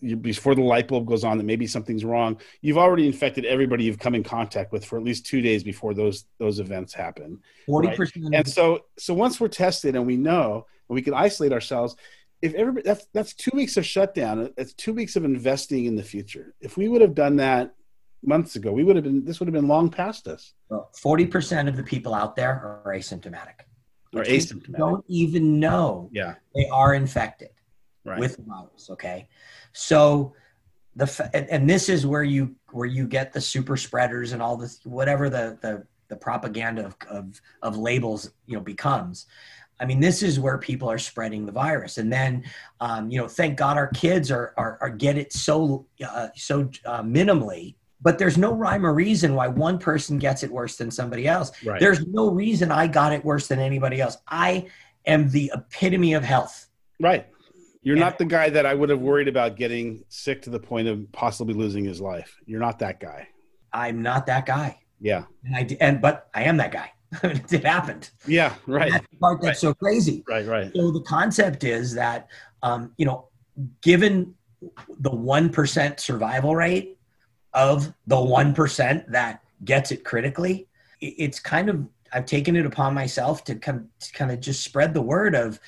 you, 0.00 0.16
before 0.16 0.54
the 0.54 0.62
light 0.62 0.88
bulb 0.88 1.06
goes 1.06 1.22
on 1.22 1.36
that 1.36 1.44
maybe 1.44 1.66
something's 1.66 2.02
wrong, 2.02 2.40
you've 2.62 2.78
already 2.78 3.06
infected 3.06 3.44
everybody 3.44 3.84
you've 3.84 3.98
come 3.98 4.14
in 4.14 4.22
contact 4.22 4.72
with 4.72 4.86
for 4.86 4.96
at 4.96 5.04
least 5.04 5.26
two 5.26 5.42
days 5.42 5.62
before 5.62 5.92
those 5.92 6.24
those 6.38 6.60
events 6.60 6.94
happen. 6.94 7.38
Forty 7.66 7.88
right? 7.88 7.96
percent. 7.98 8.34
And 8.34 8.48
so 8.48 8.86
so 8.96 9.12
once 9.12 9.38
we're 9.38 9.48
tested 9.48 9.96
and 9.96 10.06
we 10.06 10.16
know 10.16 10.66
we 10.94 11.02
can 11.02 11.14
isolate 11.14 11.52
ourselves. 11.52 11.96
If 12.42 12.54
everybody 12.54 12.84
that's 12.84 13.06
that's 13.12 13.34
two 13.34 13.50
weeks 13.54 13.76
of 13.76 13.84
shutdown. 13.84 14.50
It's 14.56 14.72
two 14.72 14.94
weeks 14.94 15.16
of 15.16 15.24
investing 15.24 15.84
in 15.84 15.94
the 15.94 16.02
future. 16.02 16.54
If 16.60 16.76
we 16.76 16.88
would 16.88 17.02
have 17.02 17.14
done 17.14 17.36
that 17.36 17.74
months 18.22 18.56
ago. 18.56 18.72
We 18.72 18.84
would 18.84 18.96
have 18.96 19.04
been 19.04 19.24
this 19.24 19.40
would 19.40 19.46
have 19.46 19.54
been 19.54 19.68
long 19.68 19.90
past 19.90 20.28
us. 20.28 20.54
Well, 20.68 20.90
forty 20.96 21.26
percent 21.26 21.68
of 21.68 21.76
the 21.76 21.82
people 21.82 22.14
out 22.14 22.36
there 22.36 22.50
are 22.84 22.92
asymptomatic. 22.94 23.64
Or 24.14 24.24
asymptomatic. 24.24 24.76
Don't 24.76 25.04
even 25.08 25.60
know 25.60 26.10
yeah. 26.12 26.34
they 26.54 26.66
are 26.68 26.94
infected 26.94 27.50
right. 28.04 28.18
with 28.18 28.36
the 28.36 28.42
virus. 28.42 28.90
Okay, 28.90 29.28
so 29.72 30.34
the 30.96 31.30
and, 31.32 31.48
and 31.48 31.70
this 31.70 31.88
is 31.88 32.06
where 32.06 32.24
you 32.24 32.54
where 32.72 32.86
you 32.86 33.06
get 33.06 33.32
the 33.32 33.40
super 33.40 33.76
spreaders 33.76 34.32
and 34.32 34.42
all 34.42 34.56
this 34.56 34.80
whatever 34.84 35.30
the 35.30 35.58
the 35.62 35.86
the 36.08 36.16
propaganda 36.16 36.86
of, 36.86 36.96
of, 37.08 37.40
of 37.62 37.78
labels 37.78 38.32
you 38.46 38.56
know 38.56 38.60
becomes 38.60 39.26
I 39.80 39.86
mean, 39.86 40.00
this 40.00 40.22
is 40.22 40.38
where 40.38 40.58
people 40.58 40.90
are 40.90 40.98
spreading 40.98 41.46
the 41.46 41.52
virus. 41.52 41.98
And 41.98 42.12
then, 42.12 42.44
um, 42.80 43.10
you 43.10 43.18
know, 43.18 43.26
thank 43.26 43.56
God 43.56 43.76
our 43.76 43.88
kids 43.88 44.30
are, 44.30 44.52
are, 44.56 44.78
are 44.80 44.90
get 44.90 45.16
it 45.16 45.32
so, 45.32 45.86
uh, 46.06 46.28
so 46.36 46.70
uh, 46.84 47.02
minimally 47.02 47.74
but 48.02 48.18
there's 48.18 48.38
no 48.38 48.54
rhyme 48.54 48.86
or 48.86 48.94
reason 48.94 49.34
why 49.34 49.48
one 49.48 49.78
person 49.78 50.18
gets 50.18 50.42
it 50.42 50.50
worse 50.50 50.76
than 50.76 50.90
somebody 50.90 51.28
else. 51.28 51.52
Right. 51.64 51.80
There's 51.80 52.06
no 52.06 52.30
reason 52.30 52.72
I 52.72 52.86
got 52.86 53.12
it 53.12 53.24
worse 53.24 53.46
than 53.46 53.58
anybody 53.58 54.00
else. 54.00 54.16
I 54.26 54.68
am 55.06 55.28
the 55.30 55.52
epitome 55.54 56.14
of 56.14 56.24
health. 56.24 56.68
Right. 56.98 57.26
You're 57.82 57.96
and, 57.96 58.00
not 58.00 58.18
the 58.18 58.24
guy 58.24 58.50
that 58.50 58.66
I 58.66 58.74
would 58.74 58.90
have 58.90 59.00
worried 59.00 59.28
about 59.28 59.56
getting 59.56 60.04
sick 60.08 60.42
to 60.42 60.50
the 60.50 60.60
point 60.60 60.88
of 60.88 61.10
possibly 61.12 61.54
losing 61.54 61.84
his 61.84 62.00
life. 62.00 62.36
You're 62.46 62.60
not 62.60 62.78
that 62.80 63.00
guy. 63.00 63.28
I'm 63.72 64.02
not 64.02 64.26
that 64.26 64.46
guy. 64.46 64.80
Yeah. 65.00 65.24
And 65.44 65.56
I 65.56 65.76
and 65.80 66.00
but 66.00 66.28
I 66.34 66.44
am 66.44 66.58
that 66.58 66.72
guy. 66.72 66.92
it 67.22 67.64
happened. 67.64 68.10
Yeah, 68.26 68.54
right. 68.66 68.92
That's 68.92 69.06
the 69.10 69.16
part 69.16 69.40
that's 69.40 69.48
right. 69.48 69.56
so 69.56 69.74
crazy. 69.74 70.24
Right, 70.28 70.46
right. 70.46 70.72
So 70.74 70.90
the 70.90 71.02
concept 71.02 71.64
is 71.64 71.94
that 71.94 72.28
um, 72.62 72.92
you 72.96 73.06
know, 73.06 73.28
given 73.82 74.34
the 75.00 75.10
one 75.10 75.48
percent 75.48 76.00
survival 76.00 76.54
rate, 76.54 76.98
of 77.52 77.92
the 78.06 78.16
1% 78.16 79.10
that 79.10 79.42
gets 79.64 79.90
it 79.90 80.04
critically, 80.04 80.68
it's 81.00 81.40
kind 81.40 81.68
of, 81.68 81.86
I've 82.12 82.26
taken 82.26 82.56
it 82.56 82.66
upon 82.66 82.94
myself 82.94 83.44
to 83.44 83.54
kind 83.54 83.78
of, 83.78 84.06
to 84.06 84.12
kind 84.12 84.30
of 84.30 84.40
just 84.40 84.62
spread 84.62 84.94
the 84.94 85.02
word 85.02 85.34
of 85.34 85.60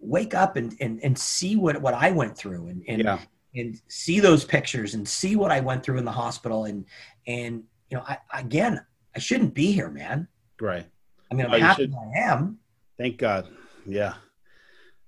wake 0.00 0.34
up 0.34 0.56
and, 0.56 0.76
and, 0.80 1.00
and 1.02 1.18
see 1.18 1.56
what, 1.56 1.80
what 1.80 1.94
I 1.94 2.10
went 2.10 2.36
through 2.36 2.68
and, 2.68 2.82
and, 2.88 3.02
yeah. 3.02 3.18
and 3.54 3.80
see 3.88 4.20
those 4.20 4.44
pictures 4.44 4.94
and 4.94 5.06
see 5.06 5.36
what 5.36 5.50
I 5.50 5.60
went 5.60 5.82
through 5.82 5.98
in 5.98 6.04
the 6.04 6.12
hospital. 6.12 6.64
And, 6.64 6.84
and, 7.26 7.64
you 7.90 7.96
know, 7.96 8.04
I, 8.06 8.18
again, 8.32 8.84
I 9.14 9.18
shouldn't 9.18 9.54
be 9.54 9.72
here, 9.72 9.90
man. 9.90 10.28
Right. 10.60 10.86
I 11.30 11.34
mean, 11.34 11.46
I'm 11.46 11.52
no, 11.52 11.58
happy 11.58 11.92
I 11.94 12.18
am. 12.20 12.58
Thank 12.96 13.18
God. 13.18 13.48
Yeah. 13.86 14.14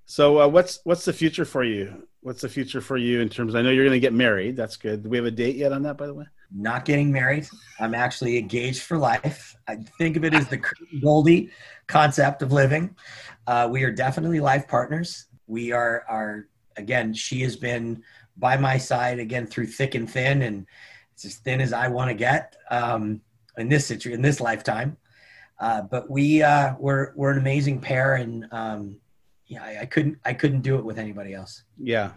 So 0.05 0.41
uh, 0.41 0.49
what's, 0.49 0.81
what's 0.85 1.05
the 1.05 1.13
future 1.13 1.45
for 1.45 1.65
you? 1.65 2.09
what's 2.23 2.43
the 2.43 2.49
future 2.49 2.81
for 2.81 2.97
you 2.97 3.21
in 3.21 3.29
terms? 3.29 3.55
I 3.55 3.63
know 3.63 3.71
you're 3.71 3.85
going 3.85 3.97
to 3.97 4.01
get 4.01 4.13
married. 4.13 4.57
That's 4.57 4.77
good. 4.77 5.03
Do 5.03 5.09
we 5.09 5.17
have 5.17 5.27
a 5.27 5.31
date 5.31 5.57
yet 5.57 5.73
on 5.73 5.83
that, 5.83 5.97
by 5.97 6.07
the 6.07 6.15
way? 6.15 6.27
Not 6.53 6.85
getting 6.85 7.13
married. 7.13 7.47
I'm 7.79 7.95
actually 7.95 8.39
engaged 8.39 8.83
for 8.83 8.99
life. 8.99 9.57
I 9.69 9.77
think 9.99 10.17
of 10.17 10.25
it 10.25 10.35
as 10.35 10.49
the 10.49 10.61
Goldie 11.01 11.51
concept 11.87 12.43
of 12.43 12.53
living. 12.53 12.97
Uh, 13.47 13.69
we 13.71 13.85
are 13.85 13.93
definitely 13.93 14.41
life 14.41 14.67
partners. 14.67 15.27
We 15.47 15.73
are 15.73 16.05
are 16.09 16.49
again. 16.77 17.15
She 17.15 17.41
has 17.43 17.57
been 17.57 18.03
by 18.37 18.57
my 18.57 18.79
side 18.79 19.19
again 19.21 19.47
through 19.47 19.67
thick 19.67 19.95
and 19.95 20.11
thin, 20.11 20.43
and 20.43 20.67
it's 21.13 21.25
as 21.25 21.37
thin 21.37 21.61
as 21.61 21.73
I 21.73 21.87
want 21.87 22.11
to 22.11 22.15
get 22.15 22.57
um, 22.71 23.21
in 23.57 23.69
this 23.69 23.87
situation 23.87 24.19
in 24.19 24.23
this 24.23 24.41
lifetime. 24.41 24.97
Uh, 25.61 25.83
but 25.83 26.11
we 26.11 26.43
uh, 26.43 26.75
we're 26.79 27.13
we're 27.15 27.33
an 27.33 27.39
amazing 27.39 27.81
pair, 27.81 28.15
and 28.15 28.47
um, 28.51 28.97
yeah, 29.47 29.63
I, 29.63 29.83
I, 29.83 29.87
couldn't 29.87 30.19
I 30.25 30.33
couldn't 30.33 30.63
do 30.63 30.77
it 30.77 30.85
with 30.85 30.99
anybody 30.99 31.35
else. 31.35 31.65
Yeah. 31.79 32.13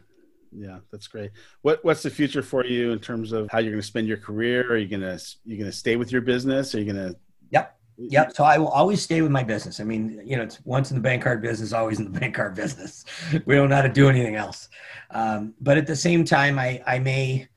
Yeah, 0.55 0.79
that's 0.91 1.07
great. 1.07 1.31
What 1.63 1.83
what's 1.83 2.03
the 2.03 2.11
future 2.11 2.43
for 2.43 2.63
you 2.63 2.91
in 2.91 2.99
terms 2.99 3.31
of 3.31 3.49
how 3.49 3.57
you're 3.57 3.71
going 3.71 3.81
to 3.81 3.87
spend 3.87 4.07
your 4.07 4.17
career? 4.17 4.71
Are 4.71 4.77
you 4.77 4.87
going 4.87 5.01
to 5.01 5.19
you 5.45 5.63
to 5.65 5.71
stay 5.71 5.95
with 5.95 6.11
your 6.11 6.21
business? 6.21 6.75
Are 6.75 6.79
you 6.79 6.93
going 6.93 7.13
to 7.13 7.19
Yep. 7.49 7.77
Yep. 7.97 8.35
So 8.35 8.43
I 8.43 8.57
will 8.57 8.69
always 8.69 9.01
stay 9.01 9.21
with 9.21 9.31
my 9.31 9.43
business. 9.43 9.79
I 9.79 9.83
mean, 9.83 10.21
you 10.25 10.37
know, 10.37 10.43
it's 10.43 10.59
once 10.65 10.91
in 10.91 10.95
the 10.97 11.01
bank 11.01 11.23
card 11.23 11.41
business, 11.41 11.73
always 11.73 11.99
in 11.99 12.11
the 12.11 12.19
bank 12.19 12.35
card 12.35 12.55
business. 12.55 13.05
we 13.45 13.55
don't 13.55 13.69
know 13.69 13.75
how 13.75 13.81
to 13.81 13.89
do 13.89 14.09
anything 14.09 14.35
else. 14.35 14.69
Um, 15.11 15.53
but 15.61 15.77
at 15.77 15.87
the 15.87 15.95
same 15.95 16.23
time, 16.23 16.57
I, 16.57 16.81
I 16.85 16.99
may 16.99 17.47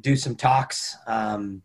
do 0.00 0.16
some 0.16 0.36
talks. 0.36 0.96
Um, 1.06 1.62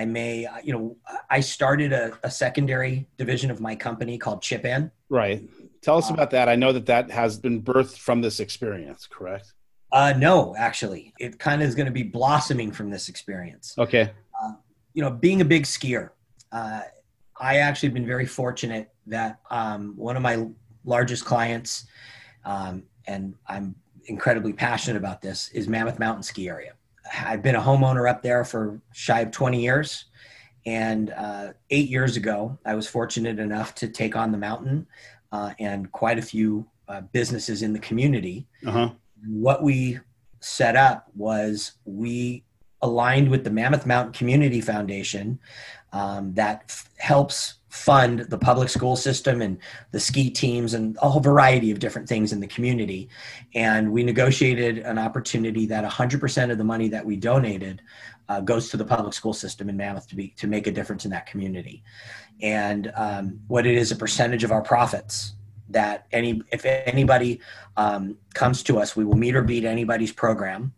I 0.00 0.06
may, 0.06 0.46
you 0.64 0.72
know, 0.72 0.96
I 1.28 1.40
started 1.40 1.92
a, 1.92 2.18
a 2.22 2.30
secondary 2.30 3.06
division 3.18 3.50
of 3.50 3.60
my 3.60 3.76
company 3.76 4.16
called 4.16 4.40
Chip 4.40 4.64
In. 4.64 4.90
Right. 5.10 5.46
Tell 5.82 5.98
us 5.98 6.10
uh, 6.10 6.14
about 6.14 6.30
that. 6.30 6.48
I 6.48 6.56
know 6.56 6.72
that 6.72 6.86
that 6.86 7.10
has 7.10 7.38
been 7.38 7.62
birthed 7.62 7.98
from 7.98 8.22
this 8.22 8.40
experience, 8.40 9.06
correct? 9.06 9.52
Uh, 9.92 10.14
no, 10.16 10.54
actually, 10.56 11.12
it 11.20 11.38
kind 11.38 11.60
of 11.60 11.68
is 11.68 11.74
going 11.74 11.84
to 11.84 11.92
be 11.92 12.02
blossoming 12.02 12.72
from 12.72 12.88
this 12.88 13.10
experience. 13.10 13.74
Okay. 13.76 14.10
Uh, 14.42 14.52
you 14.94 15.02
know, 15.02 15.10
being 15.10 15.42
a 15.42 15.44
big 15.44 15.64
skier, 15.64 16.10
uh, 16.50 16.80
I 17.38 17.58
actually 17.58 17.90
been 17.90 18.06
very 18.06 18.26
fortunate 18.26 18.90
that 19.06 19.40
um, 19.50 19.92
one 19.96 20.16
of 20.16 20.22
my 20.22 20.46
largest 20.86 21.26
clients, 21.26 21.84
um, 22.46 22.84
and 23.06 23.34
I'm 23.46 23.74
incredibly 24.06 24.54
passionate 24.54 24.96
about 24.96 25.20
this, 25.20 25.50
is 25.50 25.68
Mammoth 25.68 25.98
Mountain 25.98 26.22
Ski 26.22 26.48
Area. 26.48 26.72
I've 27.18 27.42
been 27.42 27.56
a 27.56 27.60
homeowner 27.60 28.08
up 28.08 28.22
there 28.22 28.44
for 28.44 28.80
shy 28.92 29.20
of 29.20 29.30
20 29.30 29.60
years. 29.60 30.06
And 30.66 31.10
uh, 31.10 31.52
eight 31.70 31.88
years 31.88 32.16
ago, 32.16 32.58
I 32.64 32.74
was 32.74 32.86
fortunate 32.86 33.38
enough 33.38 33.74
to 33.76 33.88
take 33.88 34.14
on 34.14 34.30
the 34.30 34.38
mountain 34.38 34.86
uh, 35.32 35.52
and 35.58 35.90
quite 35.92 36.18
a 36.18 36.22
few 36.22 36.66
uh, 36.88 37.00
businesses 37.12 37.62
in 37.62 37.72
the 37.72 37.78
community. 37.78 38.46
Uh-huh. 38.66 38.90
What 39.26 39.62
we 39.62 40.00
set 40.40 40.76
up 40.76 41.08
was 41.14 41.72
we 41.84 42.44
aligned 42.82 43.30
with 43.30 43.44
the 43.44 43.50
Mammoth 43.50 43.86
Mountain 43.86 44.12
Community 44.12 44.60
Foundation 44.60 45.38
um, 45.92 46.32
that 46.34 46.64
f- 46.68 46.88
helps 46.98 47.54
fund 47.70 48.20
the 48.28 48.36
public 48.36 48.68
school 48.68 48.96
system 48.96 49.40
and 49.40 49.56
the 49.92 50.00
ski 50.00 50.28
teams 50.28 50.74
and 50.74 50.98
a 51.00 51.08
whole 51.08 51.20
variety 51.20 51.70
of 51.70 51.78
different 51.78 52.08
things 52.08 52.32
in 52.32 52.40
the 52.40 52.46
community. 52.46 53.08
And 53.54 53.92
we 53.92 54.02
negotiated 54.02 54.78
an 54.78 54.98
opportunity 54.98 55.66
that 55.66 55.84
100% 55.84 56.50
of 56.50 56.58
the 56.58 56.64
money 56.64 56.88
that 56.88 57.06
we 57.06 57.16
donated 57.16 57.80
uh, 58.28 58.40
goes 58.40 58.70
to 58.70 58.76
the 58.76 58.84
public 58.84 59.14
school 59.14 59.32
system 59.32 59.68
in 59.68 59.76
Mammoth 59.76 60.08
to 60.08 60.16
be 60.16 60.28
to 60.36 60.48
make 60.48 60.66
a 60.66 60.72
difference 60.72 61.04
in 61.04 61.12
that 61.12 61.26
community. 61.26 61.82
And 62.42 62.92
um, 62.96 63.40
what 63.46 63.66
it 63.66 63.76
is 63.76 63.92
a 63.92 63.96
percentage 63.96 64.44
of 64.44 64.50
our 64.50 64.62
profits 64.62 65.34
that 65.68 66.06
any 66.10 66.42
if 66.50 66.64
anybody 66.64 67.40
um, 67.76 68.18
comes 68.34 68.64
to 68.64 68.78
us, 68.78 68.96
we 68.96 69.04
will 69.04 69.16
meet 69.16 69.36
or 69.36 69.42
beat 69.42 69.64
anybody's 69.64 70.12
program 70.12 70.74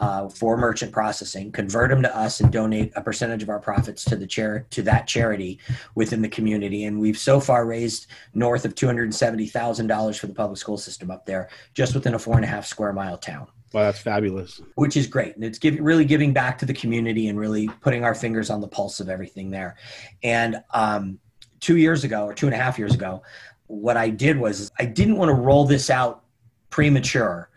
uh, 0.00 0.28
for 0.28 0.56
merchant 0.56 0.92
processing, 0.92 1.52
convert 1.52 1.90
them 1.90 2.02
to 2.02 2.16
us, 2.16 2.40
and 2.40 2.50
donate 2.50 2.92
a 2.96 3.02
percentage 3.02 3.42
of 3.42 3.50
our 3.50 3.60
profits 3.60 4.04
to 4.06 4.16
the 4.16 4.26
chair 4.26 4.66
to 4.70 4.82
that 4.82 5.06
charity 5.06 5.58
within 5.94 6.22
the 6.22 6.28
community. 6.28 6.84
And 6.84 6.98
we've 6.98 7.18
so 7.18 7.38
far 7.38 7.66
raised 7.66 8.06
north 8.34 8.64
of 8.64 8.74
two 8.74 8.86
hundred 8.86 9.14
seventy 9.14 9.46
thousand 9.46 9.86
dollars 9.86 10.16
for 10.16 10.26
the 10.26 10.34
public 10.34 10.58
school 10.58 10.78
system 10.78 11.10
up 11.10 11.26
there, 11.26 11.50
just 11.74 11.94
within 11.94 12.14
a 12.14 12.18
four 12.18 12.36
and 12.36 12.44
a 12.44 12.48
half 12.48 12.66
square 12.66 12.92
mile 12.92 13.18
town. 13.18 13.46
Well, 13.72 13.84
that's 13.84 14.00
fabulous. 14.00 14.60
Which 14.74 14.96
is 14.96 15.06
great, 15.06 15.36
and 15.36 15.44
it's 15.44 15.58
giving 15.58 15.82
really 15.84 16.04
giving 16.04 16.32
back 16.32 16.58
to 16.58 16.66
the 16.66 16.74
community 16.74 17.28
and 17.28 17.38
really 17.38 17.68
putting 17.82 18.02
our 18.02 18.14
fingers 18.14 18.50
on 18.50 18.60
the 18.60 18.68
pulse 18.68 19.00
of 19.00 19.08
everything 19.08 19.50
there. 19.50 19.76
And 20.22 20.62
um, 20.72 21.20
two 21.60 21.76
years 21.76 22.04
ago, 22.04 22.24
or 22.24 22.34
two 22.34 22.46
and 22.46 22.54
a 22.54 22.58
half 22.58 22.78
years 22.78 22.94
ago, 22.94 23.22
what 23.66 23.96
I 23.96 24.08
did 24.08 24.38
was 24.38 24.72
I 24.78 24.86
didn't 24.86 25.16
want 25.16 25.28
to 25.28 25.34
roll 25.34 25.66
this 25.66 25.90
out 25.90 26.24
premature 26.70 27.49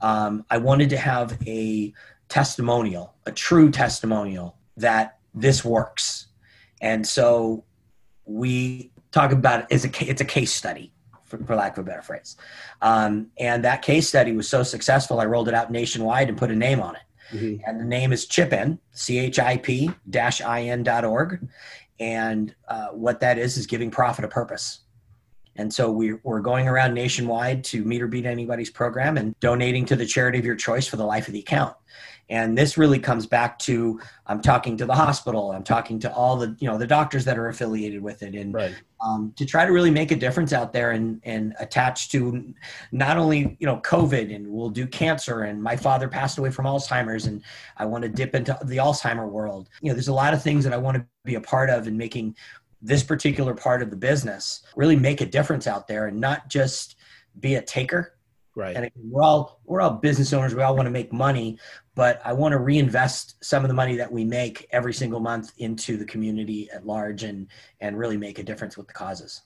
um, 0.00 0.44
I 0.50 0.58
wanted 0.58 0.90
to 0.90 0.96
have 0.96 1.38
a 1.46 1.92
testimonial, 2.28 3.14
a 3.26 3.32
true 3.32 3.70
testimonial 3.70 4.56
that 4.76 5.18
this 5.34 5.64
works. 5.64 6.26
And 6.80 7.06
so 7.06 7.64
we 8.24 8.90
talk 9.10 9.32
about 9.32 9.60
it 9.60 9.66
as 9.70 9.84
a 9.84 10.10
it's 10.10 10.20
a 10.20 10.24
case 10.24 10.52
study, 10.52 10.92
for, 11.24 11.38
for 11.44 11.56
lack 11.56 11.76
of 11.76 11.86
a 11.86 11.90
better 11.90 12.02
phrase. 12.02 12.36
Um, 12.80 13.28
and 13.38 13.64
that 13.64 13.82
case 13.82 14.08
study 14.08 14.32
was 14.32 14.48
so 14.48 14.62
successful, 14.62 15.20
I 15.20 15.26
rolled 15.26 15.48
it 15.48 15.54
out 15.54 15.70
nationwide 15.70 16.28
and 16.28 16.38
put 16.38 16.50
a 16.50 16.56
name 16.56 16.80
on 16.80 16.96
it. 16.96 17.02
Mm-hmm. 17.32 17.62
And 17.66 17.80
the 17.80 17.84
name 17.84 18.12
is 18.12 18.26
ChipIn, 18.26 18.78
C 18.92 19.18
H 19.18 19.38
I 19.38 19.56
P 19.56 19.90
dash 20.08 20.40
I 20.40 20.62
N 20.62 20.82
dot 20.82 21.04
org. 21.04 21.46
And 22.00 22.54
uh, 22.66 22.88
what 22.88 23.20
that 23.20 23.36
is 23.38 23.56
is 23.56 23.66
giving 23.66 23.90
profit 23.90 24.24
a 24.24 24.28
purpose. 24.28 24.80
And 25.56 25.72
so 25.72 25.90
we, 25.90 26.14
are 26.24 26.40
going 26.40 26.68
around 26.68 26.94
nationwide 26.94 27.64
to 27.64 27.84
meet 27.84 28.02
or 28.02 28.06
beat 28.06 28.24
anybody's 28.24 28.70
program 28.70 29.16
and 29.16 29.38
donating 29.40 29.84
to 29.86 29.96
the 29.96 30.06
charity 30.06 30.38
of 30.38 30.44
your 30.44 30.54
choice 30.56 30.86
for 30.86 30.96
the 30.96 31.04
life 31.04 31.26
of 31.26 31.34
the 31.34 31.40
account. 31.40 31.74
And 32.30 32.56
this 32.56 32.78
really 32.78 33.00
comes 33.00 33.26
back 33.26 33.58
to 33.60 34.00
I'm 34.24 34.40
talking 34.40 34.76
to 34.76 34.86
the 34.86 34.94
hospital, 34.94 35.50
I'm 35.50 35.64
talking 35.64 35.98
to 36.00 36.14
all 36.14 36.36
the 36.36 36.56
you 36.60 36.68
know 36.68 36.78
the 36.78 36.86
doctors 36.86 37.24
that 37.24 37.36
are 37.36 37.48
affiliated 37.48 38.00
with 38.00 38.22
it, 38.22 38.36
and 38.36 38.54
right. 38.54 38.72
um, 39.04 39.34
to 39.36 39.44
try 39.44 39.66
to 39.66 39.72
really 39.72 39.90
make 39.90 40.12
a 40.12 40.16
difference 40.16 40.52
out 40.52 40.72
there 40.72 40.92
and 40.92 41.20
and 41.24 41.54
attach 41.58 42.10
to 42.10 42.54
not 42.92 43.16
only 43.16 43.56
you 43.58 43.66
know 43.66 43.78
COVID 43.78 44.32
and 44.32 44.46
we'll 44.46 44.70
do 44.70 44.86
cancer. 44.86 45.42
And 45.42 45.60
my 45.60 45.74
father 45.74 46.06
passed 46.06 46.38
away 46.38 46.52
from 46.52 46.66
Alzheimer's, 46.66 47.26
and 47.26 47.42
I 47.76 47.84
want 47.84 48.02
to 48.02 48.08
dip 48.08 48.36
into 48.36 48.56
the 48.64 48.76
Alzheimer 48.76 49.28
world. 49.28 49.68
You 49.82 49.88
know, 49.88 49.94
there's 49.94 50.06
a 50.06 50.14
lot 50.14 50.32
of 50.32 50.40
things 50.40 50.62
that 50.62 50.72
I 50.72 50.76
want 50.76 50.98
to 50.98 51.06
be 51.24 51.34
a 51.34 51.40
part 51.40 51.68
of 51.68 51.88
and 51.88 51.98
making 51.98 52.36
this 52.82 53.02
particular 53.02 53.54
part 53.54 53.82
of 53.82 53.90
the 53.90 53.96
business 53.96 54.62
really 54.76 54.96
make 54.96 55.20
a 55.20 55.26
difference 55.26 55.66
out 55.66 55.86
there 55.86 56.06
and 56.06 56.18
not 56.18 56.48
just 56.48 56.96
be 57.38 57.56
a 57.56 57.62
taker. 57.62 58.14
Right. 58.56 58.76
And 58.76 58.90
we're 58.96 59.22
all 59.22 59.60
we're 59.64 59.80
all 59.80 59.92
business 59.92 60.32
owners. 60.32 60.54
We 60.54 60.62
all 60.62 60.74
want 60.74 60.86
to 60.86 60.90
make 60.90 61.12
money 61.12 61.58
but 62.00 62.18
i 62.24 62.32
want 62.32 62.52
to 62.52 62.58
reinvest 62.58 63.36
some 63.44 63.62
of 63.62 63.68
the 63.68 63.74
money 63.74 63.94
that 63.94 64.10
we 64.10 64.24
make 64.24 64.66
every 64.70 64.94
single 64.94 65.20
month 65.20 65.52
into 65.58 65.98
the 65.98 66.04
community 66.06 66.66
at 66.72 66.86
large 66.86 67.24
and 67.24 67.46
and 67.80 67.98
really 67.98 68.16
make 68.16 68.38
a 68.38 68.42
difference 68.42 68.74
with 68.76 68.86
the 68.86 68.92
causes 68.94 69.42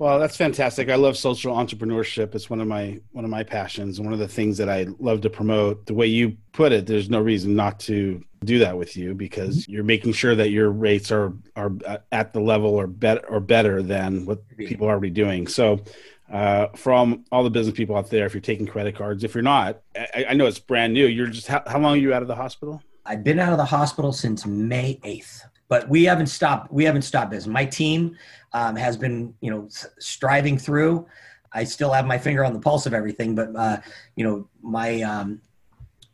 well, 0.00 0.18
that's 0.18 0.34
fantastic. 0.34 0.88
I 0.88 0.94
love 0.94 1.14
social 1.14 1.54
entrepreneurship. 1.54 2.34
It's 2.34 2.48
one 2.48 2.62
of 2.62 2.66
my 2.66 2.98
one 3.12 3.22
of 3.22 3.30
my 3.30 3.42
passions. 3.42 4.00
One 4.00 4.14
of 4.14 4.18
the 4.18 4.26
things 4.26 4.56
that 4.56 4.70
I 4.70 4.86
love 4.98 5.20
to 5.20 5.28
promote. 5.30 5.84
The 5.84 5.92
way 5.92 6.06
you 6.06 6.38
put 6.52 6.72
it, 6.72 6.86
there's 6.86 7.10
no 7.10 7.20
reason 7.20 7.54
not 7.54 7.78
to 7.80 8.24
do 8.42 8.60
that 8.60 8.78
with 8.78 8.96
you 8.96 9.14
because 9.14 9.58
mm-hmm. 9.58 9.72
you're 9.72 9.84
making 9.84 10.14
sure 10.14 10.34
that 10.34 10.48
your 10.48 10.70
rates 10.70 11.12
are 11.12 11.34
are 11.54 11.70
at 12.12 12.32
the 12.32 12.40
level 12.40 12.70
or 12.70 12.86
better 12.86 13.28
or 13.28 13.40
better 13.40 13.82
than 13.82 14.24
what 14.24 14.48
people 14.56 14.86
are 14.86 14.92
already 14.92 15.10
doing. 15.10 15.46
So, 15.46 15.84
uh, 16.32 16.68
from 16.68 17.26
all 17.30 17.44
the 17.44 17.50
business 17.50 17.76
people 17.76 17.94
out 17.94 18.08
there, 18.08 18.24
if 18.24 18.32
you're 18.32 18.40
taking 18.40 18.66
credit 18.66 18.96
cards, 18.96 19.22
if 19.22 19.34
you're 19.34 19.42
not, 19.42 19.82
I, 19.94 20.24
I 20.30 20.32
know 20.32 20.46
it's 20.46 20.58
brand 20.58 20.94
new. 20.94 21.04
You're 21.04 21.26
just 21.26 21.46
how, 21.46 21.62
how 21.66 21.78
long 21.78 21.98
are 21.98 22.00
you 22.00 22.14
out 22.14 22.22
of 22.22 22.28
the 22.28 22.36
hospital? 22.36 22.82
I've 23.04 23.22
been 23.22 23.38
out 23.38 23.52
of 23.52 23.58
the 23.58 23.66
hospital 23.66 24.14
since 24.14 24.46
May 24.46 24.98
8th 25.04 25.42
but 25.70 25.88
we 25.88 26.04
haven't 26.04 26.26
stopped 26.26 26.70
we 26.70 26.84
haven't 26.84 27.02
stopped 27.02 27.30
this. 27.30 27.46
My 27.46 27.64
team 27.64 28.18
um, 28.52 28.76
has 28.76 28.98
been 28.98 29.32
you 29.40 29.50
know 29.50 29.68
striving 29.98 30.58
through. 30.58 31.06
I 31.52 31.64
still 31.64 31.92
have 31.92 32.06
my 32.06 32.18
finger 32.18 32.44
on 32.44 32.52
the 32.52 32.60
pulse 32.60 32.84
of 32.84 32.92
everything 32.92 33.34
but 33.34 33.56
uh, 33.56 33.78
you 34.16 34.24
know 34.24 34.48
my 34.60 35.00
um, 35.00 35.40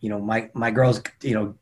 you 0.01 0.11
know 0.11 0.21
my 0.21 0.49
my 0.55 0.71
girls 0.71 1.03
you 1.23 1.35
know 1.35 1.55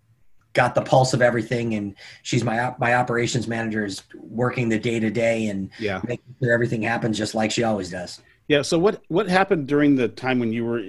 got 0.53 0.75
the 0.75 0.83
pulse 0.83 1.15
of 1.15 1.23
everything 1.23 1.75
and 1.75 1.97
she's 2.23 2.45
my 2.45 2.75
my 2.79 2.95
operations 2.95 3.49
manager 3.49 3.85
is 3.85 4.03
working 4.15 4.69
the 4.69 4.79
day 4.79 5.01
to 5.01 5.11
day 5.11 5.49
and 5.49 5.71
yeah. 5.81 6.01
making 6.07 6.35
sure 6.41 6.53
everything 6.53 6.83
happens 6.83 7.17
just 7.17 7.35
like 7.35 7.51
she 7.51 7.63
always 7.63 7.91
does. 7.91 8.21
Yeah 8.49 8.63
so 8.63 8.79
what 8.79 9.03
what 9.09 9.29
happened 9.29 9.69
during 9.69 9.95
the 9.95 10.09
time 10.09 10.39
when 10.41 10.53
you 10.53 10.65
were 10.65 10.83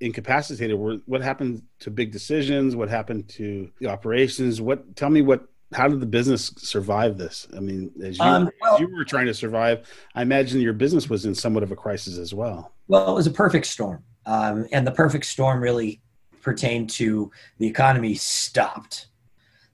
incapacitated? 0.00 0.76
What 0.78 1.22
happened 1.22 1.62
to 1.80 1.90
big 1.90 2.12
decisions? 2.12 2.76
What 2.76 2.88
happened 2.88 3.28
to 3.30 3.70
the 3.80 3.88
operations? 3.88 4.60
What 4.60 4.96
tell 4.96 5.10
me 5.10 5.22
what 5.22 5.46
how 5.72 5.88
did 5.88 6.00
the 6.00 6.06
business 6.06 6.52
survive 6.56 7.18
this? 7.18 7.46
I 7.56 7.60
mean, 7.60 7.90
as 8.02 8.18
you, 8.18 8.24
um, 8.24 8.50
well, 8.60 8.74
as 8.74 8.80
you 8.80 8.94
were 8.94 9.04
trying 9.04 9.26
to 9.26 9.34
survive, 9.34 9.86
I 10.14 10.22
imagine 10.22 10.60
your 10.60 10.72
business 10.72 11.10
was 11.10 11.26
in 11.26 11.34
somewhat 11.34 11.62
of 11.62 11.72
a 11.72 11.76
crisis 11.76 12.16
as 12.18 12.32
well. 12.32 12.72
Well, 12.86 13.10
it 13.10 13.14
was 13.14 13.26
a 13.26 13.30
perfect 13.30 13.66
storm. 13.66 14.02
Um, 14.24 14.66
and 14.72 14.86
the 14.86 14.92
perfect 14.92 15.26
storm 15.26 15.60
really 15.60 16.00
pertained 16.40 16.90
to 16.90 17.30
the 17.58 17.66
economy 17.66 18.14
stopped. 18.14 19.08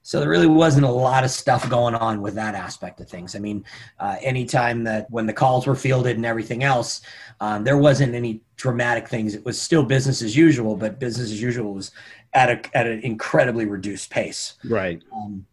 So 0.02 0.20
there 0.20 0.28
really 0.28 0.46
wasn't 0.46 0.84
a 0.84 0.90
lot 0.90 1.24
of 1.24 1.30
stuff 1.30 1.68
going 1.70 1.94
on 1.94 2.20
with 2.20 2.34
that 2.34 2.54
aspect 2.54 3.00
of 3.00 3.08
things. 3.08 3.34
I 3.34 3.38
mean, 3.38 3.64
uh, 3.98 4.16
anytime 4.20 4.84
that 4.84 5.10
when 5.10 5.24
the 5.26 5.32
calls 5.32 5.66
were 5.66 5.74
fielded 5.74 6.16
and 6.16 6.26
everything 6.26 6.62
else, 6.62 7.00
um, 7.40 7.64
there 7.64 7.78
wasn't 7.78 8.14
any 8.14 8.42
dramatic 8.56 9.08
things. 9.08 9.34
It 9.34 9.44
was 9.46 9.60
still 9.60 9.82
business 9.82 10.20
as 10.20 10.36
usual, 10.36 10.76
but 10.76 10.98
business 10.98 11.30
as 11.30 11.40
usual 11.40 11.72
was 11.72 11.90
at 12.34 12.50
a 12.50 12.76
at 12.76 12.86
an 12.86 13.00
incredibly 13.00 13.64
reduced 13.64 14.10
pace. 14.10 14.54
Right. 14.64 15.02
Um, 15.14 15.46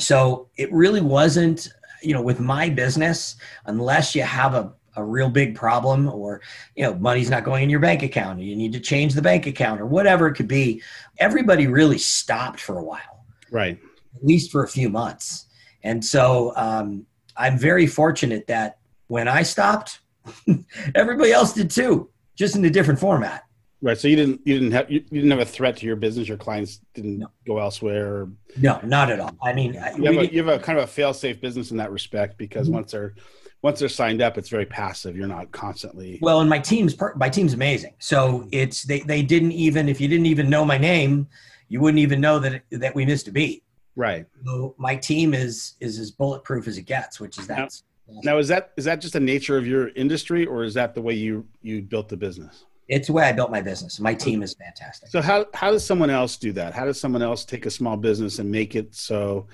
so 0.00 0.48
it 0.56 0.72
really 0.72 1.00
wasn't, 1.00 1.68
you 2.02 2.14
know, 2.14 2.22
with 2.22 2.40
my 2.40 2.68
business, 2.68 3.36
unless 3.66 4.14
you 4.14 4.22
have 4.22 4.54
a, 4.54 4.72
a 4.96 5.04
real 5.04 5.30
big 5.30 5.54
problem 5.54 6.08
or, 6.08 6.40
you 6.74 6.82
know, 6.82 6.94
money's 6.94 7.30
not 7.30 7.44
going 7.44 7.62
in 7.62 7.70
your 7.70 7.80
bank 7.80 8.02
account, 8.02 8.40
you 8.40 8.56
need 8.56 8.72
to 8.72 8.80
change 8.80 9.14
the 9.14 9.22
bank 9.22 9.46
account 9.46 9.80
or 9.80 9.86
whatever 9.86 10.26
it 10.26 10.34
could 10.34 10.48
be, 10.48 10.82
everybody 11.18 11.66
really 11.66 11.98
stopped 11.98 12.60
for 12.60 12.78
a 12.78 12.82
while. 12.82 13.24
Right. 13.50 13.78
At 14.16 14.24
least 14.24 14.50
for 14.50 14.64
a 14.64 14.68
few 14.68 14.88
months. 14.88 15.46
And 15.82 16.04
so 16.04 16.52
um, 16.56 17.06
I'm 17.36 17.58
very 17.58 17.86
fortunate 17.86 18.46
that 18.48 18.78
when 19.06 19.28
I 19.28 19.42
stopped, 19.42 20.00
everybody 20.94 21.32
else 21.32 21.52
did 21.52 21.70
too, 21.70 22.10
just 22.34 22.56
in 22.56 22.64
a 22.64 22.70
different 22.70 23.00
format. 23.00 23.44
Right. 23.82 23.98
So 23.98 24.08
you 24.08 24.16
didn't 24.16 24.40
you 24.44 24.54
didn't 24.54 24.72
have 24.72 24.90
you, 24.90 25.00
didn't 25.00 25.30
have 25.30 25.40
a 25.40 25.44
threat 25.44 25.76
to 25.78 25.86
your 25.86 25.96
business. 25.96 26.28
Your 26.28 26.36
clients 26.36 26.80
didn't 26.92 27.20
no. 27.20 27.28
go 27.46 27.58
elsewhere. 27.58 28.28
No, 28.58 28.78
not 28.84 29.10
at 29.10 29.20
all. 29.20 29.34
I 29.42 29.54
mean, 29.54 29.72
you 29.72 29.80
have, 29.80 30.16
a, 30.18 30.32
you 30.32 30.44
have 30.44 30.60
a 30.60 30.62
kind 30.62 30.78
of 30.78 30.84
a 30.84 30.86
fail 30.86 31.14
safe 31.14 31.40
business 31.40 31.70
in 31.70 31.78
that 31.78 31.90
respect 31.90 32.36
because 32.36 32.66
mm-hmm. 32.66 32.76
once 32.76 32.92
they're 32.92 33.14
once 33.62 33.80
they're 33.80 33.88
signed 33.88 34.20
up, 34.20 34.36
it's 34.36 34.48
very 34.48 34.66
passive. 34.66 35.16
You're 35.16 35.28
not 35.28 35.50
constantly. 35.52 36.18
Well, 36.20 36.40
and 36.40 36.50
my 36.50 36.58
team's 36.58 36.94
my 37.16 37.28
team's 37.28 37.54
amazing. 37.54 37.94
So 37.98 38.46
it's 38.52 38.82
they 38.82 39.00
they 39.00 39.22
didn't 39.22 39.52
even 39.52 39.88
if 39.88 40.00
you 40.00 40.08
didn't 40.08 40.26
even 40.26 40.50
know 40.50 40.64
my 40.64 40.78
name, 40.78 41.26
you 41.68 41.80
wouldn't 41.80 42.00
even 42.00 42.20
know 42.20 42.38
that 42.38 42.62
that 42.72 42.94
we 42.94 43.06
missed 43.06 43.28
a 43.28 43.32
beat. 43.32 43.64
Right. 43.96 44.26
So 44.44 44.74
my 44.78 44.96
team 44.96 45.32
is 45.32 45.74
is 45.80 45.98
as 45.98 46.10
bulletproof 46.10 46.68
as 46.68 46.78
it 46.78 46.82
gets, 46.82 47.18
which 47.18 47.38
is 47.38 47.46
that. 47.46 47.80
Now, 48.08 48.20
now 48.24 48.38
is 48.38 48.48
that 48.48 48.72
is 48.76 48.84
that 48.84 49.00
just 49.00 49.14
the 49.14 49.20
nature 49.20 49.56
of 49.56 49.66
your 49.66 49.88
industry, 49.90 50.44
or 50.44 50.64
is 50.64 50.74
that 50.74 50.94
the 50.94 51.02
way 51.02 51.14
you 51.14 51.46
you 51.62 51.82
built 51.82 52.08
the 52.08 52.16
business? 52.16 52.64
It's 52.90 53.06
the 53.06 53.12
way 53.12 53.24
I 53.24 53.32
built 53.32 53.50
my 53.50 53.62
business. 53.62 54.00
My 54.00 54.14
team 54.14 54.42
is 54.42 54.54
fantastic. 54.54 55.10
So 55.10 55.22
how 55.22 55.46
how 55.54 55.70
does 55.70 55.86
someone 55.86 56.10
else 56.10 56.36
do 56.36 56.52
that? 56.52 56.74
How 56.74 56.84
does 56.84 57.00
someone 57.00 57.22
else 57.22 57.44
take 57.44 57.64
a 57.64 57.70
small 57.70 57.96
business 57.96 58.40
and 58.40 58.50
make 58.50 58.74
it 58.74 58.94
so 58.94 59.46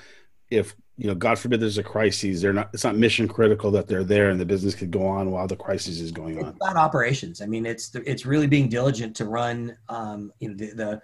if 0.50 0.74
you 0.98 1.08
know, 1.08 1.14
God 1.14 1.38
forbid 1.38 1.60
there's 1.60 1.76
a 1.76 1.82
crisis, 1.82 2.40
they're 2.40 2.54
not 2.54 2.70
it's 2.72 2.84
not 2.84 2.96
mission 2.96 3.28
critical 3.28 3.70
that 3.72 3.86
they're 3.86 4.04
there 4.04 4.30
and 4.30 4.40
the 4.40 4.46
business 4.46 4.74
could 4.74 4.90
go 4.90 5.06
on 5.06 5.30
while 5.30 5.46
the 5.46 5.56
crisis 5.56 6.00
is 6.00 6.10
going 6.10 6.38
it's 6.38 6.44
on. 6.44 6.56
about 6.56 6.76
operations. 6.76 7.42
I 7.42 7.46
mean, 7.46 7.66
it's 7.66 7.90
the, 7.90 8.08
it's 8.10 8.24
really 8.24 8.46
being 8.46 8.68
diligent 8.68 9.14
to 9.16 9.26
run 9.26 9.76
um, 9.90 10.32
you 10.40 10.48
know 10.48 10.56
the, 10.56 10.72
the 10.72 11.02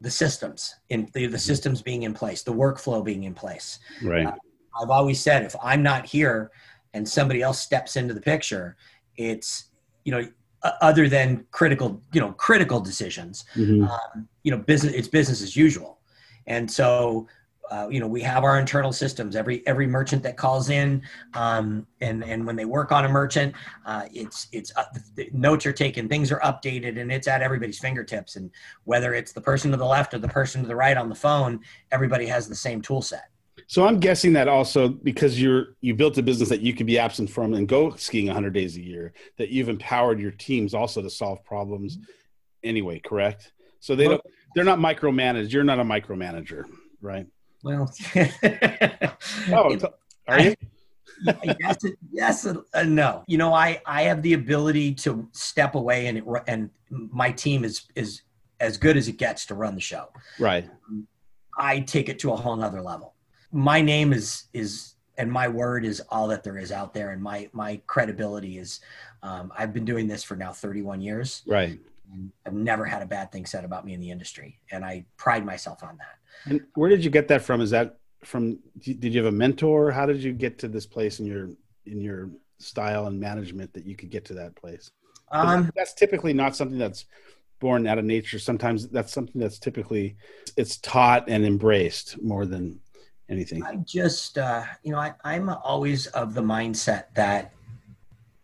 the 0.00 0.10
systems 0.10 0.76
in 0.90 1.10
the, 1.12 1.26
the 1.26 1.38
systems 1.38 1.82
being 1.82 2.04
in 2.04 2.14
place, 2.14 2.44
the 2.44 2.52
workflow 2.52 3.04
being 3.04 3.24
in 3.24 3.34
place. 3.34 3.80
Right. 4.02 4.26
Uh, 4.26 4.36
I've 4.80 4.90
always 4.90 5.20
said 5.20 5.42
if 5.42 5.56
I'm 5.60 5.82
not 5.82 6.06
here 6.06 6.52
and 6.94 7.08
somebody 7.08 7.42
else 7.42 7.58
steps 7.58 7.96
into 7.96 8.14
the 8.14 8.20
picture, 8.20 8.76
it's 9.16 9.70
you 10.04 10.12
know 10.12 10.28
other 10.62 11.08
than 11.08 11.46
critical, 11.50 12.02
you 12.12 12.20
know, 12.20 12.32
critical 12.32 12.80
decisions. 12.80 13.44
Mm-hmm. 13.54 13.84
Um, 13.84 14.28
you 14.42 14.50
know, 14.50 14.58
business 14.58 14.94
it's 14.94 15.08
business 15.08 15.42
as 15.42 15.56
usual, 15.56 15.98
and 16.46 16.70
so 16.70 17.28
uh, 17.70 17.88
you 17.90 18.00
know 18.00 18.06
we 18.06 18.20
have 18.22 18.44
our 18.44 18.58
internal 18.58 18.92
systems 18.92 19.36
every 19.36 19.66
every 19.66 19.86
merchant 19.86 20.22
that 20.22 20.36
calls 20.36 20.70
in 20.70 21.02
um, 21.34 21.86
and 22.00 22.24
and 22.24 22.46
when 22.46 22.56
they 22.56 22.64
work 22.64 22.92
on 22.92 23.04
a 23.04 23.08
merchant 23.08 23.54
uh, 23.86 24.06
it's 24.12 24.48
it's 24.52 24.72
uh, 24.76 24.84
the 25.16 25.28
notes 25.32 25.66
are 25.66 25.72
taken 25.72 26.08
things 26.08 26.32
are 26.32 26.40
updated 26.40 26.98
and 26.98 27.12
it's 27.12 27.28
at 27.28 27.42
everybody's 27.42 27.78
fingertips 27.78 28.36
and 28.36 28.50
whether 28.84 29.14
it's 29.14 29.32
the 29.32 29.40
person 29.40 29.70
to 29.70 29.76
the 29.76 29.84
left 29.84 30.14
or 30.14 30.18
the 30.18 30.28
person 30.28 30.62
to 30.62 30.68
the 30.68 30.76
right 30.76 30.96
on 30.96 31.08
the 31.08 31.14
phone 31.14 31.60
everybody 31.92 32.26
has 32.26 32.48
the 32.48 32.54
same 32.54 32.80
tool 32.80 33.02
set 33.02 33.30
so 33.68 33.86
i'm 33.86 34.00
guessing 34.00 34.32
that 34.32 34.48
also 34.48 34.88
because 34.88 35.40
you're 35.40 35.76
you 35.80 35.94
built 35.94 36.18
a 36.18 36.22
business 36.22 36.48
that 36.48 36.60
you 36.60 36.74
can 36.74 36.86
be 36.86 36.98
absent 36.98 37.30
from 37.30 37.54
and 37.54 37.68
go 37.68 37.94
skiing 37.94 38.26
100 38.26 38.52
days 38.52 38.76
a 38.76 38.82
year 38.82 39.12
that 39.36 39.50
you've 39.50 39.68
empowered 39.68 40.18
your 40.18 40.32
teams 40.32 40.74
also 40.74 41.00
to 41.00 41.08
solve 41.08 41.42
problems 41.44 41.96
mm-hmm. 41.96 42.10
anyway 42.64 42.98
correct 42.98 43.52
so 43.78 43.94
they 43.94 44.08
don't 44.08 44.22
they're 44.56 44.64
not 44.64 44.80
micromanaged 44.80 45.52
you're 45.52 45.62
not 45.62 45.78
a 45.78 45.84
micromanager 45.84 46.64
right 47.00 47.26
well, 47.62 47.92
oh, 49.52 49.78
are 50.28 50.40
you? 50.40 50.54
yes, 51.60 51.76
yes, 52.12 52.44
and 52.74 52.94
no. 52.94 53.24
You 53.26 53.38
know, 53.38 53.52
I 53.52 53.80
I 53.84 54.02
have 54.02 54.22
the 54.22 54.34
ability 54.34 54.94
to 54.94 55.28
step 55.32 55.74
away, 55.74 56.06
and 56.06 56.18
it, 56.18 56.24
and 56.46 56.70
my 56.90 57.32
team 57.32 57.64
is 57.64 57.86
is 57.96 58.22
as 58.60 58.76
good 58.76 58.96
as 58.96 59.08
it 59.08 59.16
gets 59.16 59.46
to 59.46 59.54
run 59.54 59.74
the 59.74 59.80
show. 59.80 60.08
Right. 60.38 60.68
I 61.56 61.80
take 61.80 62.08
it 62.08 62.20
to 62.20 62.32
a 62.32 62.36
whole 62.36 62.56
nother 62.56 62.80
level. 62.80 63.14
My 63.52 63.80
name 63.80 64.12
is 64.12 64.44
is 64.52 64.94
and 65.16 65.30
my 65.30 65.48
word 65.48 65.84
is 65.84 66.00
all 66.10 66.28
that 66.28 66.44
there 66.44 66.58
is 66.58 66.70
out 66.72 66.94
there, 66.94 67.10
and 67.10 67.22
my 67.22 67.48
my 67.52 67.80
credibility 67.86 68.58
is. 68.58 68.80
Um, 69.22 69.52
I've 69.58 69.74
been 69.74 69.84
doing 69.84 70.06
this 70.06 70.22
for 70.22 70.36
now 70.36 70.52
31 70.52 71.00
years. 71.00 71.42
Right. 71.44 71.80
I've 72.46 72.52
never 72.52 72.84
had 72.84 73.02
a 73.02 73.06
bad 73.06 73.32
thing 73.32 73.44
said 73.44 73.64
about 73.64 73.84
me 73.84 73.94
in 73.94 74.00
the 74.00 74.10
industry, 74.10 74.60
and 74.70 74.84
I 74.84 75.04
pride 75.16 75.44
myself 75.44 75.82
on 75.82 75.98
that. 75.98 76.50
And 76.50 76.60
where 76.74 76.88
did 76.88 77.04
you 77.04 77.10
get 77.10 77.26
that 77.28 77.42
from? 77.42 77.60
Is 77.60 77.70
that 77.70 77.98
from? 78.24 78.58
Did 78.78 79.12
you 79.12 79.22
have 79.22 79.32
a 79.32 79.36
mentor? 79.36 79.90
How 79.90 80.06
did 80.06 80.22
you 80.22 80.32
get 80.32 80.58
to 80.58 80.68
this 80.68 80.86
place 80.86 81.18
in 81.20 81.26
your 81.26 81.50
in 81.84 82.00
your 82.00 82.30
style 82.58 83.06
and 83.06 83.18
management 83.18 83.72
that 83.74 83.84
you 83.84 83.96
could 83.96 84.10
get 84.10 84.24
to 84.26 84.34
that 84.34 84.54
place? 84.54 84.90
Um, 85.30 85.70
that's 85.76 85.94
typically 85.94 86.32
not 86.32 86.56
something 86.56 86.78
that's 86.78 87.04
born 87.60 87.86
out 87.86 87.98
of 87.98 88.04
nature. 88.04 88.38
Sometimes 88.38 88.88
that's 88.88 89.12
something 89.12 89.40
that's 89.40 89.58
typically 89.58 90.16
it's 90.56 90.78
taught 90.78 91.28
and 91.28 91.44
embraced 91.44 92.22
more 92.22 92.46
than 92.46 92.80
anything. 93.28 93.62
I 93.64 93.76
just, 93.76 94.38
uh, 94.38 94.64
you 94.82 94.92
know, 94.92 94.98
I, 94.98 95.14
I'm 95.24 95.48
always 95.48 96.06
of 96.08 96.34
the 96.34 96.42
mindset 96.42 97.04
that 97.14 97.52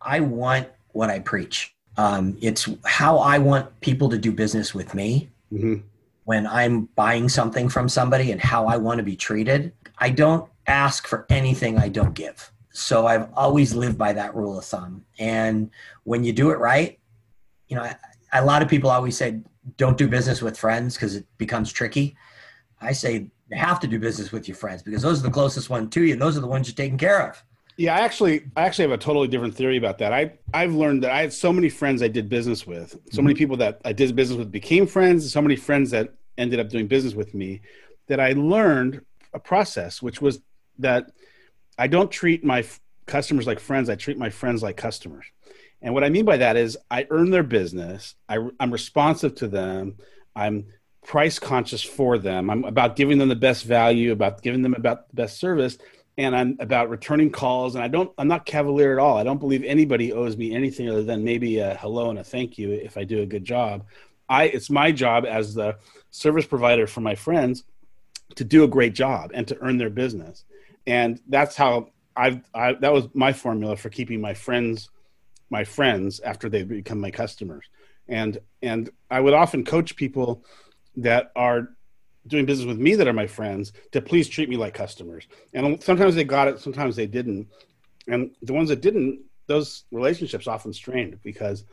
I 0.00 0.20
want 0.20 0.68
what 0.92 1.10
I 1.10 1.20
preach. 1.20 1.74
Um, 1.96 2.36
it's 2.40 2.68
how 2.84 3.18
I 3.18 3.38
want 3.38 3.80
people 3.80 4.08
to 4.10 4.18
do 4.18 4.32
business 4.32 4.74
with 4.74 4.94
me. 4.94 5.30
Mm-hmm 5.52 5.76
when 6.24 6.46
I'm 6.46 6.86
buying 6.96 7.28
something 7.28 7.68
from 7.68 7.88
somebody 7.88 8.32
and 8.32 8.40
how 8.40 8.66
I 8.66 8.76
want 8.76 8.98
to 8.98 9.04
be 9.04 9.16
treated. 9.16 9.72
I 9.98 10.10
don't 10.10 10.50
ask 10.66 11.06
for 11.06 11.26
anything 11.28 11.78
I 11.78 11.88
don't 11.88 12.14
give. 12.14 12.50
So 12.72 13.06
I've 13.06 13.28
always 13.34 13.74
lived 13.74 13.96
by 13.96 14.12
that 14.14 14.34
rule 14.34 14.58
of 14.58 14.64
thumb. 14.64 15.04
And 15.18 15.70
when 16.02 16.24
you 16.24 16.32
do 16.32 16.50
it 16.50 16.58
right, 16.58 16.98
you 17.68 17.76
know, 17.76 17.82
I, 17.82 17.96
a 18.32 18.44
lot 18.44 18.62
of 18.62 18.68
people 18.68 18.90
always 18.90 19.16
say, 19.16 19.40
don't 19.76 19.96
do 19.96 20.08
business 20.08 20.42
with 20.42 20.58
friends 20.58 20.96
because 20.96 21.14
it 21.14 21.26
becomes 21.38 21.72
tricky. 21.72 22.16
I 22.80 22.92
say, 22.92 23.30
you 23.54 23.60
have 23.60 23.80
to 23.80 23.86
do 23.86 23.98
business 23.98 24.32
with 24.32 24.48
your 24.48 24.56
friends 24.56 24.82
because 24.82 25.02
those 25.02 25.20
are 25.20 25.22
the 25.22 25.30
closest 25.30 25.70
one 25.70 25.88
to 25.90 26.02
you 26.02 26.12
and 26.12 26.22
those 26.22 26.36
are 26.36 26.40
the 26.40 26.46
ones 26.46 26.68
you're 26.68 26.74
taking 26.74 26.98
care 26.98 27.28
of. 27.28 27.42
Yeah, 27.76 27.96
I 27.96 28.00
actually, 28.00 28.44
I 28.56 28.62
actually 28.62 28.84
have 28.84 28.92
a 28.92 28.98
totally 28.98 29.26
different 29.26 29.54
theory 29.54 29.76
about 29.76 29.98
that. 29.98 30.12
I, 30.12 30.32
I've 30.52 30.74
learned 30.74 31.02
that 31.02 31.10
I 31.10 31.22
had 31.22 31.32
so 31.32 31.52
many 31.52 31.68
friends 31.68 32.02
I 32.02 32.08
did 32.08 32.28
business 32.28 32.66
with, 32.66 32.90
so 32.90 32.98
mm-hmm. 32.98 33.24
many 33.24 33.34
people 33.34 33.56
that 33.56 33.80
I 33.84 33.92
did 33.92 34.14
business 34.14 34.38
with 34.38 34.52
became 34.52 34.86
friends, 34.86 35.32
so 35.32 35.42
many 35.42 35.56
friends 35.56 35.90
that 35.90 36.14
ended 36.38 36.60
up 36.60 36.68
doing 36.68 36.86
business 36.86 37.14
with 37.14 37.34
me, 37.34 37.62
that 38.06 38.20
I 38.20 38.32
learned 38.32 39.04
a 39.32 39.40
process, 39.40 40.00
which 40.00 40.20
was 40.20 40.40
that 40.78 41.10
I 41.78 41.88
don't 41.88 42.10
treat 42.10 42.44
my 42.44 42.60
f- 42.60 42.80
customers 43.06 43.46
like 43.46 43.58
friends. 43.58 43.90
I 43.90 43.96
treat 43.96 44.18
my 44.18 44.30
friends 44.30 44.62
like 44.62 44.76
customers. 44.76 45.26
And 45.82 45.92
what 45.92 46.04
I 46.04 46.08
mean 46.08 46.24
by 46.24 46.36
that 46.38 46.56
is 46.56 46.78
I 46.90 47.06
earn 47.10 47.30
their 47.30 47.42
business. 47.42 48.14
I, 48.28 48.38
I'm 48.58 48.72
responsive 48.72 49.34
to 49.36 49.48
them. 49.48 49.96
I'm 50.34 50.66
price 51.04 51.38
conscious 51.38 51.82
for 51.82 52.18
them. 52.18 52.50
I'm 52.50 52.64
about 52.64 52.96
giving 52.96 53.18
them 53.18 53.28
the 53.28 53.36
best 53.36 53.64
value, 53.64 54.12
about 54.12 54.42
giving 54.42 54.62
them 54.62 54.74
about 54.74 55.08
the 55.08 55.14
best 55.14 55.38
service 55.38 55.78
and 56.16 56.34
I'm 56.36 56.56
about 56.60 56.90
returning 56.90 57.30
calls. 57.30 57.74
And 57.74 57.82
I 57.82 57.88
don't, 57.88 58.12
I'm 58.18 58.28
not 58.28 58.46
cavalier 58.46 58.92
at 58.92 58.98
all. 58.98 59.16
I 59.16 59.24
don't 59.24 59.38
believe 59.38 59.64
anybody 59.64 60.12
owes 60.12 60.36
me 60.36 60.54
anything 60.54 60.88
other 60.88 61.02
than 61.02 61.24
maybe 61.24 61.58
a 61.58 61.74
hello 61.74 62.10
and 62.10 62.18
a 62.18 62.24
thank 62.24 62.56
you 62.56 62.70
if 62.70 62.96
I 62.96 63.04
do 63.04 63.22
a 63.22 63.26
good 63.26 63.44
job. 63.44 63.84
I, 64.28 64.44
it's 64.44 64.70
my 64.70 64.92
job 64.92 65.26
as 65.26 65.54
the 65.54 65.76
service 66.10 66.46
provider 66.46 66.86
for 66.86 67.00
my 67.00 67.14
friends 67.14 67.64
to 68.36 68.44
do 68.44 68.64
a 68.64 68.68
great 68.68 68.94
job 68.94 69.32
and 69.34 69.46
to 69.48 69.58
earn 69.60 69.76
their 69.76 69.90
business. 69.90 70.44
And 70.86 71.20
that's 71.28 71.56
how 71.56 71.88
I've, 72.16 72.48
I, 72.54 72.74
that 72.74 72.92
was 72.92 73.08
my 73.12 73.32
formula 73.32 73.76
for 73.76 73.90
keeping 73.90 74.20
my 74.20 74.34
friends, 74.34 74.88
my 75.50 75.64
friends 75.64 76.20
after 76.20 76.48
they 76.48 76.62
become 76.62 77.00
my 77.00 77.10
customers. 77.10 77.66
And, 78.06 78.38
and 78.62 78.90
I 79.10 79.20
would 79.20 79.34
often 79.34 79.64
coach 79.64 79.96
people 79.96 80.44
that 80.96 81.32
are 81.36 81.70
doing 82.26 82.46
business 82.46 82.66
with 82.66 82.78
me 82.78 82.94
that 82.94 83.06
are 83.06 83.12
my 83.12 83.26
friends 83.26 83.72
to 83.92 84.00
please 84.00 84.28
treat 84.28 84.48
me 84.48 84.56
like 84.56 84.74
customers. 84.74 85.26
And 85.52 85.82
sometimes 85.82 86.14
they 86.14 86.24
got 86.24 86.48
it, 86.48 86.60
sometimes 86.60 86.96
they 86.96 87.06
didn't. 87.06 87.48
And 88.08 88.30
the 88.42 88.52
ones 88.52 88.68
that 88.68 88.80
didn't, 88.80 89.20
those 89.46 89.84
relationships 89.90 90.46
often 90.46 90.72
strained 90.72 91.20
because 91.22 91.64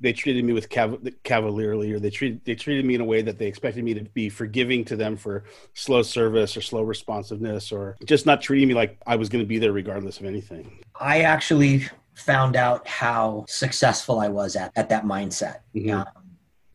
they 0.00 0.12
treated 0.12 0.44
me 0.44 0.52
with 0.52 0.68
cav- 0.68 1.14
cavalierly, 1.22 1.92
or 1.92 2.00
they 2.00 2.10
treated 2.10 2.40
they 2.44 2.54
treated 2.54 2.84
me 2.84 2.94
in 2.94 3.00
a 3.00 3.04
way 3.04 3.22
that 3.22 3.38
they 3.38 3.46
expected 3.46 3.84
me 3.84 3.94
to 3.94 4.02
be 4.02 4.28
forgiving 4.28 4.84
to 4.86 4.96
them 4.96 5.16
for 5.16 5.44
slow 5.74 6.02
service 6.02 6.56
or 6.56 6.62
slow 6.62 6.82
responsiveness, 6.82 7.70
or 7.70 7.96
just 8.04 8.26
not 8.26 8.40
treating 8.40 8.68
me 8.68 8.74
like 8.74 8.98
I 9.06 9.16
was 9.16 9.28
going 9.28 9.44
to 9.44 9.48
be 9.48 9.58
there 9.58 9.72
regardless 9.72 10.18
of 10.18 10.26
anything. 10.26 10.78
I 10.98 11.20
actually 11.20 11.84
found 12.14 12.56
out 12.56 12.86
how 12.88 13.44
successful 13.48 14.18
I 14.20 14.28
was 14.28 14.56
at 14.56 14.72
at 14.76 14.88
that 14.88 15.04
mindset, 15.04 15.58
mm-hmm. 15.74 15.90
um, 15.90 16.06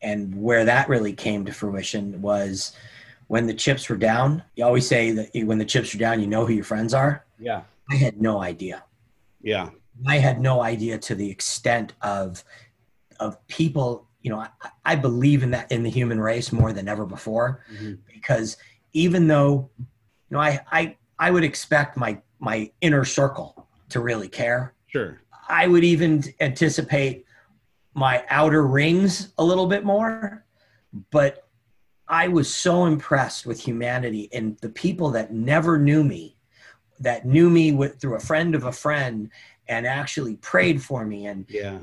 and 0.06 0.40
where 0.40 0.64
that 0.64 0.88
really 0.88 1.12
came 1.12 1.44
to 1.44 1.52
fruition 1.52 2.22
was 2.22 2.76
when 3.26 3.48
the 3.48 3.54
chips 3.54 3.88
were 3.88 3.96
down, 3.96 4.40
you 4.54 4.64
always 4.64 4.86
say 4.86 5.10
that 5.10 5.30
when 5.44 5.58
the 5.58 5.64
chips 5.64 5.92
are 5.96 5.98
down, 5.98 6.20
you 6.20 6.28
know 6.28 6.46
who 6.46 6.52
your 6.52 6.64
friends 6.64 6.94
are. 6.94 7.24
Yeah. 7.40 7.62
I 7.90 7.96
had 7.96 8.22
no 8.22 8.40
idea. 8.40 8.84
Yeah. 9.42 9.70
I 10.06 10.18
had 10.18 10.40
no 10.40 10.62
idea 10.62 10.96
to 10.98 11.16
the 11.16 11.28
extent 11.28 11.94
of 12.02 12.44
of 13.18 13.44
people, 13.48 14.06
you 14.22 14.30
know, 14.30 14.38
I, 14.38 14.48
I 14.84 14.94
believe 14.94 15.42
in 15.42 15.50
that 15.50 15.72
in 15.72 15.82
the 15.82 15.90
human 15.90 16.20
race 16.20 16.52
more 16.52 16.72
than 16.72 16.86
ever 16.86 17.04
before 17.04 17.64
mm-hmm. 17.72 17.94
because 18.12 18.58
even 18.92 19.26
though 19.26 19.68
you 19.78 19.86
know 20.30 20.38
I 20.38 20.60
I 20.70 20.96
I 21.18 21.32
would 21.32 21.44
expect 21.44 21.96
my 21.96 22.20
my 22.38 22.70
inner 22.80 23.04
circle 23.04 23.66
to 23.88 23.98
really 23.98 24.28
care. 24.28 24.72
Sure. 24.86 25.20
I 25.48 25.66
would 25.66 25.82
even 25.82 26.22
anticipate 26.38 27.25
my 27.96 28.22
outer 28.28 28.66
rings 28.66 29.32
a 29.38 29.44
little 29.44 29.66
bit 29.66 29.82
more, 29.82 30.44
but 31.10 31.48
I 32.06 32.28
was 32.28 32.54
so 32.54 32.84
impressed 32.84 33.46
with 33.46 33.58
humanity 33.58 34.28
and 34.34 34.58
the 34.58 34.68
people 34.68 35.10
that 35.12 35.32
never 35.32 35.78
knew 35.78 36.04
me, 36.04 36.36
that 37.00 37.24
knew 37.24 37.48
me 37.48 37.72
with, 37.72 37.98
through 37.98 38.16
a 38.16 38.20
friend 38.20 38.54
of 38.54 38.64
a 38.64 38.72
friend, 38.72 39.30
and 39.68 39.86
actually 39.86 40.36
prayed 40.36 40.80
for 40.80 41.06
me 41.06 41.26
and 41.26 41.46
yeah. 41.48 41.78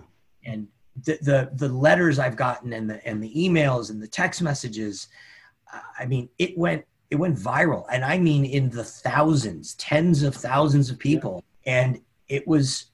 and 0.45 0.67
the, 1.03 1.17
the 1.21 1.49
the 1.55 1.67
letters 1.67 2.19
I've 2.19 2.35
gotten 2.35 2.73
and 2.73 2.87
the 2.87 3.05
and 3.07 3.21
the 3.21 3.33
emails 3.33 3.89
and 3.89 3.99
the 3.99 4.07
text 4.07 4.39
messages, 4.41 5.07
I 5.99 6.05
mean, 6.05 6.29
it 6.37 6.55
went 6.55 6.85
it 7.09 7.15
went 7.15 7.37
viral, 7.37 7.85
and 7.91 8.05
I 8.05 8.19
mean 8.19 8.45
in 8.45 8.69
the 8.69 8.83
thousands, 8.83 9.73
tens 9.75 10.21
of 10.21 10.35
thousands 10.35 10.91
of 10.91 10.99
people, 10.99 11.43
and 11.65 11.99
it 12.27 12.47
was 12.47 12.91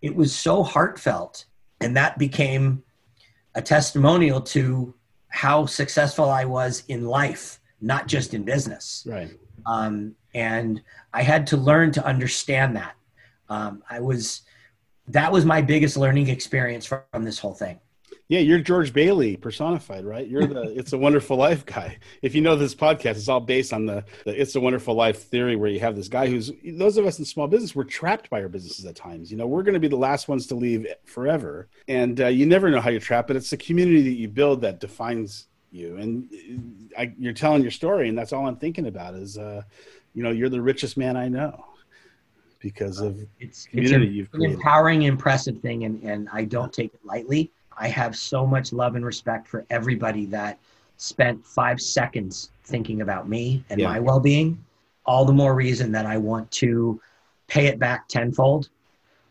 it 0.00 0.16
was 0.16 0.34
so 0.34 0.62
heartfelt, 0.62 1.44
and 1.80 1.96
that 1.96 2.18
became 2.18 2.82
a 3.54 3.62
testimonial 3.62 4.40
to 4.40 4.94
how 5.28 5.66
successful 5.66 6.30
I 6.30 6.44
was 6.44 6.84
in 6.88 7.06
life, 7.06 7.60
not 7.80 8.06
just 8.06 8.34
in 8.34 8.44
business. 8.44 9.06
Right. 9.06 9.30
Um, 9.66 10.14
and 10.34 10.82
I 11.12 11.22
had 11.22 11.46
to 11.48 11.56
learn 11.56 11.92
to 11.92 12.04
understand 12.04 12.76
that. 12.76 12.94
Um, 13.48 13.82
I 13.90 14.00
was, 14.00 14.42
that 15.08 15.30
was 15.32 15.44
my 15.44 15.62
biggest 15.62 15.96
learning 15.96 16.28
experience 16.28 16.86
from 16.86 17.24
this 17.24 17.38
whole 17.38 17.54
thing. 17.54 17.80
Yeah, 18.28 18.40
you're 18.40 18.58
George 18.58 18.92
Bailey 18.92 19.36
personified, 19.36 20.04
right? 20.04 20.26
You're 20.26 20.46
the 20.46 20.60
It's 20.78 20.92
a 20.92 20.98
Wonderful 20.98 21.38
Life 21.38 21.64
guy. 21.64 21.96
If 22.20 22.34
you 22.34 22.42
know 22.42 22.56
this 22.56 22.74
podcast, 22.74 23.16
it's 23.16 23.28
all 23.28 23.40
based 23.40 23.72
on 23.72 23.86
the, 23.86 24.04
the 24.26 24.38
It's 24.38 24.54
a 24.54 24.60
Wonderful 24.60 24.94
Life 24.94 25.22
theory 25.22 25.56
where 25.56 25.70
you 25.70 25.80
have 25.80 25.96
this 25.96 26.08
guy 26.08 26.26
who's 26.26 26.52
those 26.62 26.98
of 26.98 27.06
us 27.06 27.18
in 27.18 27.24
small 27.24 27.46
business, 27.46 27.74
we're 27.74 27.84
trapped 27.84 28.28
by 28.28 28.42
our 28.42 28.48
businesses 28.50 28.84
at 28.84 28.96
times. 28.96 29.30
You 29.30 29.38
know, 29.38 29.46
we're 29.46 29.62
going 29.62 29.74
to 29.74 29.80
be 29.80 29.88
the 29.88 29.96
last 29.96 30.28
ones 30.28 30.46
to 30.48 30.54
leave 30.54 30.86
forever. 31.06 31.68
And 31.88 32.20
uh, 32.20 32.26
you 32.26 32.44
never 32.44 32.70
know 32.70 32.82
how 32.82 32.90
you're 32.90 33.00
trapped, 33.00 33.28
but 33.28 33.36
it's 33.36 33.48
the 33.48 33.56
community 33.56 34.02
that 34.02 34.18
you 34.18 34.28
build 34.28 34.60
that 34.60 34.78
defines 34.78 35.46
you. 35.72 35.96
And 35.96 36.28
uh, 36.94 37.00
I, 37.00 37.14
you're 37.18 37.32
telling 37.32 37.62
your 37.62 37.70
story, 37.70 38.10
and 38.10 38.18
that's 38.18 38.34
all 38.34 38.46
I'm 38.46 38.56
thinking 38.56 38.88
about 38.88 39.14
is, 39.14 39.38
uh, 39.38 39.62
you 40.12 40.22
know, 40.22 40.32
you're 40.32 40.50
the 40.50 40.60
richest 40.60 40.98
man 40.98 41.16
I 41.16 41.28
know 41.28 41.64
because 42.58 43.00
of 43.00 43.24
it's, 43.40 43.64
community 43.64 44.20
it's 44.20 44.34
an, 44.34 44.42
an 44.42 44.50
empowering, 44.50 45.04
impressive 45.04 45.60
thing, 45.60 45.84
and, 45.84 46.02
and 46.02 46.28
I 46.30 46.44
don't 46.44 46.72
take 46.74 46.92
it 46.92 47.00
lightly 47.04 47.52
I 47.78 47.88
have 47.88 48.16
so 48.16 48.46
much 48.46 48.72
love 48.72 48.96
and 48.96 49.04
respect 49.04 49.48
for 49.48 49.64
everybody 49.70 50.26
that 50.26 50.58
spent 50.96 51.44
five 51.46 51.80
seconds 51.80 52.50
thinking 52.64 53.00
about 53.00 53.28
me 53.28 53.64
and 53.70 53.80
yeah. 53.80 53.88
my 53.88 54.00
well 54.00 54.20
being. 54.20 54.64
all 55.06 55.24
the 55.24 55.32
more 55.32 55.54
reason 55.54 55.90
that 55.92 56.04
I 56.04 56.18
want 56.18 56.50
to 56.50 57.00
pay 57.46 57.66
it 57.66 57.78
back 57.78 58.08
tenfold 58.08 58.68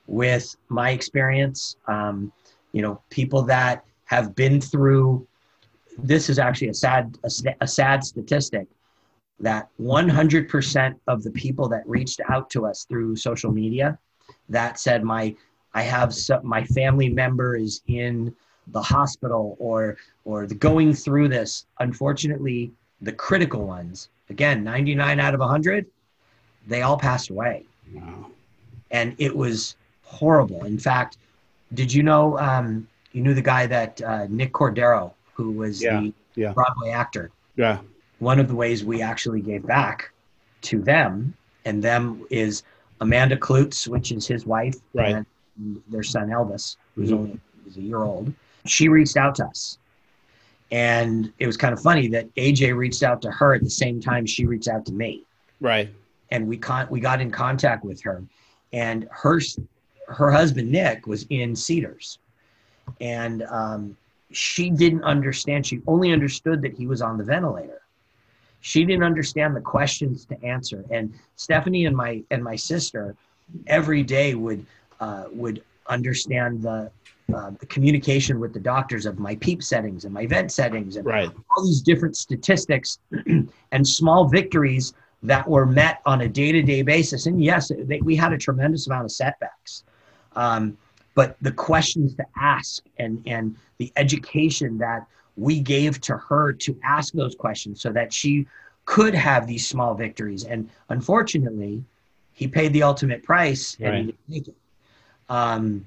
with 0.08 0.56
my 0.70 0.90
experience. 0.92 1.76
Um, 1.88 2.32
you 2.72 2.82
know, 2.82 3.02
people 3.10 3.44
that 3.44 3.84
have 4.06 4.36
been 4.36 4.60
through 4.60 5.28
this 5.98 6.30
is 6.30 6.40
actually 6.40 6.70
a 6.70 6.74
sad 6.74 7.18
a, 7.24 7.32
a 7.62 7.68
sad 7.68 8.04
statistic 8.04 8.68
that 9.40 9.70
100% 9.80 10.96
of 11.08 11.24
the 11.24 11.32
people 11.32 11.70
that 11.70 11.88
reached 11.88 12.22
out 12.28 12.50
to 12.50 12.66
us 12.66 12.86
through 12.90 13.16
social 13.16 13.52
media 13.52 14.00
that 14.50 14.80
said 14.80 15.04
my 15.04 15.36
I 15.78 15.84
have 15.84 16.12
some, 16.12 16.44
my 16.44 16.64
family 16.64 17.08
member 17.08 17.56
is 17.56 17.82
in 17.86 18.36
the 18.70 18.82
hospital 18.82 19.56
or 19.60 19.98
or 20.26 20.48
the 20.48 20.56
going 20.56 20.92
through 20.92 21.28
this 21.28 21.68
unfortunately 21.80 22.72
the 23.02 23.12
critical 23.12 23.68
ones 23.68 24.10
again 24.32 24.64
99 24.64 25.20
out 25.20 25.36
of 25.36 25.40
100 25.40 25.86
they 26.66 26.82
all 26.82 26.98
passed 26.98 27.30
away 27.30 27.64
wow. 27.94 28.26
and 28.90 29.16
it 29.20 29.34
was 29.34 29.76
horrible 30.02 30.66
in 30.66 30.80
fact 30.80 31.18
did 31.76 31.94
you 31.94 32.02
know 32.02 32.38
um, 32.40 32.88
you 33.12 33.22
knew 33.22 33.36
the 33.36 33.48
guy 33.54 33.68
that 33.68 34.02
uh, 34.02 34.26
nick 34.30 34.54
cordero 34.54 35.14
who 35.34 35.52
was 35.52 35.84
yeah, 35.84 36.02
the 36.02 36.14
yeah. 36.36 36.54
broadway 36.54 36.90
actor 36.90 37.30
yeah 37.56 37.78
one 38.18 38.40
of 38.40 38.48
the 38.48 38.56
ways 38.56 38.84
we 38.84 39.02
actually 39.02 39.42
gave 39.42 39.66
back 39.66 40.12
to 40.62 40.82
them 40.82 41.34
and 41.66 41.84
them 41.84 42.26
is 42.32 42.64
amanda 43.00 43.38
Kloots 43.38 43.88
which 43.88 44.12
is 44.12 44.26
his 44.26 44.44
wife 44.46 44.76
right. 44.96 45.16
and 45.16 45.26
their 45.88 46.04
son 46.04 46.30
elvis 46.30 46.78
who's 46.96 47.10
mm-hmm. 47.10 47.20
only 47.20 47.40
was 47.66 47.78
a 47.78 47.82
year 47.82 48.04
old 48.04 48.34
she 48.68 48.90
reached 48.90 49.18
out 49.18 49.36
to 49.36 49.46
us. 49.46 49.78
And 50.72 51.32
it 51.40 51.48
was 51.48 51.56
kind 51.56 51.74
of 51.74 51.82
funny 51.82 52.08
that 52.10 52.34
AJ 52.36 52.76
reached 52.76 53.04
out 53.04 53.22
to 53.22 53.32
her 53.32 53.54
at 53.54 53.64
the 53.64 53.70
same 53.70 54.02
time 54.02 54.26
she 54.26 54.46
reached 54.46 54.68
out 54.68 54.86
to 54.88 54.92
me. 54.92 55.24
Right. 55.62 55.90
And 56.30 56.48
we 56.48 56.58
con- 56.58 56.88
we 56.90 57.00
got 57.00 57.22
in 57.22 57.32
contact 57.32 57.86
with 57.86 58.02
her. 58.04 58.24
And 58.74 59.08
her 59.12 59.40
her 60.08 60.32
husband 60.32 60.72
Nick 60.72 61.08
was 61.08 61.26
in 61.30 61.56
Cedars. 61.56 62.20
And 63.00 63.44
um, 63.44 63.98
she 64.32 64.70
didn't 64.70 65.04
understand. 65.04 65.66
She 65.66 65.82
only 65.88 66.12
understood 66.12 66.62
that 66.64 66.74
he 66.74 66.86
was 66.86 67.02
on 67.02 67.18
the 67.18 67.24
ventilator. 67.24 67.82
She 68.60 68.84
didn't 68.84 69.04
understand 69.04 69.56
the 69.56 69.62
questions 69.62 70.26
to 70.26 70.44
answer. 70.44 70.84
And 70.92 71.14
Stephanie 71.38 71.86
and 71.86 71.96
my 71.96 72.24
and 72.30 72.44
my 72.44 72.58
sister 72.58 73.16
every 73.68 74.04
day 74.04 74.36
would 74.36 74.66
uh, 75.00 75.26
would 75.32 75.64
understand 75.88 76.62
the 76.62 76.92
uh, 77.36 77.52
the 77.60 77.66
communication 77.66 78.40
with 78.40 78.54
the 78.54 78.60
doctors 78.60 79.06
of 79.06 79.20
my 79.20 79.36
PEEP 79.36 79.62
settings 79.62 80.06
and 80.06 80.14
my 80.14 80.26
vent 80.26 80.50
settings 80.50 80.96
and 80.96 81.06
right. 81.06 81.30
all 81.30 81.66
these 81.66 81.82
different 81.82 82.16
statistics 82.16 83.00
and 83.74 83.86
small 83.86 84.30
victories 84.30 84.94
that 85.24 85.46
were 85.46 85.66
met 85.66 86.02
on 86.06 86.22
a 86.22 86.30
day-to-day 86.30 86.84
basis 86.84 87.26
and 87.26 87.44
yes 87.44 87.70
they, 87.80 88.00
we 88.00 88.16
had 88.16 88.32
a 88.32 88.38
tremendous 88.38 88.88
amount 88.88 89.04
of 89.04 89.12
setbacks 89.12 89.84
um, 90.38 90.78
but 91.16 91.36
the 91.42 91.52
questions 91.52 92.16
to 92.16 92.26
ask 92.38 92.84
and 92.98 93.22
and 93.26 93.58
the 93.78 93.92
education 93.98 94.78
that 94.78 95.06
we 95.36 95.60
gave 95.60 96.00
to 96.00 96.16
her 96.16 96.54
to 96.54 96.80
ask 96.84 97.14
those 97.14 97.36
questions 97.36 97.82
so 97.82 97.92
that 97.92 98.14
she 98.14 98.48
could 98.86 99.14
have 99.14 99.48
these 99.48 99.68
small 99.68 99.94
victories 99.94 100.46
and 100.46 100.70
unfortunately 100.90 101.84
he 102.32 102.48
paid 102.48 102.72
the 102.72 102.84
ultimate 102.84 103.22
price 103.24 103.76
and 103.82 103.90
right. 103.90 103.98
he 103.98 104.06
didn't 104.06 104.30
make 104.30 104.48
it 104.48 104.56
um, 105.30 105.86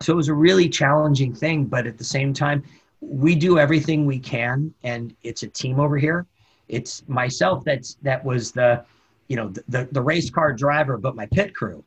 so 0.00 0.12
it 0.12 0.16
was 0.16 0.28
a 0.28 0.34
really 0.34 0.68
challenging 0.68 1.34
thing, 1.34 1.66
but 1.66 1.86
at 1.86 1.98
the 1.98 2.04
same 2.04 2.32
time, 2.32 2.62
we 3.00 3.34
do 3.34 3.58
everything 3.58 4.06
we 4.06 4.18
can, 4.18 4.72
and 4.82 5.14
it's 5.22 5.42
a 5.42 5.48
team 5.48 5.80
over 5.80 5.98
here. 5.98 6.26
It's 6.68 7.02
myself 7.08 7.64
that's 7.64 7.94
that 8.02 8.24
was 8.24 8.52
the, 8.52 8.84
you 9.28 9.36
know, 9.36 9.48
the 9.48 9.64
the, 9.68 9.88
the 9.92 10.02
race 10.02 10.30
car 10.30 10.52
driver, 10.52 10.96
but 10.96 11.16
my 11.16 11.26
pit 11.26 11.54
crew. 11.54 11.84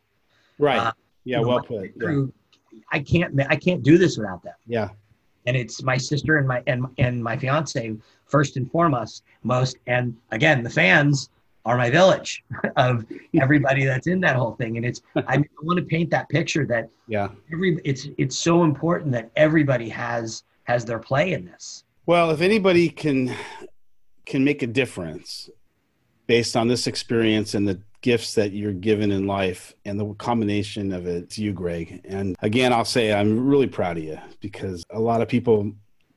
Right. 0.60 0.80
Uh, 0.80 0.92
yeah. 1.24 1.40
Well 1.40 1.62
put. 1.62 1.98
Crew, 2.00 2.32
yeah. 2.72 2.80
I 2.92 3.00
can't 3.00 3.40
I 3.50 3.56
can't 3.56 3.84
do 3.84 3.98
this 3.98 4.18
without 4.18 4.44
them. 4.44 4.56
Yeah. 4.68 4.90
And 5.46 5.58
it's 5.58 5.84
my 5.84 5.98
sister 5.98 6.38
and 6.38 6.48
my 6.48 6.64
and 6.68 6.86
and 6.98 7.24
my 7.24 7.38
fiance 7.38 7.96
first 8.26 8.58
and 8.58 8.70
foremost 8.72 9.24
most 9.44 9.78
and 9.88 10.16
again 10.32 10.64
the 10.64 10.70
fans 10.70 11.30
are 11.66 11.78
my 11.78 11.90
village 11.90 12.44
of 12.76 13.06
everybody 13.40 13.86
that's 13.86 14.08
in 14.08 14.20
that 14.22 14.36
whole 14.36 14.56
thing. 14.56 14.78
And 14.78 14.86
it's 14.86 15.02
I, 15.16 15.36
I 15.36 15.44
want 15.62 15.80
to 15.80 15.86
paint 15.86 16.10
that 16.12 16.30
picture 16.30 16.66
that 16.68 16.90
yeah, 17.08 17.30
every 17.52 17.80
it's 17.84 18.08
it's 18.18 18.38
so 18.38 18.64
important 18.64 19.12
that 19.14 19.32
everybody 19.36 19.90
has 19.90 20.44
has 20.64 20.86
their 20.86 21.00
play 21.00 21.34
in 21.34 21.46
this. 21.46 21.84
Well, 22.06 22.32
if 22.32 22.42
anybody 22.42 22.90
can 22.90 23.36
can 24.26 24.44
make 24.44 24.64
a 24.64 24.68
difference 24.68 25.50
based 26.28 26.56
on 26.56 26.68
this 26.68 26.88
experience 26.88 27.54
and 27.54 27.68
the 27.68 27.82
gifts 28.02 28.36
that 28.36 28.52
you're 28.52 28.74
given 28.74 29.12
in 29.12 29.28
life 29.28 29.74
and 29.86 30.00
the 30.00 30.14
combination 30.16 30.92
of 30.92 31.08
it, 31.08 31.24
it's 31.24 31.38
you, 31.38 31.54
Greg. 31.54 32.02
And 32.06 32.36
again, 32.42 32.74
I'll 32.74 32.86
say 32.86 33.14
I'm 33.14 33.48
really 33.48 33.68
proud 33.68 33.98
of 33.98 34.04
you 34.04 34.20
because 34.40 34.84
a 34.90 35.00
lot 35.00 35.22
of 35.22 35.28
people 35.28 35.72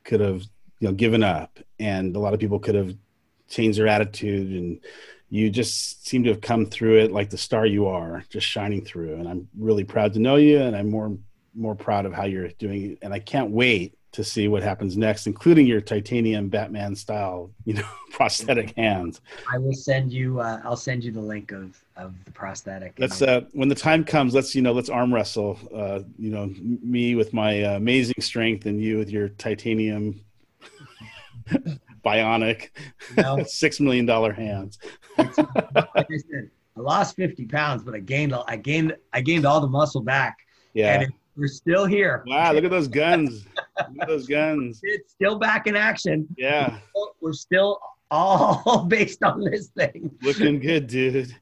could 0.05 0.21
have, 0.21 0.43
you 0.81 0.89
know, 0.89 0.93
given 0.93 1.23
up 1.23 1.59
and 1.79 2.15
a 2.15 2.19
lot 2.19 2.35
of 2.35 2.41
people 2.41 2.59
could 2.59 2.75
have 2.75 2.95
changed 3.49 3.79
their 3.79 3.89
attitude 3.89 4.51
and 4.51 4.81
you 5.37 5.51
just 5.51 6.07
seem 6.07 6.24
to 6.24 6.30
have 6.30 6.41
come 6.41 6.64
through 6.64 6.99
it 6.99 7.12
like 7.12 7.28
the 7.28 7.37
star 7.37 7.66
you 7.66 7.87
are, 7.87 8.24
just 8.30 8.47
shining 8.47 8.82
through. 8.82 9.14
And 9.16 9.28
I'm 9.28 9.49
really 9.59 9.84
proud 9.84 10.14
to 10.14 10.18
know 10.18 10.37
you, 10.37 10.61
and 10.61 10.74
I'm 10.74 10.89
more 10.89 11.16
more 11.55 11.74
proud 11.74 12.07
of 12.07 12.12
how 12.12 12.24
you're 12.24 12.49
doing. 12.49 12.93
It. 12.93 12.99
And 13.03 13.12
I 13.12 13.18
can't 13.18 13.51
wait 13.51 13.95
to 14.12 14.24
see 14.24 14.49
what 14.49 14.62
happens 14.62 14.97
next, 14.97 15.26
including 15.26 15.66
your 15.66 15.80
titanium 15.80 16.49
Batman 16.49 16.97
style, 16.97 17.51
you 17.66 17.74
know, 17.74 17.89
prosthetic 18.12 18.74
hands. 18.74 19.20
I 19.53 19.59
will 19.59 19.74
send 19.74 20.11
you. 20.11 20.41
Uh, 20.41 20.61
I'll 20.64 20.76
send 20.76 21.05
you 21.05 21.12
the 21.12 21.20
link 21.20 21.53
of 21.53 21.78
of 21.97 22.14
the 22.24 22.30
prosthetic. 22.30 22.95
Let's 22.99 23.20
uh, 23.20 23.43
when 23.53 23.68
the 23.68 23.74
time 23.74 24.05
comes, 24.05 24.34
let's 24.34 24.55
you 24.55 24.62
know, 24.62 24.72
let's 24.72 24.89
arm 24.89 25.12
wrestle. 25.12 25.59
Uh, 25.74 26.01
you 26.18 26.30
know, 26.30 26.51
me 26.59 27.14
with 27.14 27.34
my 27.34 27.62
uh, 27.62 27.76
amazing 27.76 28.20
strength, 28.20 28.64
and 28.64 28.80
you 28.80 28.97
with 28.97 29.11
your 29.11 29.28
titanium 29.28 30.24
bionic, 32.07 32.71
no. 33.17 33.43
six 33.47 33.81
million 33.81 34.07
dollar 34.07 34.33
hands. 34.33 34.79
like 35.19 35.37
I 35.39 36.05
said, 36.09 36.51
I 36.77 36.81
lost 36.81 37.17
fifty 37.17 37.47
pounds, 37.47 37.83
but 37.83 37.95
I 37.95 38.01
gained 38.01 38.35
I 38.47 38.57
gained 38.57 38.97
I 39.13 39.21
gained 39.21 39.45
all 39.45 39.61
the 39.61 39.69
muscle 39.69 40.03
back. 40.03 40.37
Yeah, 40.75 41.01
and 41.01 41.13
we're 41.37 41.49
still 41.49 41.87
here. 41.87 42.23
Wow, 42.27 42.53
look 42.53 42.65
at 42.65 42.71
those 42.71 42.89
guns! 42.89 43.47
look 43.79 44.03
at 44.03 44.09
those 44.09 44.27
guns! 44.27 44.81
It's 44.83 45.13
still 45.13 45.39
back 45.39 45.67
in 45.67 45.77
action. 45.77 46.27
Yeah, 46.39 46.71
we're 46.71 46.73
still, 46.79 47.15
we're 47.21 47.33
still 47.33 47.81
all 48.11 48.85
based 48.89 49.23
on 49.23 49.41
this 49.41 49.69
thing. 49.69 50.11
Looking 50.23 50.61
good, 50.61 50.87
dude. 50.87 51.35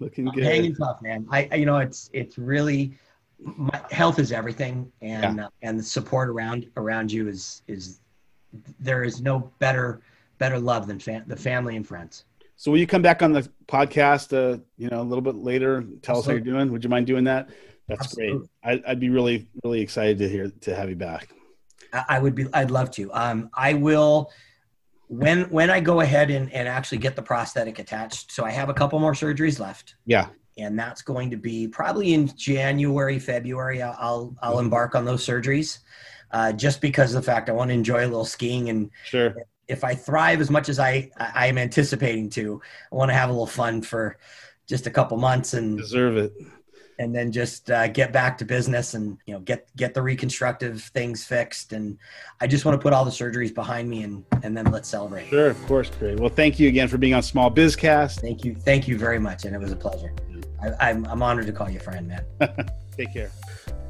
Looking 0.00 0.28
I'm 0.28 0.34
good. 0.34 0.44
Hanging 0.44 0.74
tough, 0.74 1.00
man. 1.02 1.26
I, 1.30 1.48
I, 1.50 1.56
you 1.56 1.66
know 1.66 1.78
it's 1.78 2.10
it's 2.12 2.38
really 2.38 2.98
my 3.40 3.80
health 3.90 4.18
is 4.18 4.32
everything, 4.32 4.90
and 5.00 5.38
yeah. 5.38 5.46
uh, 5.46 5.48
and 5.62 5.78
the 5.78 5.82
support 5.82 6.28
around 6.28 6.66
around 6.76 7.12
you 7.12 7.28
is 7.28 7.62
is 7.68 8.00
there 8.80 9.04
is 9.04 9.20
no 9.20 9.50
better 9.58 10.00
better 10.38 10.58
love 10.58 10.86
than 10.86 10.98
fam- 10.98 11.24
the 11.26 11.36
family 11.36 11.76
and 11.76 11.86
friends. 11.86 12.24
So 12.56 12.70
will 12.72 12.78
you 12.78 12.86
come 12.86 13.02
back 13.02 13.22
on 13.22 13.32
the 13.32 13.48
podcast, 13.66 14.32
uh, 14.36 14.58
you 14.76 14.88
know, 14.88 15.00
a 15.00 15.04
little 15.04 15.22
bit 15.22 15.36
later, 15.36 15.82
tell 16.02 16.18
Absolutely. 16.18 16.18
us 16.18 16.26
how 16.26 16.32
you're 16.32 16.40
doing? 16.40 16.72
Would 16.72 16.82
you 16.82 16.90
mind 16.90 17.06
doing 17.06 17.24
that? 17.24 17.50
That's 17.86 18.00
Absolutely. 18.02 18.48
great. 18.64 18.82
I, 18.84 18.90
would 18.90 19.00
be 19.00 19.10
really, 19.10 19.48
really 19.62 19.80
excited 19.80 20.18
to 20.18 20.28
hear, 20.28 20.50
to 20.62 20.74
have 20.74 20.88
you 20.88 20.96
back. 20.96 21.28
I 22.08 22.18
would 22.18 22.34
be, 22.34 22.46
I'd 22.52 22.70
love 22.70 22.90
to. 22.92 23.12
Um, 23.12 23.48
I 23.54 23.74
will, 23.74 24.30
when, 25.06 25.44
when 25.50 25.70
I 25.70 25.80
go 25.80 26.00
ahead 26.00 26.30
and, 26.30 26.52
and 26.52 26.68
actually 26.68 26.98
get 26.98 27.16
the 27.16 27.22
prosthetic 27.22 27.78
attached. 27.78 28.32
So 28.32 28.44
I 28.44 28.50
have 28.50 28.68
a 28.68 28.74
couple 28.74 28.98
more 28.98 29.12
surgeries 29.12 29.58
left. 29.60 29.94
Yeah. 30.04 30.26
And 30.58 30.76
that's 30.76 31.00
going 31.00 31.30
to 31.30 31.36
be 31.36 31.68
probably 31.68 32.12
in 32.12 32.26
January, 32.36 33.20
February. 33.20 33.80
I'll, 33.80 33.96
I'll, 33.98 34.36
I'll 34.42 34.50
mm-hmm. 34.54 34.64
embark 34.64 34.96
on 34.96 35.04
those 35.04 35.24
surgeries 35.24 35.78
uh, 36.32 36.52
just 36.52 36.80
because 36.80 37.14
of 37.14 37.22
the 37.22 37.26
fact 37.26 37.48
I 37.48 37.52
want 37.52 37.68
to 37.68 37.74
enjoy 37.74 38.00
a 38.04 38.08
little 38.08 38.24
skiing 38.24 38.68
and 38.68 38.90
sure. 39.04 39.34
If 39.68 39.84
I 39.84 39.94
thrive 39.94 40.40
as 40.40 40.50
much 40.50 40.68
as 40.68 40.78
I 40.78 41.10
I 41.18 41.46
am 41.46 41.58
anticipating 41.58 42.30
to, 42.30 42.60
I 42.90 42.94
want 42.96 43.10
to 43.10 43.14
have 43.14 43.28
a 43.28 43.32
little 43.32 43.46
fun 43.46 43.82
for 43.82 44.18
just 44.66 44.86
a 44.86 44.90
couple 44.90 45.16
months 45.16 45.54
and 45.54 45.78
deserve 45.78 46.16
it. 46.16 46.32
and 46.98 47.14
then 47.14 47.30
just 47.30 47.70
uh, 47.70 47.88
get 47.88 48.12
back 48.12 48.36
to 48.38 48.44
business 48.44 48.94
and 48.94 49.18
you 49.26 49.34
know 49.34 49.40
get 49.40 49.68
get 49.76 49.94
the 49.94 50.02
reconstructive 50.02 50.82
things 50.94 51.24
fixed. 51.24 51.72
And 51.72 51.98
i 52.40 52.46
just 52.46 52.64
want 52.64 52.78
to 52.78 52.82
put 52.82 52.92
all 52.92 53.04
the 53.04 53.10
surgeries 53.10 53.54
behind 53.54 53.88
me 53.88 54.02
and 54.02 54.24
and 54.42 54.56
then 54.56 54.66
let's 54.66 54.88
celebrate. 54.88 55.28
Sure 55.28 55.48
of 55.50 55.66
course 55.66 55.90
great 55.98 56.18
well 56.18 56.30
thank 56.30 56.58
you 56.58 56.68
again 56.68 56.88
for 56.88 56.98
being 56.98 57.14
on 57.14 57.22
small 57.22 57.50
bizcast 57.50 58.20
thank 58.20 58.44
you. 58.44 58.54
Thank 58.54 58.88
you 58.88 58.98
very 58.98 59.18
much. 59.18 59.44
And 59.44 59.54
it 59.54 59.60
was 59.60 59.72
a 59.72 59.76
pleasure. 59.76 60.12
I, 60.62 60.90
I'm, 60.90 61.04
I'm 61.06 61.22
honored 61.22 61.46
to 61.46 61.52
call 61.52 61.70
you 61.70 61.78
friend 61.78 62.08
man. 62.08 62.24
Take 62.96 63.12
care 63.12 63.30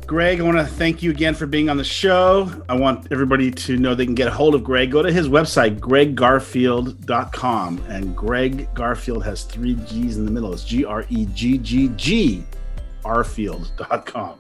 Greg, 0.09 0.41
I 0.41 0.43
want 0.43 0.57
to 0.57 0.65
thank 0.65 1.03
you 1.03 1.11
again 1.11 1.35
for 1.35 1.45
being 1.45 1.69
on 1.69 1.77
the 1.77 1.85
show. 1.85 2.51
I 2.67 2.75
want 2.75 3.13
everybody 3.13 3.51
to 3.51 3.77
know 3.77 3.95
they 3.95 4.07
can 4.07 4.15
get 4.15 4.27
a 4.27 4.31
hold 4.31 4.55
of 4.55 4.65
Greg. 4.65 4.91
Go 4.91 5.03
to 5.03 5.13
his 5.13 5.29
website, 5.29 5.81
greggarfield.com. 5.81 7.85
And 7.91 8.17
Greg 8.17 8.73
Garfield 8.73 9.23
has 9.25 9.45
three 9.45 9.75
G's 9.75 10.17
in 10.17 10.25
the 10.25 10.31
middle. 10.31 10.55
It's 10.55 10.65
G 10.65 10.87
R 10.87 11.05
E 11.11 11.27
G 11.35 11.59
G 11.59 11.89
G, 11.89 12.43
rfield.com. 13.05 14.39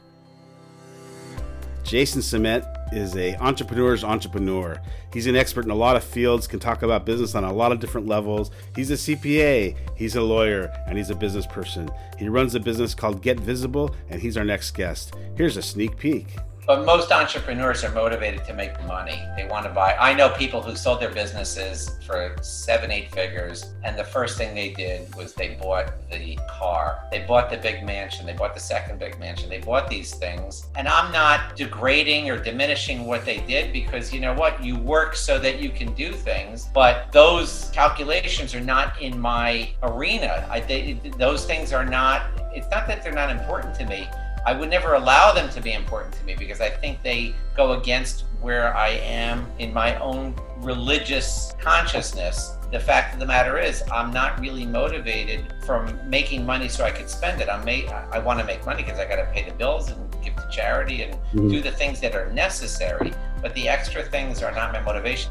Jason 1.85 2.23
Cement 2.23 2.65
is 2.93 3.17
a 3.17 3.35
entrepreneur's 3.37 4.05
entrepreneur. 4.05 4.81
He's 5.13 5.27
an 5.27 5.37
expert 5.37 5.65
in 5.65 5.71
a 5.71 5.75
lot 5.75 5.97
of 5.97 6.05
fields, 6.05 6.47
can 6.47 6.59
talk 6.59 6.83
about 6.83 7.07
business 7.07 7.35
on 7.35 7.45
a 7.45 7.53
lot 7.53 7.73
of 7.73 7.81
different 7.81 8.07
levels. 8.07 8.51
He's 8.75 8.91
a 8.91 8.95
CPA, 8.95 9.77
he's 9.97 10.17
a 10.17 10.23
lawyer, 10.23 10.73
and 10.87 10.97
he's 10.97 11.11
a 11.11 11.15
business 11.15 11.47
person. 11.47 11.91
He 12.19 12.29
runs 12.29 12.55
a 12.55 12.61
business 12.61 12.95
called 12.95 13.23
Get 13.23 13.41
Visible, 13.41 13.95
and 14.09 14.21
he's 14.21 14.37
our 14.37 14.45
next 14.45 14.73
guest. 14.73 15.15
Here's 15.37 15.57
a 15.57 15.63
sneak 15.63 15.97
peek. 15.97 16.37
But 16.69 16.85
most 16.85 17.11
entrepreneurs 17.11 17.83
are 17.83 17.91
motivated 17.93 18.45
to 18.45 18.53
make 18.53 18.79
money. 18.85 19.27
They 19.39 19.49
want 19.49 19.65
to 19.65 19.73
buy. 19.73 19.97
I 19.99 20.13
know 20.13 20.29
people 20.29 20.61
who 20.61 20.77
sold 20.77 21.01
their 21.01 21.11
businesses 21.11 21.97
for 22.05 22.37
seven, 22.43 22.91
eight 22.91 23.11
figures, 23.11 23.73
and 23.85 23.99
the 23.99 24.05
first 24.05 24.37
thing 24.37 24.55
they 24.55 24.75
did 24.75 25.15
was 25.15 25.33
they 25.33 25.57
bought 25.63 25.95
the 26.11 26.39
car. 26.47 27.05
They 27.11 27.21
bought 27.21 27.49
the 27.49 27.57
big 27.57 27.87
mansion. 27.87 28.27
They 28.27 28.35
bought 28.35 28.53
the 28.53 28.61
second 28.61 28.99
big 28.99 29.19
mansion. 29.19 29.49
They 29.49 29.61
bought 29.61 29.89
these 29.89 30.15
things. 30.17 30.67
And 30.77 30.87
I'm 30.87 31.11
not 31.11 31.57
degrading 31.57 32.29
or 32.29 32.37
diminishing 32.37 33.07
what 33.07 33.25
they 33.25 33.39
did 33.47 33.73
because 33.73 34.13
you 34.13 34.21
know 34.21 34.35
what? 34.35 34.63
You 34.63 34.77
work 34.77 35.17
so 35.17 35.39
that 35.39 35.61
you 35.61 35.71
can 35.71 35.95
do 35.95 36.13
things, 36.13 36.69
but 36.75 37.11
those 37.13 37.71
calculations 37.73 38.55
are 38.55 38.61
not 38.61 39.01
in 39.01 39.19
my 39.19 39.71
arena. 39.83 40.47
I, 40.51 40.61
they, 40.61 41.01
those 41.17 41.47
things 41.47 41.73
are 41.73 41.87
not, 41.87 42.27
it's 42.55 42.69
not 42.71 42.87
that 42.89 43.03
they're 43.03 43.15
not 43.15 43.31
important 43.31 43.75
to 43.77 43.87
me 43.87 44.07
I 44.49 44.55
would 44.55 44.71
never 44.71 44.95
allow 44.95 45.35
them 45.35 45.51
to 45.51 45.61
be 45.61 45.75
important 45.75 46.15
to 46.15 46.25
me 46.25 46.35
because 46.35 46.63
I 46.63 46.71
think 46.71 47.03
they 47.03 47.35
go 47.55 47.73
against 47.73 48.25
where 48.41 48.75
I 48.75 48.89
am 48.89 49.47
in 49.59 49.75
my 49.75 49.99
own 49.99 50.35
religious 50.61 51.53
consciousness. 51.61 52.57
The 52.73 52.81
fact 52.81 53.13
of 53.13 53.21
the 53.21 53.27
matter 53.27 53.59
is, 53.59 53.83
I'm 53.93 54.11
not 54.11 54.41
really 54.41 54.65
motivated 54.65 55.53
from 55.67 56.01
making 56.09 56.47
money 56.47 56.71
so 56.71 56.83
I 56.83 56.91
could 56.91 57.11
spend 57.11 57.43
it. 57.43 57.51
I'm 57.51 57.63
made, 57.63 57.91
I 57.91 58.21
want 58.21 58.41
to 58.41 58.47
make 58.47 58.65
money 58.65 58.83
because 58.83 58.99
I 58.99 59.07
got 59.07 59.17
to 59.17 59.31
pay 59.35 59.47
the 59.47 59.55
bills 59.55 59.91
and 59.91 60.17
give 60.25 60.35
to 60.37 60.49
charity 60.51 61.03
and 61.03 61.13
mm-hmm. 61.13 61.51
do 61.51 61.61
the 61.61 61.73
things 61.73 62.01
that 62.01 62.15
are 62.15 62.33
necessary. 62.33 63.13
But 63.43 63.53
the 63.55 63.69
extra 63.69 64.03
things 64.03 64.43
are 64.43 64.53
not 64.53 64.73
my 64.73 64.81
motivation. 64.81 65.31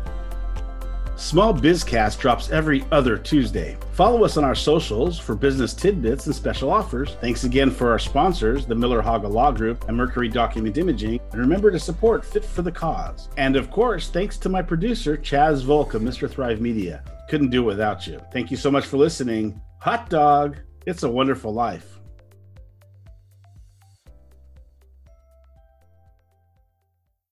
Small 1.18 1.52
Bizcast 1.52 2.20
drops 2.20 2.52
every 2.52 2.86
other 2.92 3.18
Tuesday. 3.18 3.76
Follow 3.94 4.24
us 4.24 4.38
on 4.38 4.44
our 4.44 4.54
socials 4.54 5.18
for 5.18 5.34
business 5.34 5.74
tidbits 5.74 6.28
and 6.28 6.36
special 6.36 6.72
offers. 6.72 7.16
Thanks 7.22 7.44
again 7.44 7.72
for 7.72 7.90
our 7.90 7.98
sponsors, 7.98 8.68
the 8.68 8.76
Miller 8.76 9.02
Haga 9.02 9.28
Law 9.28 9.52
Group 9.52 9.88
and 9.88 9.98
Mercury 9.98 10.30
Document 10.30 10.78
Imaging. 10.78 11.20
And 11.32 11.42
remember 11.42 11.72
to 11.72 11.80
support 11.80 12.24
Fit 12.24 12.46
for 12.46 12.62
the 12.62 12.72
Cause. 12.72 13.30
And 13.36 13.56
of 13.56 13.72
course, 13.72 14.10
thanks 14.10 14.38
to 14.38 14.50
my 14.50 14.62
producer, 14.62 15.18
Chaz 15.18 15.64
Volka, 15.64 16.00
Mr. 16.00 16.30
Thrive 16.30 16.62
Media. 16.62 17.04
Couldn't 17.28 17.50
do 17.50 17.64
it 17.64 17.66
without 17.66 18.06
you. 18.06 18.22
Thank 18.32 18.52
you 18.52 18.58
so 18.58 18.70
much 18.70 18.86
for 18.86 18.98
listening. 18.98 19.60
Hot 19.80 20.12
dog, 20.12 20.58
it's 20.86 21.02
a 21.02 21.10
wonderful 21.10 21.52
life. 21.52 21.97